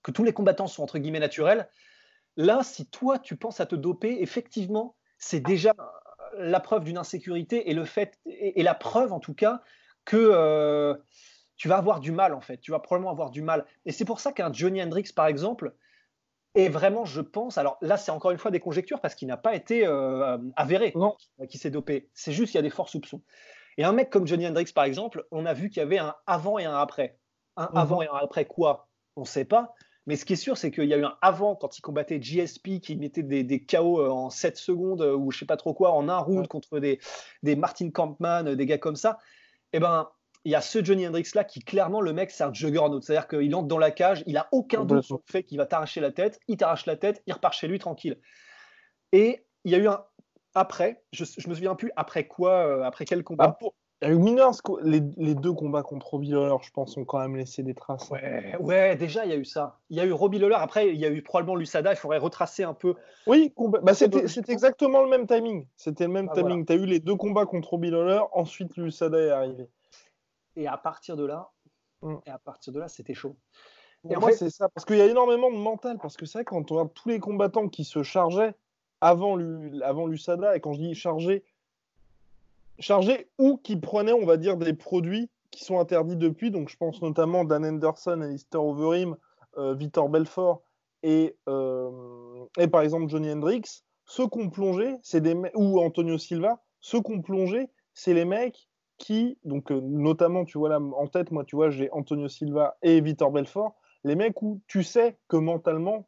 que 0.03 0.11
tous 0.11 0.25
les 0.25 0.35
combattants 0.35 0.67
sont 0.67 0.83
entre 0.83 0.99
guillemets 0.99 1.21
naturels, 1.21 1.71
là, 2.37 2.63
si 2.63 2.85
toi, 2.85 3.19
tu 3.19 3.37
penses 3.37 3.61
à 3.61 3.67
te 3.67 3.77
doper, 3.77 4.19
effectivement, 4.21 4.95
c'est 5.25 5.41
déjà 5.41 5.75
la 6.37 6.61
preuve 6.61 6.85
d'une 6.85 6.99
insécurité 6.99 7.71
et 7.71 7.75
le 7.75 7.85
fait 7.87 8.19
et, 8.27 8.63
la 8.63 8.75
preuve 8.75 9.13
en 9.13 9.21
tout 9.21 9.33
cas 9.33 9.63
que 10.05 10.17
euh, 10.19 10.95
tu 11.57 11.69
vas 11.69 11.79
avoir 11.79 12.01
du 12.01 12.13
mal 12.13 12.35
en 12.35 12.43
fait. 12.43 12.59
Tu 12.59 12.73
vas 12.73 12.79
probablement 12.79 13.11
avoir 13.11 13.31
du 13.31 13.41
mal. 13.41 13.65
Et 13.87 13.93
c'est 13.93 14.05
pour 14.05 14.21
ça 14.21 14.33
qu'un 14.33 14.53
Johnny 14.53 14.83
Hendrix 14.83 15.11
par 15.17 15.27
exemple 15.27 15.75
est 16.55 16.69
vraiment, 16.69 17.07
je 17.07 17.23
pense, 17.23 17.57
alors 17.57 17.79
là 17.81 17.97
c'est 17.97 18.11
encore 18.11 18.33
une 18.33 18.39
fois 18.39 18.51
des 18.51 18.61
conjectures 18.61 19.01
parce 19.01 19.15
qu'il 19.15 19.27
n'a 19.27 19.39
pas 19.39 19.55
été 19.55 19.87
euh, 19.87 20.37
avéré 20.57 20.93
non. 20.95 21.17
qui 21.49 21.57
s'est 21.57 21.71
dopé. 21.71 22.11
C'est 22.13 22.33
juste 22.33 22.53
qu'il 22.53 22.59
y 22.59 22.61
a 22.61 22.63
des 22.63 22.71
forts 22.71 22.91
soupçons. 22.91 23.23
Et 23.79 23.85
un 23.85 23.93
mec 23.93 24.11
comme 24.11 24.27
Johnny 24.27 24.47
Hendrix 24.47 24.73
par 24.75 24.85
exemple, 24.85 25.27
on 25.31 25.47
a 25.47 25.55
vu 25.55 25.71
qu'il 25.71 25.79
y 25.79 25.83
avait 25.83 25.99
un 25.99 26.15
avant 26.27 26.59
et 26.59 26.67
un 26.67 26.77
après. 26.77 27.19
Un 27.57 27.71
mhm. 27.71 27.77
avant 27.77 28.03
et 28.03 28.09
un 28.09 28.17
après 28.17 28.45
quoi? 28.45 28.89
On 29.17 29.23
ne 29.23 29.27
sait 29.27 29.47
pas. 29.47 29.75
Mais 30.07 30.17
ce 30.17 30.25
qui 30.25 30.35
est 30.35 30.37
sûr, 30.37 30.57
c'est 30.59 30.71
qu'il 30.71 30.85
y 30.85 30.95
a 30.95 30.99
eu 30.99 31.05
un 31.05 31.17
avant 31.23 31.57
quand 31.57 31.79
il 31.79 31.81
combattait 31.81 32.21
GSP 32.21 32.81
qui 32.81 32.97
mettait 32.97 33.23
des, 33.23 33.43
des 33.43 33.65
KO 33.65 34.01
euh, 34.01 34.11
en 34.11 34.29
7 34.29 34.57
secondes 34.57 35.01
euh, 35.01 35.17
ou 35.17 35.31
je 35.31 35.39
sais 35.39 35.47
pas 35.47 35.57
trop 35.57 35.73
quoi, 35.73 35.93
en 35.93 36.09
un 36.09 36.19
round 36.19 36.47
contre 36.47 36.79
des, 36.79 37.01
des 37.43 37.57
Martin 37.57 37.91
Kampman, 37.91 38.47
euh, 38.47 38.57
des 38.57 38.67
gars 38.67 38.79
comme 38.79 38.97
ça. 38.97 39.19
Et 39.73 39.79
eh 39.79 39.81
ben, 39.81 40.11
il 40.45 40.53
y 40.53 40.55
a 40.55 40.61
ce 40.61 40.85
Johnny 40.85 41.07
Hendrix 41.07 41.31
là 41.35 41.43
qui 41.43 41.61
clairement 41.61 42.03
le 42.03 42.13
mec 42.13 42.31
c'est 42.31 42.45
un 42.45 42.53
juggernaut, 42.53 43.01
c'est-à-dire 43.01 43.27
qu'il 43.27 43.55
entre 43.55 43.67
dans 43.67 43.79
la 43.79 43.91
cage, 43.91 44.23
il 44.27 44.37
a 44.37 44.49
aucun 44.53 44.85
doute 44.85 45.03
sur 45.03 45.17
le 45.17 45.33
fait 45.33 45.43
qu'il 45.43 45.57
va 45.57 45.65
t'arracher 45.65 46.01
la 46.01 46.13
tête, 46.13 46.39
il 46.49 46.59
t'arrache 46.59 46.85
la 46.85 46.97
tête, 46.97 47.23
il 47.27 47.33
repart 47.33 47.55
chez 47.55 47.67
lui 47.67 47.79
tranquille. 47.79 48.19
Et 49.13 49.47
il 49.65 49.73
y 49.73 49.75
a 49.75 49.79
eu 49.79 49.89
un 49.89 50.05
après, 50.55 51.03
je, 51.13 51.25
je 51.25 51.49
me 51.49 51.55
souviens 51.55 51.75
plus 51.75 51.91
après 51.97 52.29
quoi, 52.29 52.87
après 52.87 53.07
quel 53.07 53.25
combat. 53.25 53.57
Ah, 53.61 53.67
Winners, 54.13 54.59
les, 54.83 55.03
les, 55.17 55.35
deux 55.35 55.53
combats 55.53 55.83
contre 55.83 56.07
Robbie 56.09 56.31
Lawler, 56.31 56.57
je 56.63 56.71
pense, 56.71 56.97
ont 56.97 57.05
quand 57.05 57.21
même 57.21 57.37
laissé 57.37 57.63
des 57.63 57.75
traces. 57.75 58.11
Ouais, 58.11 58.57
ouais 58.61 58.97
déjà, 58.97 59.25
il 59.25 59.31
y 59.31 59.35
a 59.35 59.37
eu 59.37 59.45
ça. 59.45 59.79
Il 59.89 59.97
y 59.97 60.01
a 60.01 60.05
eu 60.05 60.13
Robbie 60.13 60.39
Lawler, 60.39 60.57
après, 60.59 60.89
il 60.89 60.97
y 60.97 61.07
a 61.07 61.11
eu 61.11 61.23
probablement 61.23 61.57
Lusada, 61.57 61.93
il 61.93 61.97
faudrait 61.97 62.19
retracer 62.19 62.65
un 62.65 62.75
peu. 62.75 62.95
Oui, 63.27 63.53
bah, 63.57 63.95
c'était 63.95 64.25
exactement 64.53 65.03
le 65.03 65.09
même 65.09 65.27
timing. 65.27 65.67
C'était 65.77 66.07
le 66.07 66.13
même 66.13 66.29
ah, 66.33 66.35
timing. 66.35 66.67
Tu 66.67 66.73
as 66.73 66.77
eu 66.77 66.87
les 66.87 67.01
deux 67.01 67.17
combats 67.17 67.47
contre 67.47 67.71
Robbie 67.71 67.91
Lawler, 67.91 68.21
ensuite 68.33 68.77
Lusada 68.77 69.19
est 69.19 69.31
arrivé. 69.31 69.69
Et 70.57 70.67
à 70.67 70.77
partir 70.77 71.17
de 71.17 71.25
là, 71.25 71.51
mm. 72.03 72.17
et 72.27 72.31
à 72.31 72.39
partir 72.39 72.73
de 72.73 72.81
là, 72.81 72.89
c'était 72.89 73.15
chaud. 73.15 73.37
Et 74.11 74.17
moi, 74.17 74.33
c'est 74.33 74.51
ça, 74.51 74.69
parce 74.69 74.85
qu'il 74.85 74.97
y 74.97 75.01
a 75.01 75.07
énormément 75.07 75.51
de 75.51 75.57
mental, 75.57 75.99
parce 76.01 76.17
que 76.17 76.27
c'est 76.27 76.39
vrai, 76.39 76.45
quand 76.45 76.71
on 76.71 76.75
regarde 76.75 76.93
tous 76.93 77.09
les 77.09 77.19
combattants 77.19 77.69
qui 77.69 77.85
se 77.85 78.03
chargeaient 78.03 78.55
avant, 79.01 79.39
avant 79.83 80.07
l'USADA, 80.07 80.57
et 80.57 80.61
quand 80.61 80.75
je 80.75 80.81
dis 80.81 80.95
chargés, 80.95 81.43
chargés 82.79 83.29
ou 83.39 83.57
qui 83.57 83.77
prenaient, 83.77 84.13
on 84.13 84.27
va 84.27 84.37
dire, 84.37 84.57
des 84.57 84.75
produits 84.75 85.31
qui 85.51 85.65
sont 85.65 85.79
interdits 85.79 86.17
depuis, 86.17 86.51
donc 86.51 86.69
je 86.69 86.77
pense 86.77 87.01
notamment 87.01 87.45
Dan 87.45 87.65
Anderson, 87.65 88.21
Alistair 88.21 88.65
Overeem, 88.65 89.17
euh, 89.57 89.75
Victor 89.75 90.09
Belfort 90.09 90.63
et, 91.03 91.37
euh, 91.49 92.45
et 92.59 92.67
par 92.67 92.83
exemple 92.83 93.09
Johnny 93.09 93.31
Hendricks, 93.31 93.85
ceux 94.05 94.27
qu'on 94.27 94.51
plongé, 94.51 94.97
c'est 95.03 95.21
des 95.21 95.35
ou 95.55 95.81
Antonio 95.81 96.19
Silva, 96.19 96.61
ceux 96.81 97.01
qu'on 97.01 97.23
plongé, 97.23 97.71
c'est 97.95 98.15
les 98.15 98.25
mecs 98.25 98.69
qui, 98.99 99.39
donc 99.45 99.71
euh, 99.71 99.81
notamment, 99.81 100.45
tu 100.45 100.59
vois 100.59 100.69
là 100.69 100.81
en 100.81 101.07
tête, 101.07 101.31
moi, 101.31 101.45
tu 101.45 101.57
vois, 101.57 101.71
j'ai 101.71 101.91
Antonio 101.93 102.29
Silva 102.29 102.77
et 102.83 103.01
Victor 103.01 103.31
Belfort, 103.31 103.75
les 104.05 104.17
mecs 104.17 104.41
où 104.43 104.61
tu 104.67 104.83
sais 104.83 105.17
que 105.29 105.37
mentalement, 105.37 106.07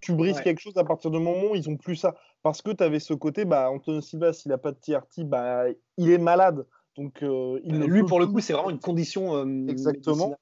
tu 0.00 0.12
brises 0.14 0.40
quelque 0.40 0.60
chose 0.60 0.76
à 0.76 0.84
partir 0.84 1.10
du 1.10 1.18
moment 1.18 1.52
où 1.52 1.54
ils 1.54 1.70
ont 1.70 1.76
plus 1.76 1.96
ça. 1.96 2.14
Parce 2.42 2.62
que 2.62 2.70
tu 2.70 2.82
avais 2.82 3.00
ce 3.00 3.14
côté, 3.14 3.44
bah, 3.44 3.70
Antonio 3.70 4.00
Silva, 4.00 4.32
s'il 4.32 4.50
n'a 4.50 4.58
pas 4.58 4.72
de 4.72 4.78
TRT, 4.78 5.24
bah, 5.24 5.64
il 5.96 6.10
est 6.10 6.18
malade. 6.18 6.66
Donc, 6.96 7.22
euh, 7.22 7.60
il 7.64 7.78
bah, 7.78 7.86
lui, 7.86 8.02
pour 8.04 8.20
le 8.20 8.26
coup, 8.26 8.40
c'est 8.40 8.52
vraiment 8.52 8.70
une 8.70 8.80
condition. 8.80 9.36
Euh, 9.36 9.66
Exactement. 9.68 10.34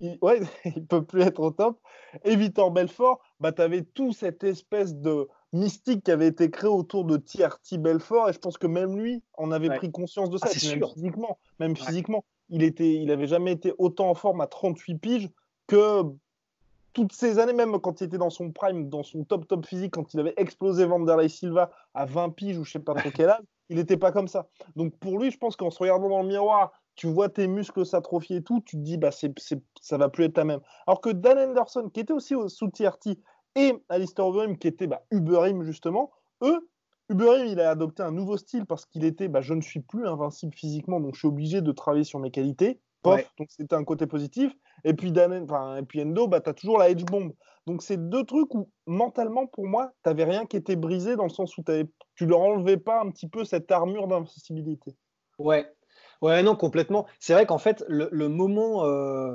Il, 0.00 0.18
ouais, 0.22 0.40
il 0.64 0.86
peut 0.86 1.04
plus 1.04 1.22
être 1.22 1.40
au 1.40 1.50
top. 1.50 1.78
Et 2.24 2.36
Victor 2.36 2.70
Belfort, 2.70 3.20
bah, 3.40 3.52
tu 3.52 3.62
avais 3.62 3.82
tout 3.82 4.12
cette 4.12 4.44
espèce 4.44 4.96
de 4.96 5.28
mystique 5.52 6.04
qui 6.04 6.10
avait 6.10 6.26
été 6.26 6.50
créé 6.50 6.70
autour 6.70 7.04
de 7.04 7.16
TRT 7.16 7.78
Belfort. 7.78 8.30
Et 8.30 8.32
je 8.32 8.38
pense 8.38 8.58
que 8.58 8.66
même 8.66 8.98
lui 8.98 9.22
en 9.34 9.52
avait 9.52 9.68
pris 9.68 9.90
conscience 9.90 10.30
de 10.30 10.38
ça. 10.38 10.48
Ah, 10.50 10.68
même 10.68 10.88
physiquement, 10.88 11.38
même 11.60 11.76
physiquement, 11.76 12.24
il 12.48 12.62
était, 12.62 12.94
il 12.94 13.10
avait 13.10 13.26
jamais 13.26 13.52
été 13.52 13.72
autant 13.78 14.10
en 14.10 14.14
forme 14.14 14.40
à 14.40 14.46
38 14.46 14.98
piges 14.98 15.30
que 15.66 16.02
toutes 16.96 17.12
ces 17.12 17.38
années, 17.38 17.52
même 17.52 17.78
quand 17.78 18.00
il 18.00 18.04
était 18.04 18.16
dans 18.16 18.30
son 18.30 18.52
prime, 18.52 18.88
dans 18.88 19.02
son 19.02 19.22
top 19.22 19.46
top 19.46 19.66
physique, 19.66 19.92
quand 19.92 20.14
il 20.14 20.20
avait 20.20 20.32
explosé 20.38 20.86
Vanderlei 20.86 21.28
Silva 21.28 21.70
à 21.92 22.06
20 22.06 22.30
piges 22.30 22.56
ou 22.56 22.64
je 22.64 22.70
sais 22.70 22.78
pas 22.78 22.94
trop 22.94 23.10
quel 23.14 23.28
âge, 23.28 23.42
il 23.68 23.76
n'était 23.76 23.98
pas 23.98 24.12
comme 24.12 24.28
ça. 24.28 24.48
Donc 24.76 24.96
pour 24.96 25.18
lui, 25.18 25.30
je 25.30 25.36
pense 25.36 25.56
qu'en 25.56 25.70
se 25.70 25.78
regardant 25.78 26.08
dans 26.08 26.22
le 26.22 26.28
miroir, 26.28 26.72
tu 26.94 27.06
vois 27.06 27.28
tes 27.28 27.48
muscles 27.48 27.84
s'atrophier 27.84 28.36
et 28.36 28.42
tout, 28.42 28.62
tu 28.64 28.78
te 28.78 28.80
dis 28.80 28.96
bah 28.96 29.10
c'est, 29.10 29.30
ça 29.82 29.98
va 29.98 30.08
plus 30.08 30.24
être 30.24 30.32
ta 30.32 30.44
même. 30.44 30.60
Alors 30.86 31.02
que 31.02 31.10
Dan 31.10 31.36
Anderson, 31.36 31.90
qui 31.92 32.00
était 32.00 32.14
aussi 32.14 32.34
sous 32.48 32.68
TRT, 32.68 33.18
et 33.56 33.74
Alistair 33.90 34.26
Overeem, 34.26 34.56
qui 34.56 34.66
était 34.66 34.86
bah, 34.86 35.02
Uberim 35.10 35.64
justement, 35.64 36.12
eux, 36.42 36.66
Uberim, 37.10 37.44
il 37.44 37.60
a 37.60 37.68
adopté 37.68 38.04
un 38.04 38.10
nouveau 38.10 38.38
style 38.38 38.64
parce 38.64 38.86
qu'il 38.86 39.04
était 39.04 39.28
bah, 39.28 39.42
je 39.42 39.52
ne 39.52 39.60
suis 39.60 39.80
plus 39.80 40.06
invincible 40.06 40.54
physiquement, 40.54 40.98
donc 40.98 41.12
je 41.12 41.18
suis 41.18 41.28
obligé 41.28 41.60
de 41.60 41.72
travailler 41.72 42.04
sur 42.04 42.20
mes 42.20 42.30
qualités. 42.30 42.80
Donc 43.38 43.48
c'était 43.50 43.74
un 43.74 43.84
côté 43.84 44.06
positif. 44.06 44.52
Et 44.84 44.94
puis, 44.94 45.08
et 45.08 45.82
puis 45.82 46.02
Endo, 46.02 46.28
bah, 46.28 46.40
tu 46.40 46.50
as 46.50 46.54
toujours 46.54 46.78
la 46.78 46.90
edge 46.90 47.04
bomb. 47.04 47.32
Donc 47.66 47.82
c'est 47.82 47.96
deux 48.08 48.24
trucs 48.24 48.54
où 48.54 48.70
mentalement, 48.86 49.46
pour 49.46 49.66
moi, 49.66 49.92
tu 50.04 50.08
n'avais 50.08 50.24
rien 50.24 50.46
qui 50.46 50.56
était 50.56 50.76
brisé 50.76 51.16
dans 51.16 51.24
le 51.24 51.30
sens 51.30 51.56
où 51.58 51.64
tu 52.14 52.26
leur 52.26 52.40
enlevais 52.40 52.76
pas 52.76 53.00
un 53.00 53.10
petit 53.10 53.28
peu 53.28 53.44
cette 53.44 53.70
armure 53.70 54.06
d'invincibilité. 54.06 54.94
Ouais, 55.38 55.66
ouais, 56.22 56.42
non, 56.42 56.56
complètement. 56.56 57.06
C'est 57.18 57.32
vrai 57.32 57.46
qu'en 57.46 57.58
fait, 57.58 57.84
le, 57.88 58.28
moment. 58.28 58.84
Euh, 58.84 59.34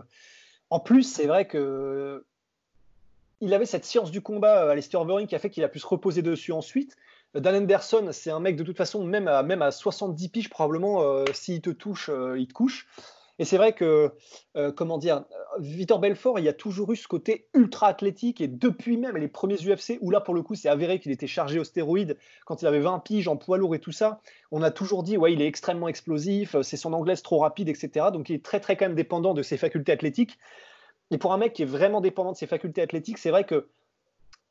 en 0.70 0.80
plus, 0.80 1.04
c'est 1.04 1.28
vrai 1.28 1.48
que. 1.48 2.26
Il 3.44 3.56
avait 3.56 3.66
cette 3.66 3.86
science 3.86 4.12
du 4.12 4.22
combat, 4.22 4.70
à 4.70 4.76
Lester 4.76 4.98
Overeem, 4.98 5.26
qui 5.26 5.34
a 5.34 5.40
fait 5.40 5.50
qu'il 5.50 5.64
a 5.64 5.68
pu 5.68 5.80
se 5.80 5.88
reposer 5.88 6.22
dessus 6.22 6.52
ensuite. 6.52 6.96
Dan 7.34 7.56
Anderson, 7.56 8.10
c'est 8.12 8.30
un 8.30 8.40
mec 8.40 8.56
de 8.56 8.64
toute 8.64 8.78
façon, 8.78 9.04
même 9.04 9.28
à, 9.28 9.42
même 9.42 9.62
à 9.62 9.72
70 9.72 10.30
piges, 10.30 10.50
probablement, 10.50 11.02
euh, 11.02 11.26
s'il 11.34 11.62
te 11.62 11.70
touche, 11.70 12.10
euh, 12.10 12.38
il 12.38 12.48
te 12.48 12.54
couche. 12.54 12.88
Et 13.42 13.44
c'est 13.44 13.58
vrai 13.58 13.74
que, 13.74 14.14
euh, 14.56 14.72
comment 14.72 15.00
dire, 15.00 15.24
Victor 15.58 15.98
Belfort, 15.98 16.38
il 16.38 16.46
y 16.46 16.48
a 16.48 16.54
toujours 16.54 16.92
eu 16.92 16.96
ce 16.96 17.08
côté 17.08 17.48
ultra 17.56 17.88
athlétique 17.88 18.40
et 18.40 18.48
depuis 18.48 18.98
même 18.98 19.18
les 19.18 19.28
premiers 19.28 19.56
UFC, 19.56 19.98
où 20.02 20.12
là 20.12 20.22
pour 20.22 20.36
le 20.36 20.44
coup 20.44 20.54
c'est 20.54 20.70
avéré 20.70 21.00
qu'il 21.00 21.12
était 21.12 21.26
chargé 21.26 21.58
aux 21.58 21.64
stéroïdes 21.64 22.18
quand 22.46 22.62
il 22.62 22.68
avait 22.68 22.82
20 22.82 23.00
piges 23.00 23.28
en 23.28 23.38
poids 23.38 23.58
lourd 23.58 23.74
et 23.74 23.80
tout 23.80 23.92
ça, 23.92 24.22
on 24.52 24.62
a 24.62 24.70
toujours 24.70 25.02
dit 25.02 25.18
ouais 25.18 25.34
il 25.34 25.42
est 25.42 25.48
extrêmement 25.48 25.88
explosif, 25.88 26.56
c'est 26.62 26.78
son 26.78 26.94
anglaise 26.94 27.24
trop 27.24 27.40
rapide, 27.40 27.68
etc. 27.68 28.10
Donc 28.14 28.30
il 28.30 28.36
est 28.36 28.46
très 28.46 28.60
très 28.60 28.78
quand 28.78 28.86
même 28.86 28.94
dépendant 28.94 29.34
de 29.34 29.42
ses 29.42 29.58
facultés 29.58 29.92
athlétiques. 29.92 30.38
Et 31.10 31.18
pour 31.18 31.34
un 31.34 31.38
mec 31.38 31.54
qui 31.54 31.64
est 31.64 31.66
vraiment 31.66 32.00
dépendant 32.00 32.34
de 32.34 32.38
ses 32.38 32.46
facultés 32.46 32.84
athlétiques, 32.84 33.18
c'est 33.18 33.32
vrai 33.32 33.46
que 33.46 33.70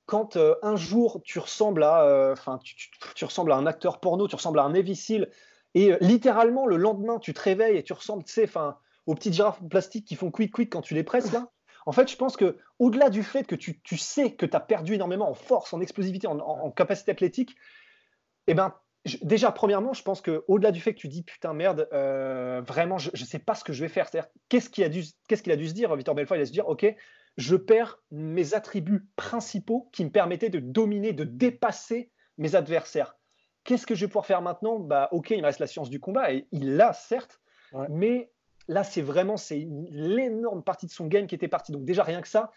quand 0.06 0.34
euh, 0.34 0.56
un 0.64 0.74
jour 0.74 1.20
tu 1.22 1.38
ressembles 1.38 1.84
à, 1.84 2.02
euh, 2.02 2.34
tu, 3.14 3.24
ressembles 3.24 3.52
à 3.52 3.54
un 3.54 3.66
acteur 3.66 4.00
porno, 4.00 4.26
tu 4.26 4.34
ressembles 4.34 4.58
à 4.58 4.64
un 4.64 4.70
Navy 4.70 4.96
et 5.74 5.92
euh, 5.92 5.98
littéralement, 6.00 6.66
le 6.66 6.76
lendemain, 6.76 7.18
tu 7.18 7.32
te 7.32 7.40
réveilles 7.40 7.76
et 7.76 7.82
tu 7.82 7.92
ressembles, 7.92 8.24
tu 8.24 8.32
sais, 8.32 8.48
aux 9.06 9.14
petites 9.14 9.34
girafes 9.34 9.60
plastiques 9.68 10.06
qui 10.06 10.16
font 10.16 10.30
quick 10.30 10.52
quick 10.52 10.70
quand 10.70 10.82
tu 10.82 10.94
les 10.94 11.04
presses 11.04 11.32
là. 11.32 11.50
En 11.86 11.92
fait, 11.92 12.10
je 12.10 12.16
pense 12.16 12.36
que 12.36 12.58
au-delà 12.78 13.08
du 13.08 13.22
fait 13.22 13.44
que 13.44 13.54
tu, 13.54 13.96
sais 13.96 14.32
que 14.32 14.46
tu 14.46 14.56
as 14.56 14.60
perdu 14.60 14.94
énormément 14.94 15.28
en 15.30 15.34
force, 15.34 15.72
en 15.72 15.80
explosivité, 15.80 16.26
en, 16.26 16.70
capacité 16.70 17.10
athlétique, 17.10 17.56
eh 18.46 18.54
ben, 18.54 18.74
déjà, 19.22 19.50
premièrement, 19.50 19.94
je 19.94 20.02
pense 20.02 20.20
que 20.20 20.44
au-delà 20.46 20.72
du 20.72 20.80
fait 20.80 20.94
que 20.94 21.00
tu 21.00 21.08
dis 21.08 21.22
putain 21.22 21.54
merde, 21.54 21.88
euh, 21.92 22.60
vraiment, 22.60 22.98
je 22.98 23.10
ne 23.12 23.26
sais 23.26 23.38
pas 23.38 23.54
ce 23.54 23.64
que 23.64 23.72
je 23.72 23.80
vais 23.80 23.88
faire. 23.88 24.08
C'est-à-dire, 24.08 24.30
qu'est-ce 24.48 24.68
qu'il 24.68 24.84
a 24.84 24.88
dû, 24.88 25.04
qu'est-ce 25.26 25.42
qu'il 25.42 25.52
a 25.52 25.56
dû 25.56 25.68
se 25.68 25.74
dire, 25.74 25.94
Victor 25.96 26.14
Belfort? 26.14 26.36
Il 26.36 26.40
a 26.40 26.44
dû 26.44 26.48
se 26.48 26.52
dire, 26.52 26.68
ok, 26.68 26.86
je 27.36 27.56
perds 27.56 27.98
mes 28.10 28.54
attributs 28.54 29.08
principaux 29.16 29.88
qui 29.92 30.04
me 30.04 30.10
permettaient 30.10 30.50
de 30.50 30.60
dominer, 30.60 31.12
de 31.12 31.24
dépasser 31.24 32.10
mes 32.36 32.54
adversaires. 32.54 33.16
Qu'est-ce 33.70 33.86
que 33.86 33.94
je 33.94 34.00
vais 34.00 34.08
pouvoir 34.08 34.26
faire 34.26 34.42
maintenant 34.42 34.80
Bah, 34.80 35.08
ok, 35.12 35.30
il 35.30 35.42
me 35.42 35.46
reste 35.46 35.60
la 35.60 35.68
science 35.68 35.90
du 35.90 36.00
combat 36.00 36.32
et 36.32 36.48
il 36.50 36.74
l'a 36.74 36.92
certes, 36.92 37.40
mais 37.88 38.32
là 38.66 38.82
c'est 38.82 39.00
vraiment 39.00 39.36
c'est 39.36 39.64
l'énorme 39.92 40.64
partie 40.64 40.86
de 40.86 40.90
son 40.90 41.06
game 41.06 41.28
qui 41.28 41.36
était 41.36 41.46
partie. 41.46 41.70
Donc 41.70 41.84
déjà 41.84 42.02
rien 42.02 42.20
que 42.20 42.26
ça, 42.26 42.50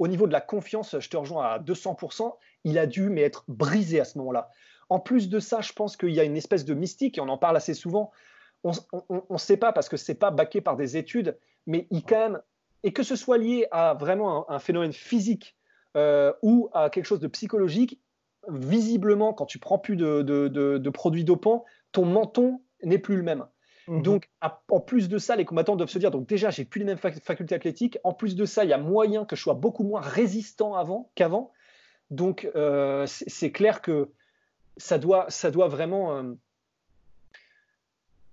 au 0.00 0.08
niveau 0.08 0.26
de 0.26 0.32
la 0.32 0.40
confiance, 0.40 0.98
je 0.98 1.08
te 1.08 1.16
rejoins 1.16 1.44
à 1.46 1.58
200%. 1.60 2.34
Il 2.64 2.76
a 2.76 2.86
dû 2.86 3.08
mais 3.08 3.22
être 3.22 3.44
brisé 3.46 4.00
à 4.00 4.04
ce 4.04 4.18
moment-là. 4.18 4.50
En 4.88 4.98
plus 4.98 5.28
de 5.28 5.38
ça, 5.38 5.60
je 5.60 5.72
pense 5.72 5.96
qu'il 5.96 6.10
y 6.10 6.18
a 6.18 6.24
une 6.24 6.36
espèce 6.36 6.64
de 6.64 6.74
mystique 6.74 7.18
et 7.18 7.20
on 7.20 7.28
en 7.28 7.38
parle 7.38 7.56
assez 7.56 7.74
souvent. 7.74 8.10
On 8.64 8.72
ne 9.30 9.38
sait 9.38 9.58
pas 9.58 9.72
parce 9.72 9.88
que 9.88 9.96
c'est 9.96 10.16
pas 10.16 10.32
baqué 10.32 10.60
par 10.60 10.74
des 10.74 10.96
études, 10.96 11.38
mais 11.68 11.86
il 11.92 12.02
quand 12.02 12.30
même 12.30 12.42
et 12.82 12.92
que 12.92 13.04
ce 13.04 13.14
soit 13.14 13.38
lié 13.38 13.68
à 13.70 13.94
vraiment 13.94 14.50
un, 14.50 14.58
phénomène 14.58 14.92
physique 14.92 15.56
euh, 15.96 16.32
ou 16.42 16.68
à 16.72 16.90
quelque 16.90 17.04
chose 17.04 17.20
de 17.20 17.28
psychologique, 17.28 18.00
visiblement, 18.48 19.32
quand 19.32 19.46
tu 19.46 19.58
prends 19.58 19.78
plus 19.78 19.96
de, 19.96 20.90
produits 20.90 21.24
dopants, 21.24 21.64
ton 21.92 22.04
menton 22.04 22.60
n'est 22.82 22.98
plus 22.98 23.16
le 23.16 23.22
même. 23.22 23.46
Mhm. 23.86 24.02
Donc, 24.02 24.30
en 24.68 24.80
plus 24.80 25.08
de 25.08 25.18
ça, 25.18 25.36
les 25.36 25.44
combattants 25.44 25.76
doivent 25.76 25.88
se 25.88 25.98
dire 25.98 26.10
donc 26.10 26.26
déjà, 26.28 26.50
j'ai 26.50 26.64
plus 26.64 26.80
les 26.80 26.84
mêmes 26.84 26.98
facultés 26.98 27.54
athlétiques. 27.54 27.98
En 28.04 28.12
plus 28.12 28.36
de 28.36 28.44
ça, 28.44 28.64
il 28.64 28.70
y 28.70 28.72
a 28.72 28.78
moyen 28.78 29.24
que 29.24 29.36
je 29.36 29.42
sois 29.42 29.54
beaucoup 29.54 29.84
moins 29.84 30.00
résistant 30.00 30.74
avant 30.74 31.10
qu'avant. 31.14 31.52
Donc, 32.10 32.50
euh, 32.54 33.06
c'est 33.06 33.52
clair 33.52 33.82
que 33.82 34.10
ça 34.76 34.98
doit, 34.98 35.26
ça 35.28 35.50
doit 35.50 35.68
vraiment. 35.68 36.16
Euh, 36.16 36.34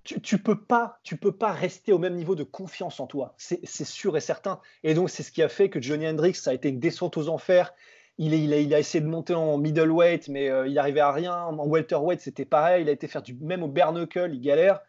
tu, 0.03 0.21
tu, 0.21 0.37
peux 0.37 0.61
pas, 0.61 0.99
tu 1.03 1.17
peux 1.17 1.31
pas 1.31 1.51
rester 1.51 1.91
au 1.91 1.97
même 1.97 2.15
niveau 2.15 2.35
de 2.35 2.43
confiance 2.43 2.99
en 2.99 3.07
toi. 3.07 3.33
C'est 3.37 3.65
sûr 3.65 4.15
et 4.15 4.21
certain. 4.21 4.59
Et 4.83 4.93
donc, 4.93 5.09
c'est 5.09 5.23
ce 5.23 5.31
qui 5.31 5.41
a 5.41 5.49
fait 5.49 5.69
que 5.69 5.81
Johnny 5.81 6.07
Hendricks 6.07 6.35
ça 6.35 6.51
a 6.51 6.53
été 6.53 6.69
une 6.69 6.79
descente 6.79 7.17
aux 7.17 7.27
enfers 7.27 7.73
il, 8.17 8.73
a, 8.73 8.79
essayé 8.79 9.03
de 9.03 9.09
monter 9.09 9.33
en 9.33 9.57
middleweight, 9.57 10.29
mais 10.29 10.49
euh, 10.49 10.67
il 10.67 10.73
n'arrivait 10.75 11.01
à 11.01 11.11
rien. 11.11 11.35
En 11.35 11.67
welterweight, 11.67 12.21
c'était 12.21 12.45
pareil. 12.45 12.83
Il 12.83 12.89
a 12.89 12.91
été 12.91 13.07
faire 13.07 13.21
du 13.21 13.33
même 13.35 13.63
au 13.63 13.67
bare 13.67 13.91
knuckle, 13.91 14.31
il 14.33 14.41
galère. 14.41 14.79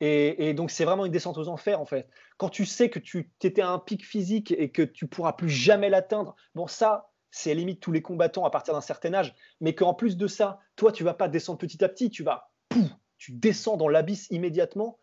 Et, 0.00 0.52
donc, 0.52 0.70
c'est 0.70 0.84
vraiment 0.84 1.06
une 1.06 1.12
descente 1.12 1.38
aux 1.38 1.48
enfers, 1.48 1.80
en 1.80 1.86
fait. 1.86 2.06
Quand 2.36 2.50
tu 2.50 2.66
sais 2.66 2.90
que 2.90 2.98
tu 2.98 3.30
étais 3.42 3.62
à 3.62 3.70
un 3.70 3.78
pic 3.78 4.04
physique 4.04 4.52
et 4.52 4.70
que 4.70 4.82
tu 4.82 5.06
pourras 5.06 5.32
plus 5.32 5.48
jamais 5.48 5.88
l'atteindre, 5.88 6.36
bon, 6.54 6.66
ça, 6.66 7.10
c'est 7.30 7.54
limite 7.54 7.80
tous 7.80 7.92
les 7.92 8.02
combattants 8.02 8.44
à 8.44 8.50
partir 8.50 8.74
d'un 8.74 8.82
certain 8.82 9.14
âge. 9.14 9.34
Mais 9.60 9.74
qu'en 9.74 9.94
plus 9.94 10.18
de 10.18 10.26
ça, 10.26 10.60
toi, 10.76 10.92
tu 10.92 11.02
vas 11.02 11.14
pas 11.14 11.28
descendre 11.28 11.58
petit 11.58 11.82
à 11.82 11.88
petit, 11.88 12.10
tu 12.10 12.22
vas, 12.22 12.50
pouf, 12.68 12.90
tu 13.16 13.32
descends 13.32 13.78
dans 13.78 13.88
l'abysse 13.88 14.26
immédiatement. 14.30 14.98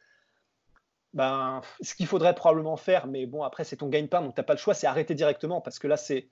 Ben, 1.14 1.62
ce 1.82 1.95
qu'il 1.95 2.06
faudrait 2.06 2.36
probablement 2.36 2.78
faire, 2.78 3.08
mais 3.08 3.26
bon, 3.26 3.41
après, 3.41 3.64
c'est 3.64 3.78
ton 3.78 3.88
gagne-pain, 3.88 4.22
donc 4.22 4.36
tu 4.36 4.41
n'as 4.41 4.45
pas 4.45 4.54
le 4.54 4.60
choix, 4.60 4.74
c'est 4.76 4.88
arrêter 4.88 5.16
directement 5.16 5.62
parce 5.62 5.80
que 5.80 5.88
là, 5.88 5.97
c'est 5.97 6.28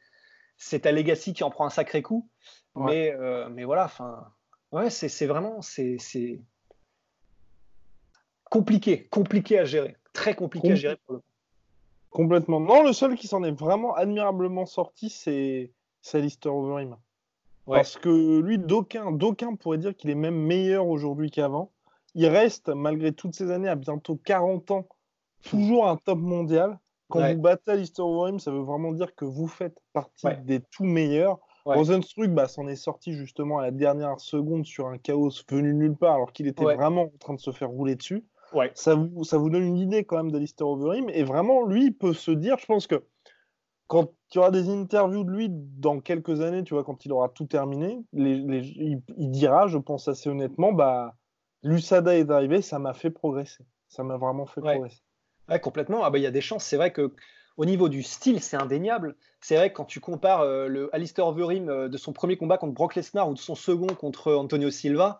c'est 0.57 0.81
ta 0.81 0.91
Legacy 0.91 1.33
qui 1.33 1.43
en 1.43 1.49
prend 1.49 1.65
un 1.65 1.69
sacré 1.69 2.01
coup. 2.01 2.29
Mais, 2.75 3.11
euh, 3.11 3.49
mais 3.49 3.65
voilà, 3.65 3.85
enfin, 3.85 4.25
ouais, 4.71 4.89
c'est 4.89 5.25
vraiment 5.25 5.61
c'est 5.61 5.97
compliqué, 8.49 9.07
compliqué 9.07 9.59
à 9.59 9.65
gérer, 9.65 9.97
très 10.13 10.35
compliqué 10.35 10.71
à 10.71 10.75
gérer 10.75 10.97
pour 11.05 11.15
le 11.15 11.21
Complètement. 12.11 12.59
Non, 12.59 12.83
le 12.83 12.91
seul 12.91 13.15
qui 13.15 13.27
s'en 13.27 13.41
est 13.43 13.51
vraiment 13.51 13.95
admirablement 13.95 14.65
sorti, 14.65 15.09
c'est 15.09 15.71
Alistair 16.13 16.53
Overeem. 16.53 16.97
Parce 17.65 17.97
que 17.97 18.39
lui, 18.39 18.57
d'aucuns 18.57 19.55
pourraient 19.55 19.77
dire 19.77 19.95
qu'il 19.95 20.09
est 20.09 20.15
même 20.15 20.35
meilleur 20.35 20.87
aujourd'hui 20.87 21.31
qu'avant. 21.31 21.71
il 22.15 22.27
reste, 22.27 22.67
malgré 22.67 23.13
toutes 23.13 23.33
ces 23.33 23.49
années, 23.49 23.69
à 23.69 23.75
bientôt 23.75 24.19
40 24.25 24.71
ans, 24.71 24.87
toujours 25.43 25.87
un 25.87 25.95
top 25.95 26.19
mondial. 26.19 26.77
Quand 27.11 27.33
vous 27.33 27.41
battez 27.41 27.71
Alistair 27.71 28.05
Overeem, 28.05 28.39
ça 28.39 28.51
veut 28.51 28.61
vraiment 28.61 28.91
dire 28.91 29.13
que 29.15 29.25
vous 29.25 29.47
faites 29.47 29.77
partie 29.93 30.27
des 30.43 30.61
tout 30.61 30.85
meilleurs. 30.85 31.39
Rosenstruck 31.65 32.29
bah, 32.29 32.47
s'en 32.47 32.67
est 32.67 32.75
sorti 32.75 33.13
justement 33.13 33.59
à 33.59 33.61
la 33.61 33.71
dernière 33.71 34.19
seconde 34.19 34.65
sur 34.65 34.87
un 34.87 34.97
chaos 34.97 35.29
venu 35.49 35.73
nulle 35.73 35.95
part, 35.95 36.15
alors 36.15 36.31
qu'il 36.31 36.47
était 36.47 36.63
vraiment 36.63 37.03
en 37.03 37.17
train 37.19 37.33
de 37.35 37.39
se 37.39 37.51
faire 37.51 37.69
rouler 37.69 37.95
dessus. 37.95 38.25
Ça, 38.73 38.95
vous, 38.95 39.23
ça 39.23 39.37
vous 39.37 39.49
donne 39.49 39.63
une 39.63 39.77
idée 39.77 40.03
quand 40.03 40.17
même 40.17 40.31
d'Alistair 40.31 40.67
Overeem. 40.67 41.09
Et 41.09 41.23
vraiment, 41.23 41.63
lui, 41.65 41.85
il 41.85 41.93
peut 41.93 42.13
se 42.13 42.31
dire, 42.31 42.57
je 42.57 42.65
pense 42.65 42.87
que 42.87 43.03
quand 43.87 44.13
il 44.31 44.35
y 44.35 44.39
aura 44.39 44.51
des 44.51 44.69
interviews 44.69 45.23
de 45.23 45.31
lui 45.31 45.47
dans 45.49 45.99
quelques 45.99 46.41
années, 46.41 46.63
tu 46.63 46.73
vois, 46.73 46.83
quand 46.83 47.05
il 47.05 47.11
aura 47.11 47.29
tout 47.29 47.45
terminé, 47.45 48.03
il, 48.13 49.01
dira, 49.31 49.67
je 49.67 49.77
pense 49.77 50.07
assez 50.07 50.29
honnêtement, 50.29 50.71
bah, 50.71 51.15
l'USADA 51.63 52.17
est 52.17 52.31
arrivé, 52.31 52.61
ça 52.61 52.79
m'a 52.79 52.93
fait 52.93 53.11
progresser. 53.11 53.65
Ça 53.89 54.03
m'a 54.03 54.17
vraiment 54.17 54.45
fait 54.45 54.61
progresser. 54.61 55.01
Ouais, 55.51 55.59
complètement. 55.59 56.03
Ah 56.03 56.09
bah 56.09 56.17
il 56.17 56.21
y 56.21 56.27
a 56.27 56.31
des 56.31 56.41
chances. 56.41 56.63
C'est 56.63 56.77
vrai 56.77 56.91
que 56.91 57.13
au 57.57 57.65
niveau 57.65 57.89
du 57.89 58.03
style, 58.03 58.41
c'est 58.41 58.57
indéniable. 58.57 59.15
C'est 59.41 59.57
vrai 59.57 59.69
que 59.69 59.75
quand 59.75 59.85
tu 59.85 59.99
compares 59.99 60.41
euh, 60.41 60.67
le 60.67 60.89
Alistair 60.95 61.27
Overeem 61.27 61.69
euh, 61.69 61.89
de 61.89 61.97
son 61.97 62.13
premier 62.13 62.37
combat 62.37 62.57
contre 62.57 62.73
Brock 62.73 62.95
Lesnar 62.95 63.29
ou 63.29 63.33
de 63.33 63.39
son 63.39 63.55
second 63.55 63.87
contre 63.87 64.33
Antonio 64.33 64.71
Silva, 64.71 65.19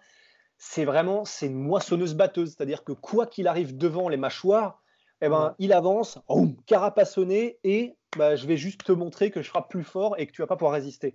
c'est 0.57 0.85
vraiment 0.85 1.25
c'est 1.25 1.47
une 1.47 1.55
moissonneuse 1.61 2.15
batteuse. 2.15 2.55
C'est-à-dire 2.55 2.83
que 2.85 2.93
quoi 2.93 3.27
qu'il 3.27 3.47
arrive 3.47 3.77
devant 3.77 4.07
les 4.07 4.17
mâchoires, 4.17 4.81
eh 5.21 5.27
ben, 5.29 5.53
il 5.59 5.73
avance, 5.73 6.17
carapassonné, 6.65 7.59
et 7.63 7.95
bah, 8.17 8.35
je 8.35 8.47
vais 8.47 8.57
juste 8.57 8.83
te 8.83 8.91
montrer 8.91 9.31
que 9.31 9.41
je 9.41 9.49
frappe 9.49 9.69
plus 9.69 9.83
fort 9.83 10.15
et 10.17 10.25
que 10.27 10.31
tu 10.31 10.41
vas 10.41 10.47
pas 10.47 10.55
pouvoir 10.55 10.73
résister. 10.73 11.13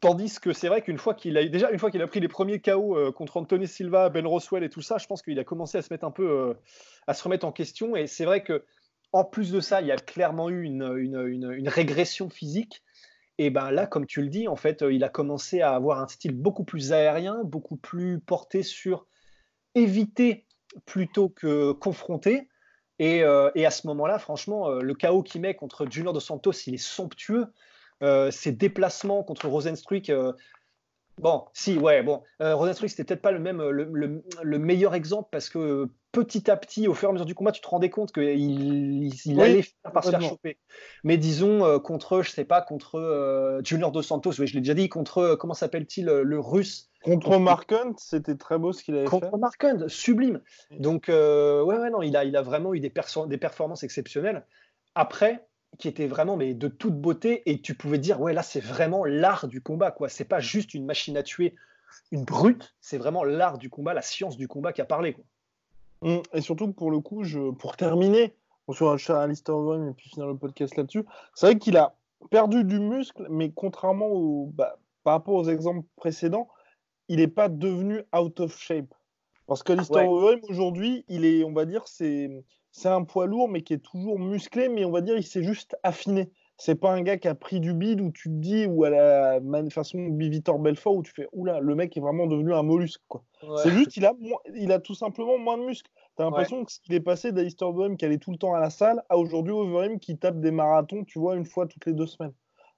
Tandis 0.00 0.40
que 0.40 0.52
c'est 0.52 0.68
vrai 0.68 0.82
qu'une 0.82 0.98
fois 0.98 1.14
qu'il 1.14 1.36
a 1.36 1.46
déjà 1.46 1.70
une 1.70 1.78
fois 1.78 1.90
qu'il 1.90 2.00
a 2.00 2.06
pris 2.06 2.20
les 2.20 2.28
premiers 2.28 2.60
KO 2.60 2.96
euh, 2.96 3.12
contre 3.12 3.36
Anthony 3.36 3.68
Silva, 3.68 4.08
Ben 4.08 4.26
Roswell 4.26 4.64
et 4.64 4.70
tout 4.70 4.80
ça, 4.80 4.96
je 4.98 5.06
pense 5.06 5.20
qu'il 5.20 5.38
a 5.38 5.44
commencé 5.44 5.78
à 5.78 5.82
se 5.82 5.92
mettre 5.92 6.04
un 6.04 6.10
peu 6.10 6.30
euh, 6.30 6.54
à 7.06 7.14
se 7.14 7.22
remettre 7.22 7.46
en 7.46 7.52
question. 7.52 7.96
Et 7.96 8.06
c'est 8.06 8.24
vrai 8.24 8.42
que 8.42 8.64
en 9.12 9.24
plus 9.24 9.50
de 9.52 9.60
ça, 9.60 9.80
il 9.80 9.88
y 9.88 9.92
a 9.92 9.96
clairement 9.96 10.48
eu 10.48 10.62
une, 10.62 10.96
une, 10.96 11.50
une, 11.52 11.68
régression 11.68 12.30
physique. 12.30 12.82
Et 13.38 13.50
ben 13.50 13.70
là, 13.72 13.86
comme 13.86 14.06
tu 14.06 14.22
le 14.22 14.28
dis, 14.28 14.46
en 14.46 14.56
fait, 14.56 14.84
il 14.88 15.02
a 15.02 15.08
commencé 15.08 15.62
à 15.62 15.74
avoir 15.74 16.00
un 16.00 16.06
style 16.06 16.32
beaucoup 16.32 16.64
plus 16.64 16.92
aérien, 16.92 17.42
beaucoup 17.42 17.76
plus 17.76 18.20
porté 18.20 18.62
sur 18.62 19.06
éviter 19.74 20.46
plutôt 20.86 21.28
que 21.28 21.72
confronter. 21.72 22.48
Euh, 23.00 23.50
et, 23.54 23.64
à 23.64 23.70
ce 23.70 23.86
moment-là, 23.86 24.18
franchement, 24.18 24.68
euh, 24.68 24.82
le 24.82 24.94
chaos 24.94 25.22
qu'il 25.22 25.40
met 25.40 25.54
contre 25.54 25.86
Junior 25.90 26.12
de 26.12 26.20
Santos, 26.20 26.52
il 26.66 26.74
est 26.74 26.84
somptueux. 26.84 27.46
Euh, 28.02 28.30
ses 28.30 28.52
déplacements 28.52 29.22
contre 29.22 29.48
Rosenstruck, 29.48 30.10
bon, 31.18 31.44
si, 31.52 31.78
ouais, 31.78 32.02
bon, 32.02 32.22
Rosenstruck, 32.40 32.90
c'était 32.90 33.04
peut-être 33.04 33.22
pas 33.22 33.32
le 33.32 33.40
même, 33.40 33.62
le, 33.62 34.58
meilleur 34.58 34.94
exemple 34.94 35.28
parce 35.30 35.48
que 35.48 35.88
petit 36.12 36.50
à 36.50 36.56
petit, 36.56 36.88
au 36.88 36.94
fur 36.94 37.08
et 37.08 37.10
à 37.10 37.12
mesure 37.12 37.26
du 37.26 37.34
combat, 37.34 37.52
tu 37.52 37.60
te 37.60 37.68
rendais 37.68 37.90
compte 37.90 38.12
qu'il 38.12 38.24
il, 38.24 39.40
allait 39.40 39.62
finir 39.62 39.92
par 39.92 40.02
se 40.02 40.10
faire 40.10 40.22
choper. 40.22 40.58
Mais 41.04 41.18
disons, 41.18 41.78
contre, 41.80 42.22
je 42.22 42.30
sais 42.30 42.44
pas, 42.44 42.62
contre 42.62 43.60
Junior 43.64 43.92
dos 43.92 44.02
Santos, 44.02 44.32
oui, 44.38 44.46
je 44.46 44.54
l'ai 44.54 44.60
déjà 44.60 44.74
dit, 44.74 44.88
contre, 44.88 45.36
comment 45.38 45.54
s'appelle-t-il, 45.54 46.06
le 46.06 46.40
russe? 46.40 46.90
Contre 47.02 47.38
Mark 47.38 47.72
Hunt, 47.72 47.94
c'était 47.96 48.36
très 48.36 48.58
beau 48.58 48.72
ce 48.72 48.82
qu'il 48.84 48.94
avait 48.94 49.04
fait. 49.04 49.10
Contre 49.10 49.38
Mark 49.38 49.62
Hunt, 49.64 49.88
sublime. 49.88 50.42
Donc, 50.70 51.08
euh, 51.08 51.62
ouais, 51.62 51.78
ouais, 51.78 51.90
non, 51.90 52.02
il 52.02 52.16
a, 52.16 52.24
il 52.24 52.36
a 52.36 52.42
vraiment 52.42 52.74
eu 52.74 52.80
des, 52.80 52.92
des 53.26 53.38
performances 53.38 53.82
exceptionnelles. 53.82 54.44
Après, 54.94 55.48
qui 55.78 55.88
étaient 55.88 56.06
vraiment 56.06 56.36
mais 56.36 56.54
de 56.54 56.68
toute 56.68 57.00
beauté, 57.00 57.42
et 57.50 57.60
tu 57.60 57.74
pouvais 57.74 57.98
dire, 57.98 58.20
ouais, 58.20 58.32
là, 58.32 58.42
c'est 58.42 58.60
vraiment 58.60 59.04
l'art 59.04 59.48
du 59.48 59.60
combat, 59.60 59.90
quoi. 59.90 60.08
C'est 60.08 60.24
pas 60.24 60.40
juste 60.40 60.74
une 60.74 60.84
machine 60.84 61.16
à 61.16 61.22
tuer, 61.22 61.54
une 62.12 62.24
brute, 62.24 62.74
c'est 62.80 62.98
vraiment 62.98 63.24
l'art 63.24 63.58
du 63.58 63.70
combat, 63.70 63.94
la 63.94 64.02
science 64.02 64.36
du 64.36 64.48
combat 64.48 64.72
qui 64.72 64.80
a 64.80 64.86
parlé, 64.86 65.12
quoi. 65.14 65.24
Hum, 66.02 66.22
et 66.32 66.40
surtout, 66.40 66.72
pour 66.72 66.90
le 66.90 67.00
coup, 67.00 67.24
je, 67.24 67.50
pour 67.50 67.76
terminer, 67.76 68.34
sur 68.74 69.16
Alistair 69.16 69.56
Overeem 69.56 69.88
et 69.88 69.92
puis 69.92 70.10
finir 70.10 70.26
le 70.26 70.36
podcast 70.36 70.76
là-dessus, 70.76 71.04
c'est 71.34 71.46
vrai 71.46 71.58
qu'il 71.58 71.76
a 71.76 71.94
perdu 72.30 72.64
du 72.64 72.78
muscle, 72.78 73.26
mais 73.30 73.50
contrairement 73.50 74.08
au, 74.08 74.50
bah, 74.54 74.78
par 75.02 75.14
rapport 75.14 75.34
aux 75.34 75.48
exemples 75.48 75.86
précédents, 75.96 76.48
il 77.08 77.16
n'est 77.16 77.28
pas 77.28 77.48
devenu 77.48 78.02
out 78.16 78.38
of 78.40 78.56
shape. 78.56 78.94
Parce 79.50 79.64
que 79.64 79.72
l'histoire 79.72 80.08
aujourd'hui, 80.48 81.04
il 81.08 81.24
est, 81.24 81.42
on 81.42 81.52
va 81.52 81.64
dire, 81.64 81.82
c'est, 81.88 82.30
c'est 82.70 82.88
un 82.88 83.02
poids 83.02 83.26
lourd, 83.26 83.48
mais 83.48 83.62
qui 83.62 83.72
est 83.72 83.78
toujours 83.78 84.16
musclé, 84.16 84.68
mais 84.68 84.84
on 84.84 84.92
va 84.92 85.00
dire, 85.00 85.16
il 85.16 85.24
s'est 85.24 85.42
juste 85.42 85.76
affiné. 85.82 86.30
C'est 86.56 86.76
pas 86.76 86.92
un 86.92 87.02
gars 87.02 87.16
qui 87.16 87.26
a 87.26 87.34
pris 87.34 87.58
du 87.58 87.74
bide 87.74 88.00
où 88.00 88.12
tu 88.12 88.28
te 88.28 88.34
dis, 88.34 88.66
ou 88.66 88.84
à 88.84 88.90
la 88.90 89.40
façon 89.70 90.16
Vitor 90.16 90.60
Belfort, 90.60 90.94
où 90.94 91.02
tu 91.02 91.10
fais, 91.10 91.26
oula, 91.32 91.58
le 91.58 91.74
mec 91.74 91.96
est 91.96 92.00
vraiment 92.00 92.28
devenu 92.28 92.54
un 92.54 92.62
mollusque. 92.62 93.02
Quoi. 93.08 93.24
C'est 93.60 93.70
juste, 93.70 93.96
il 93.96 94.06
a, 94.06 94.12
il 94.54 94.70
a 94.70 94.78
tout 94.78 94.94
simplement 94.94 95.36
moins 95.36 95.58
de 95.58 95.64
muscles. 95.64 95.90
T'as 96.14 96.22
l'impression 96.26 96.64
que 96.64 96.70
ce 96.70 96.78
qu'il 96.78 96.94
est 96.94 97.00
passé 97.00 97.32
d'Alistair 97.32 97.70
Overeem 97.70 97.96
qui 97.96 98.04
allait 98.04 98.18
tout 98.18 98.30
le 98.30 98.38
temps 98.38 98.54
à 98.54 98.60
la 98.60 98.70
salle 98.70 99.02
à 99.08 99.18
aujourd'hui 99.18 99.52
Overeem 99.52 99.98
qui 99.98 100.16
tape 100.16 100.38
des 100.38 100.52
marathons, 100.52 101.02
tu 101.02 101.18
vois, 101.18 101.34
une 101.34 101.44
fois 101.44 101.66
toutes 101.66 101.86
les 101.86 101.92
deux 101.92 102.06
semaines. 102.06 102.34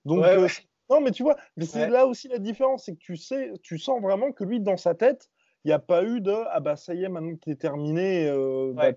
Donc, 0.06 0.24
euh, 0.24 0.48
non, 0.88 1.02
mais 1.02 1.10
tu 1.10 1.22
vois, 1.22 1.36
c'est 1.60 1.90
là 1.90 2.06
aussi 2.06 2.28
la 2.28 2.38
différence, 2.38 2.86
c'est 2.86 2.94
que 2.94 2.98
tu 2.98 3.16
sais, 3.18 3.52
tu 3.62 3.78
sens 3.78 4.00
vraiment 4.00 4.32
que 4.32 4.44
lui, 4.44 4.58
dans 4.58 4.78
sa 4.78 4.94
tête, 4.94 5.28
il 5.64 5.68
n'y 5.68 5.72
a 5.72 5.78
pas 5.78 6.04
eu 6.04 6.20
de 6.20 6.34
ah 6.50 6.60
bah 6.60 6.76
ça 6.76 6.94
y 6.94 7.04
est, 7.04 7.08
maintenant 7.08 7.34
que 7.34 7.40
tu 7.40 7.50
es 7.50 7.56
terminé, 7.56 8.28
euh, 8.28 8.72
bah, 8.74 8.92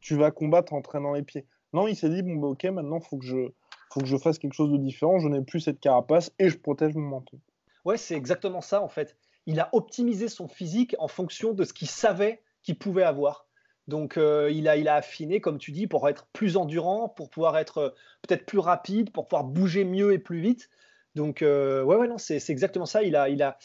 tu 0.00 0.16
vas 0.16 0.30
combattre 0.30 0.72
en 0.72 0.82
traînant 0.82 1.12
les 1.12 1.22
pieds. 1.22 1.46
Non, 1.72 1.88
il 1.88 1.96
s'est 1.96 2.10
dit 2.10 2.22
bon 2.22 2.36
bah 2.36 2.48
ok, 2.48 2.64
maintenant 2.64 3.00
faut 3.00 3.18
que 3.18 3.24
je 3.24 3.48
faut 3.90 4.00
que 4.00 4.06
je 4.06 4.16
fasse 4.16 4.38
quelque 4.38 4.54
chose 4.54 4.72
de 4.72 4.76
différent, 4.76 5.18
je 5.18 5.28
n'ai 5.28 5.40
plus 5.40 5.60
cette 5.60 5.80
carapace 5.80 6.32
et 6.38 6.48
je 6.50 6.58
protège 6.58 6.94
mon 6.94 7.08
menton. 7.08 7.38
Ouais, 7.84 7.96
c'est 7.96 8.14
exactement 8.14 8.60
ça 8.60 8.82
en 8.82 8.88
fait. 8.88 9.16
Il 9.46 9.60
a 9.60 9.68
optimisé 9.72 10.28
son 10.28 10.48
physique 10.48 10.96
en 10.98 11.08
fonction 11.08 11.52
de 11.52 11.64
ce 11.64 11.72
qu'il 11.72 11.88
savait 11.88 12.42
qu'il 12.62 12.78
pouvait 12.78 13.02
avoir. 13.02 13.46
Donc 13.88 14.16
euh, 14.16 14.50
il, 14.50 14.68
a, 14.68 14.76
il 14.76 14.88
a 14.88 14.96
affiné, 14.96 15.40
comme 15.40 15.58
tu 15.58 15.70
dis, 15.70 15.86
pour 15.86 16.08
être 16.08 16.26
plus 16.32 16.56
endurant, 16.56 17.08
pour 17.08 17.28
pouvoir 17.28 17.58
être 17.58 17.78
euh, 17.78 17.90
peut-être 18.22 18.46
plus 18.46 18.58
rapide, 18.58 19.12
pour 19.12 19.28
pouvoir 19.28 19.44
bouger 19.44 19.84
mieux 19.84 20.12
et 20.12 20.18
plus 20.18 20.40
vite. 20.40 20.70
Donc, 21.14 21.42
euh, 21.42 21.82
ouais, 21.82 21.96
ouais, 21.96 22.08
non, 22.08 22.18
c'est 22.18 22.40
exactement 22.48 22.86
ça. 22.86 23.02
Il 23.02 23.14
a, 23.14 23.28
il 23.28 23.42
a, 23.42 23.56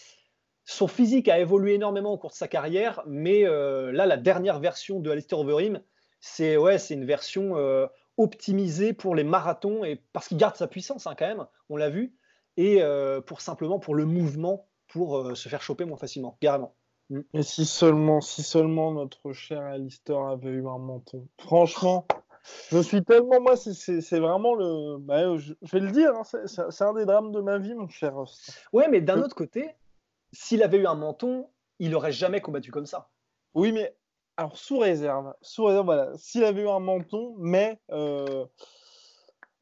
son 0.70 0.88
physique 0.88 1.28
a 1.30 1.40
évolué 1.40 1.74
énormément 1.74 2.14
au 2.14 2.18
cours 2.18 2.30
de 2.30 2.36
sa 2.36 2.48
carrière, 2.48 3.02
mais 3.08 3.44
euh, 3.44 3.92
là, 3.92 4.06
la 4.06 4.18
dernière 4.18 4.60
version 4.60 5.00
de 5.00 5.10
Alistair 5.10 5.40
Overeem, 5.40 5.82
c'est 6.20 6.58
ouais, 6.58 6.78
une 6.92 7.06
version 7.06 7.58
euh, 7.58 7.88
optimisée 8.18 8.94
pour 8.94 9.16
les 9.16 9.24
marathons 9.24 9.84
et 9.84 10.00
parce 10.14 10.28
qu'il 10.28 10.38
garde 10.38 10.56
sa 10.56 10.68
puissance 10.68 11.08
hein, 11.08 11.16
quand 11.18 11.26
même, 11.26 11.48
on 11.70 11.78
l'a 11.78 11.90
vu, 11.90 12.14
et 12.56 12.82
pour 13.26 13.42
simplement 13.42 13.80
pour 13.80 13.96
le 13.96 14.06
mouvement, 14.06 14.68
pour 14.90 15.36
se 15.36 15.50
faire 15.50 15.62
choper 15.62 15.86
moins 15.86 15.98
facilement, 15.98 16.38
carrément. 16.40 16.76
Mm. 17.10 17.22
Et 17.34 17.44
si 17.44 17.66
seulement, 17.66 18.22
si 18.22 18.44
seulement 18.44 18.92
notre 18.92 19.34
cher 19.34 19.62
Alistair 19.62 20.20
avait 20.20 20.50
eu 20.50 20.68
un 20.68 20.78
menton. 20.78 21.28
Franchement. 21.40 22.06
Je 22.72 22.80
suis 22.80 23.04
tellement, 23.04 23.42
moi, 23.42 23.56
c'est 23.56 24.20
vraiment 24.20 24.56
le. 24.56 24.98
Bah, 24.98 25.38
je, 25.38 25.54
vais 25.64 25.80
le 25.80 25.92
dire, 25.92 26.12
hein, 26.16 26.24
c'est 26.24 26.84
un 26.84 26.94
des 26.94 27.06
drames 27.06 27.32
de 27.32 27.42
ma 27.42 27.58
vie, 27.58 27.76
mon 27.76 27.88
cher 27.88 28.14
Ouais, 28.72 28.88
mais 28.88 29.02
d'un 29.02 29.22
autre 29.22 29.36
côté, 29.36 29.70
s'il 30.32 30.64
avait 30.64 30.78
eu 30.78 30.88
un 30.88 30.96
menton, 30.96 31.50
il 31.80 31.96
aurait 31.96 32.12
jamais 32.12 32.42
combattu 32.42 32.72
comme 32.72 32.86
ça. 32.86 33.10
Oui, 33.54 33.72
mais 33.72 33.96
alors 34.38 34.58
sous 34.58 34.78
réserve, 34.78 35.34
sous 35.42 35.66
réserve, 35.66 35.86
voilà, 35.86 36.12
s'il 36.18 36.44
avait 36.44 36.64
eu 36.64 36.70
un 36.70 36.80
menton, 36.80 37.36
mais 37.40 37.80
euh, 37.92 38.46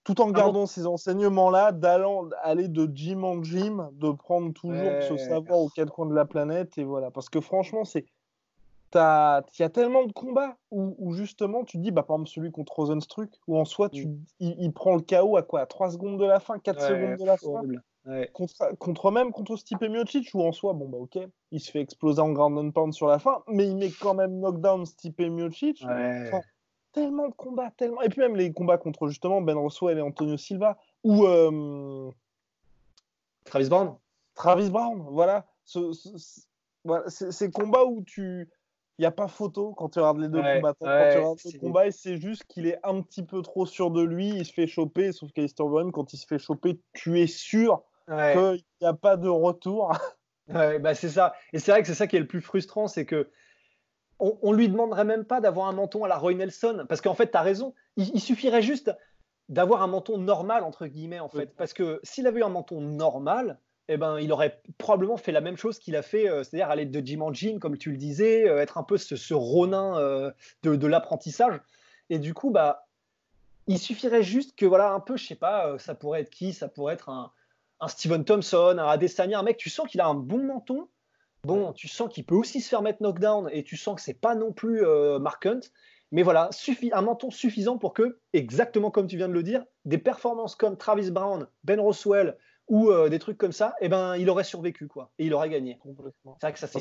tout 0.03 0.22
en 0.22 0.30
gardant 0.32 0.65
ces 0.65 0.86
enseignements-là, 0.86 1.72
d'aller 1.72 2.68
de 2.68 2.89
gym 2.93 3.24
en 3.24 3.43
gym, 3.43 3.89
de 3.93 4.11
prendre 4.11 4.53
toujours 4.53 5.01
ce 5.07 5.18
savoir 5.18 5.59
aux 5.59 5.70
quatre 5.70 5.91
coins 5.91 6.05
de 6.05 6.13
la 6.13 6.26
planète, 6.26 6.78
et 6.78 6.84
voilà, 6.84 7.11
parce 7.11 7.30
que 7.30 7.41
franchement, 7.41 7.86
c'est 7.86 8.05
il 8.95 9.59
y 9.59 9.63
a 9.63 9.70
tellement 9.70 10.05
de 10.05 10.13
combats 10.13 10.57
où, 10.72 11.13
justement 11.13 11.63
tu 11.63 11.78
dis, 11.78 11.91
bah, 11.91 12.03
par 12.03 12.15
exemple 12.15 12.30
celui 12.30 12.51
contre 12.51 12.74
Rosenstruck, 12.74 13.30
où 13.47 13.57
en 13.57 13.65
soi 13.65 13.89
tu, 13.89 14.07
mm. 14.07 14.26
il, 14.39 14.72
prend 14.74 14.95
le 14.95 15.01
KO 15.01 15.38
à 15.38 15.43
quoi? 15.43 15.61
À 15.61 15.65
3 15.65 15.91
secondes 15.91 16.20
de 16.20 16.26
la 16.26 16.39
fin, 16.39 16.57
4 16.59 16.82
secondes 16.82 17.18
de 17.18 17.26
la 17.26 17.38
fin? 17.38 17.61
Contre, 18.34 18.78
contre, 18.78 19.12
même 19.12 19.32
contre 19.32 19.58
Stipe 19.58 19.82
Miocic, 19.82 20.34
où 20.34 20.41
en 20.41 20.53
soi, 20.53 20.74
bon 20.74 20.88
bah 20.88 20.97
ok, 20.97 21.20
il 21.51 21.60
se 21.60 21.72
fait 21.72 21.82
exploser 21.82 22.22
en 22.22 22.32
ground 22.32 22.58
and 22.58 22.72
pound 22.72 22.93
sur 22.93 23.08
la 23.08 23.20
fin, 23.20 23.43
mais 23.47 23.68
il 23.68 23.76
met 23.76 23.91
quand 23.91 24.14
même 24.14 24.39
knockdown 24.39 24.86
Stipe 24.86 25.20
Miocic. 25.20 25.84
tellement 26.93 27.28
de 27.28 27.34
combats, 27.34 27.72
tellement. 27.78 28.01
Et 28.01 28.10
puis 28.10 28.22
même 28.22 28.36
les 28.36 28.53
combats 28.53 28.78
contre 28.78 29.08
justement 29.08 29.41
Ben 29.41 29.58
Roswell 29.58 29.97
et 29.97 30.01
Antonio 30.01 30.38
Silva, 30.38 30.78
ou. 31.03 31.26
Euh, 31.26 32.10
Travis 33.43 33.70
Brown. 33.70 33.95
Travis 34.36 34.70
Brown, 34.70 35.05
voilà. 35.10 35.45
voilà 36.84 37.03
ces 37.10 37.51
combats 37.51 37.86
où 37.86 38.03
tu 38.03 38.49
il 38.97 39.03
n'y 39.03 39.05
a 39.05 39.12
pas 39.12 39.28
photo 39.28 39.74
quand 39.74 39.89
tu 39.89 39.99
regardes 39.99 40.20
les 40.20 40.28
deux 40.28 40.41
combattants. 40.41 40.86
quand 40.86 41.10
tu 41.12 41.18
regardes 41.18 41.39
le 41.45 41.60
combat, 41.60 41.91
c'est 41.91 42.18
juste 42.18 42.45
qu'il 42.45 42.66
est 42.66 42.80
un 42.84 43.01
petit 43.01 43.24
peu 43.24 43.43
trop 43.43 43.68
sûr 43.68 43.91
de 43.91 44.01
lui, 44.01 44.30
il 44.30 44.45
se 44.45 44.53
fait 44.53 44.66
choper, 44.66 45.12
sauf 45.12 45.32
qu'Alistair 45.32 45.68
Overeem, 45.68 45.91
quand 45.91 46.14
il 46.14 46.18
se 46.18 46.26
fait 46.26 46.39
choper, 46.39 46.80
tu 46.93 47.20
es 47.20 47.28
sûr 47.28 47.84
qu'il 48.08 48.64
n'y 48.82 48.88
a 48.88 48.93
pas 48.93 49.18
de 49.18 49.30
retour. 49.30 49.95
bah 50.47 50.95
c'est 50.95 51.10
ça. 51.10 51.34
Et 51.53 51.60
c'est 51.60 51.72
vrai 51.72 51.82
que 51.82 51.88
c'est 51.88 51.95
ça 51.95 52.08
qui 52.08 52.16
est 52.16 52.20
le 52.20 52.28
plus 52.28 52.41
frustrant, 52.41 52.88
c'est 52.88 53.05
que 53.05 53.30
on, 54.20 54.38
on 54.41 54.51
lui 54.51 54.70
demanderait 54.70 55.05
même 55.05 55.26
pas 55.26 55.41
d'avoir 55.41 55.68
un 55.68 55.74
menton 55.74 56.03
à 56.03 56.08
la 56.08 56.18
Roy 56.18 56.34
Nelson, 56.34 56.86
parce 56.88 57.01
qu'en 57.01 57.14
fait, 57.14 57.32
tu 57.32 57.38
as 57.38 57.41
raison, 57.41 57.74
il, 57.97 58.20
suffirait 58.20 58.62
juste 58.62 58.91
d'avoir 59.49 59.82
un 59.82 59.88
menton 59.88 60.18
normal, 60.18 60.64
entre 60.64 60.88
guillemets, 60.88 61.20
en 61.20 61.30
fait. 61.30 61.55
Parce 61.55 61.74
que 61.74 61.99
s'il 62.03 62.28
avait 62.28 62.39
eu 62.39 62.43
un 62.43 62.49
menton 62.49 62.82
normal, 62.82 63.60
eh 63.89 63.97
ben, 63.97 64.20
il 64.20 64.32
aurait 64.32 64.62
probablement 64.78 65.18
fait 65.18 65.32
la 65.32 65.41
même 65.41 65.55
chose 65.55 65.80
qu'il 65.80 65.95
a 65.95 66.01
fait, 66.01 66.30
euh, 66.30 66.43
c'est-à-dire 66.43 66.70
aller 66.70 66.86
de 66.86 67.05
Jim 67.05 67.22
en 67.22 67.34
Jean, 67.34 67.60
comme 67.60 67.78
tu 67.78 67.91
le 67.91 67.97
disais, 67.97 68.49
euh, 68.49 68.60
être 68.60 68.78
un 68.78 68.84
peu 68.84 68.97
ce, 68.97 69.16
ce 69.16 69.34
ronin 69.34 69.97
euh, 69.97 70.32
de, 70.64 70.76
de 70.76 70.88
l'apprentissage. 70.88 71.62
Et 72.10 72.20
du 72.20 72.34
coup, 72.34 72.49
bah, 72.49 72.88
il 73.68 73.80
suffirait 73.80 74.24
juste 74.24 74.58
que, 74.58 74.66
voilà, 74.66 74.91
un 74.91 74.99
peu, 74.99 75.16
je 75.16 75.26
sais 75.26 75.36
pas, 75.36 75.78
ça 75.78 75.95
pourrait 75.95 76.22
être 76.22 76.30
qui 76.30 76.53
Ça 76.53 76.68
pourrait 76.68 76.95
être 76.95 77.10
un, 77.10 77.32
un 77.80 77.88
Steven 77.88 78.26
Thompson, 78.26 78.76
un 78.78 78.88
Adesanya, 78.88 79.40
un 79.40 79.44
mec, 79.44 79.58
tu 79.58 79.70
sens 79.70 79.88
qu'il 79.88 80.02
a 80.02 80.08
un 80.08 80.16
bon 80.16 80.44
menton. 80.44 80.88
Bon, 81.44 81.72
tu 81.72 81.88
sens 81.88 82.10
qu'il 82.12 82.26
peut 82.26 82.36
aussi 82.36 82.60
se 82.60 82.68
faire 82.68 82.82
mettre 82.82 83.02
knockdown 83.02 83.48
et 83.54 83.64
tu 83.64 83.78
sens 83.78 83.96
que 83.96 84.02
c'est 84.02 84.20
pas 84.20 84.36
non 84.36 84.52
plus 84.52 84.84
Mark 85.20 85.46
Hunt. 85.46 85.62
Mais 86.12 86.24
voilà, 86.24 86.50
un 86.94 87.02
menton 87.02 87.32
suffisant 87.32 87.78
pour 87.78 87.94
que, 87.94 88.20
exactement 88.34 88.92
comme 88.92 89.08
tu 89.08 89.18
viens 89.18 89.28
de 89.28 89.34
le 89.34 89.44
dire, 89.44 89.64
des 89.86 89.98
performances 89.98 90.56
comme 90.56 90.78
Travis 90.78 91.12
Brown, 91.12 91.48
Ben 91.64 91.80
Roswell 91.80 92.38
ou 92.68 92.90
euh, 92.90 93.10
des 93.10 93.20
trucs 93.20 93.38
comme 93.38 93.52
ça, 93.52 93.76
eh 93.82 93.90
ben, 93.90 94.16
il 94.18 94.30
aurait 94.30 94.44
survécu 94.44 94.88
quoi, 94.88 95.12
et 95.20 95.26
il 95.26 95.34
aurait 95.34 95.50
gagné. 95.50 95.80
C'est 95.84 96.42
vrai 96.42 96.54
que 96.54 96.60
ça 96.60 96.68
c'est. 96.68 96.80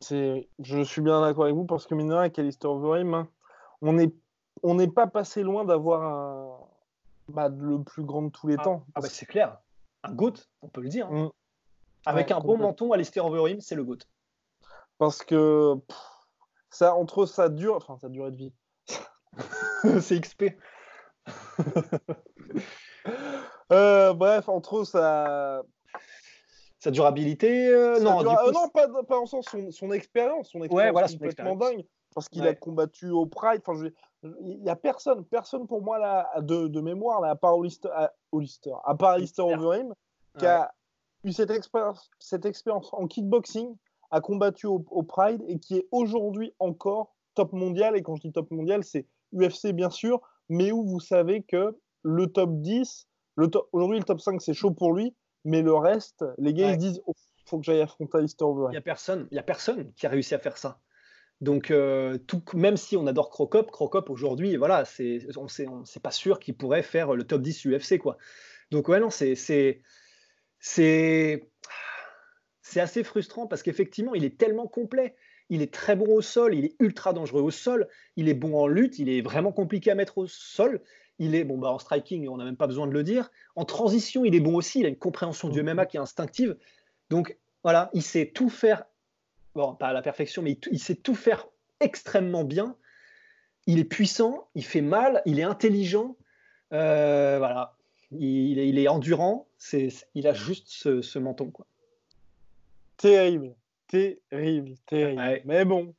c'est, 0.00 0.48
je 0.58 0.82
suis 0.82 1.02
bien 1.02 1.20
d'accord 1.20 1.44
avec 1.44 1.56
vous 1.56 1.64
parce 1.64 1.86
que 1.86 1.94
mine 1.94 2.12
avec 2.12 2.38
Alistair 2.38 2.70
Overeem, 2.70 3.14
hein, 3.14 3.28
on 3.82 3.94
n'est 3.94 4.12
on 4.62 4.74
n'est 4.74 4.88
pas 4.88 5.06
passé 5.06 5.42
loin 5.42 5.64
d'avoir 5.64 6.02
un 6.02 6.58
bah, 7.28 7.48
le 7.48 7.82
plus 7.82 8.04
grand 8.04 8.22
de 8.22 8.30
tous 8.30 8.46
les 8.46 8.56
ah, 8.58 8.64
temps. 8.64 8.86
Ah 8.94 9.00
bah 9.00 9.08
c'est 9.10 9.26
clair, 9.26 9.58
un 10.02 10.12
goat, 10.12 10.34
on 10.62 10.68
peut 10.68 10.80
le 10.80 10.88
dire. 10.88 11.08
Hein. 11.08 11.26
Mm. 11.26 11.30
Avec 12.06 12.30
un 12.30 12.40
bon 12.40 12.56
menton, 12.56 12.92
Alistair 12.92 13.26
Overeem, 13.26 13.60
c'est 13.60 13.74
le 13.74 13.84
goat. 13.84 13.98
Parce 14.98 15.22
que 15.22 15.74
ça, 16.70 16.94
entre 16.94 17.26
sa 17.26 17.48
dure, 17.48 17.76
enfin 17.76 17.96
sa 17.98 18.08
durée 18.08 18.30
de 18.30 18.36
vie. 18.36 18.54
c'est 20.00 20.20
XP. 20.20 20.44
Euh, 23.72 24.14
bref, 24.14 24.48
entre 24.48 24.84
sa 24.84 25.62
sa 26.78 26.92
durabilité, 26.92 27.66
euh, 27.68 27.98
non, 27.98 28.20
euh, 28.20 28.52
non, 28.52 28.68
pas, 28.68 28.86
pas, 29.02 29.18
en 29.18 29.26
sens 29.26 29.46
son, 29.50 29.72
son 29.72 29.90
expérience, 29.90 30.50
son 30.50 30.62
expérience 30.62 30.92
voilà, 30.92 31.08
complètement 31.08 31.56
dingue, 31.56 31.84
parce 32.14 32.28
qu'il 32.28 32.46
a 32.46 32.54
combattu 32.54 33.10
au 33.10 33.26
Pride. 33.26 33.60
Enfin, 33.66 33.88
il 34.40 34.62
y 34.64 34.68
a 34.68 34.76
personne, 34.76 35.24
personne 35.24 35.66
pour 35.66 35.82
moi 35.82 35.98
là 35.98 36.28
de, 36.40 36.68
de 36.68 36.80
mémoire 36.80 37.20
là, 37.20 37.30
à 37.30 37.36
part 37.36 37.56
Hollister, 37.56 37.88
à, 37.92 38.12
à 38.84 38.94
part 38.94 39.10
Alistair 39.10 39.46
Overeem, 39.46 39.92
qui 40.38 40.46
a 40.46 40.72
eu 41.24 41.32
cette 41.32 41.50
expérience, 41.50 42.10
cette 42.18 42.46
expérience 42.46 42.92
en 42.92 43.06
kickboxing 43.06 43.76
a 44.10 44.20
combattu 44.20 44.66
au, 44.66 45.02
Pride 45.02 45.42
et 45.48 45.58
qui 45.58 45.76
est 45.76 45.88
aujourd'hui 45.90 46.54
encore 46.58 47.14
top 47.34 47.52
mondial. 47.52 47.96
Et 47.96 48.02
quand 48.02 48.16
je 48.16 48.22
dis 48.22 48.32
top 48.32 48.50
mondial, 48.50 48.84
c'est 48.84 49.06
UFC 49.34 49.72
bien 49.72 49.90
sûr, 49.90 50.20
mais 50.48 50.72
où 50.72 50.84
vous 50.84 51.00
savez 51.00 51.42
que 51.42 51.76
le 52.02 52.26
top 52.28 52.50
10, 52.60 53.08
le 53.36 53.50
aujourd'hui 53.72 53.98
le 53.98 54.04
top 54.04 54.20
5 54.20 54.40
c'est 54.40 54.54
chaud 54.54 54.70
pour 54.70 54.92
lui, 54.92 55.14
mais 55.44 55.62
le 55.62 55.74
reste, 55.74 56.24
les 56.38 56.54
gars 56.54 56.70
ils 56.70 56.78
disent 56.78 56.96
il 56.98 57.02
oh, 57.06 57.14
faut 57.46 57.58
que 57.58 57.64
j'aille 57.64 57.80
affronter 57.80 58.18
Il 58.68 58.70
n'y 58.70 58.76
a 58.76 58.82
personne, 58.82 59.26
il 59.30 59.34
y 59.34 59.38
a 59.38 59.42
personne 59.42 59.92
qui 59.94 60.06
a 60.06 60.08
réussi 60.08 60.34
à 60.34 60.38
faire 60.38 60.56
ça. 60.56 60.78
Donc, 61.40 61.70
euh, 61.70 62.16
tout, 62.26 62.42
même 62.54 62.76
si 62.76 62.96
on 62.96 63.06
adore 63.06 63.30
Crocop, 63.30 63.70
Crocop 63.70 64.08
aujourd'hui, 64.08 64.56
voilà, 64.56 64.84
c'est, 64.84 65.26
on 65.36 65.48
c'est 65.48 66.02
pas 66.02 66.10
sûr 66.10 66.40
qu'il 66.40 66.56
pourrait 66.56 66.82
faire 66.82 67.14
le 67.14 67.24
top 67.24 67.42
10 67.42 67.66
UFC, 67.66 67.98
quoi. 67.98 68.16
Donc, 68.70 68.88
ouais, 68.88 69.00
non, 69.00 69.10
c'est, 69.10 69.34
c'est, 69.34 69.82
c'est, 70.58 71.50
c'est 72.62 72.80
assez 72.80 73.04
frustrant 73.04 73.46
parce 73.46 73.62
qu'effectivement, 73.62 74.14
il 74.14 74.24
est 74.24 74.38
tellement 74.38 74.66
complet. 74.66 75.14
Il 75.48 75.62
est 75.62 75.72
très 75.72 75.94
bon 75.94 76.12
au 76.12 76.22
sol, 76.22 76.54
il 76.54 76.64
est 76.64 76.74
ultra 76.80 77.12
dangereux 77.12 77.42
au 77.42 77.52
sol, 77.52 77.86
il 78.16 78.28
est 78.28 78.34
bon 78.34 78.58
en 78.58 78.66
lutte, 78.66 78.98
il 78.98 79.08
est 79.08 79.20
vraiment 79.20 79.52
compliqué 79.52 79.92
à 79.92 79.94
mettre 79.94 80.18
au 80.18 80.26
sol. 80.26 80.82
Il 81.18 81.34
est 81.34 81.44
bon 81.44 81.56
bah 81.56 81.70
en 81.70 81.78
striking, 81.78 82.28
on 82.28 82.36
n'a 82.36 82.44
même 82.44 82.56
pas 82.56 82.66
besoin 82.66 82.86
de 82.86 82.92
le 82.92 83.02
dire. 83.02 83.30
En 83.54 83.64
transition, 83.64 84.24
il 84.24 84.34
est 84.34 84.40
bon 84.40 84.56
aussi, 84.56 84.80
il 84.80 84.86
a 84.86 84.88
une 84.88 84.98
compréhension 84.98 85.48
du 85.48 85.62
MMA 85.62 85.86
qui 85.86 85.96
est 85.96 86.00
instinctive. 86.00 86.56
Donc 87.08 87.38
voilà, 87.62 87.90
il 87.94 88.02
sait 88.02 88.32
tout 88.34 88.50
faire, 88.50 88.84
bon, 89.56 89.74
pas 89.74 89.88
à 89.88 89.92
la 89.92 90.02
perfection, 90.02 90.42
mais 90.42 90.58
il, 90.70 90.78
sait 90.78 90.94
tout 90.94 91.14
faire 91.14 91.48
extrêmement 91.80 92.44
bien. 92.44 92.76
Il 93.66 93.80
est 93.80 93.84
puissant, 93.84 94.48
il 94.54 94.64
fait 94.64 94.82
mal, 94.82 95.22
il 95.26 95.40
est 95.40 95.44
intelligent. 95.44 96.16
Euh, 96.72 97.38
voilà, 97.38 97.76
il, 98.12 98.58
il, 98.58 98.78
est 98.78 98.88
endurant. 98.88 99.48
C'est, 99.58 99.88
il 100.14 100.28
a 100.28 100.34
juste 100.34 100.68
ce, 100.68 101.02
ce 101.02 101.18
menton. 101.18 101.50
Quoi. 101.50 101.66
Terrible, 102.96 103.54
terrible, 103.88 104.74
terrible. 104.86 105.42
Mais 105.44 105.64
bon, 105.64 105.94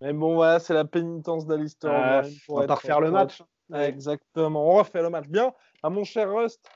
mais 0.00 0.12
bon, 0.12 0.34
voilà, 0.34 0.60
c'est 0.60 0.74
la 0.74 0.84
pénitence 0.84 1.46
d'Alistair. 1.46 1.92
Ah, 1.92 2.22
on 2.48 2.64
va 2.64 2.74
refaire 2.74 3.00
le 3.00 3.10
match. 3.10 3.42
Exactement, 3.72 4.72
on 4.72 4.78
refait 4.78 5.02
le 5.02 5.10
match. 5.10 5.28
Bien, 5.28 5.52
à 5.82 5.90
mon 5.90 6.04
cher 6.04 6.32
Rust, 6.32 6.68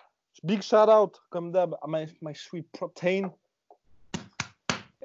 big 0.43 0.63
shout 0.63 0.89
out, 0.91 1.21
comme 1.31 1.51
d'hab, 1.51 1.77
à 1.81 1.87
my, 1.89 2.07
sweet 2.35 2.71
protein. 2.71 3.33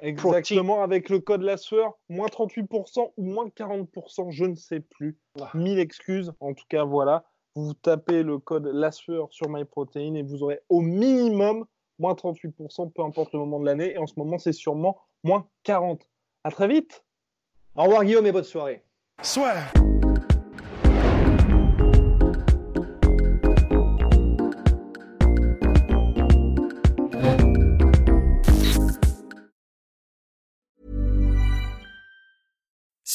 Exactement, 0.02 0.82
avec 0.82 1.08
le 1.08 1.20
code 1.20 1.42
la 1.42 1.56
sueur, 1.56 1.98
moins 2.08 2.26
38% 2.26 3.12
ou 3.16 3.24
moins 3.24 3.48
40%, 3.48 4.30
je 4.30 4.44
ne 4.44 4.54
sais 4.54 4.80
plus. 4.80 5.18
Mille 5.54 5.78
excuses, 5.78 6.32
en 6.40 6.54
tout 6.54 6.64
cas, 6.68 6.84
voilà. 6.84 7.24
Vous 7.54 7.74
tapez 7.74 8.22
le 8.22 8.38
code 8.38 8.66
la 8.66 8.92
sueur 8.92 9.28
sur 9.30 9.48
MyProtein 9.48 10.14
et 10.14 10.22
vous 10.22 10.42
aurez 10.42 10.60
au 10.68 10.80
minimum 10.80 11.66
moins 11.98 12.14
38%, 12.14 12.92
peu 12.92 13.02
importe 13.02 13.32
le 13.32 13.40
moment 13.40 13.60
de 13.60 13.66
l'année. 13.66 13.92
Et 13.92 13.98
en 13.98 14.06
ce 14.06 14.14
moment, 14.16 14.38
c'est 14.38 14.52
sûrement 14.52 14.98
moins 15.22 15.46
40. 15.64 16.06
À 16.44 16.50
très 16.50 16.68
vite. 16.68 17.04
Au 17.76 17.84
revoir 17.84 18.04
Guillaume 18.04 18.26
et 18.26 18.32
bonne 18.32 18.44
soirée. 18.44 18.82
Soit. 19.22 19.79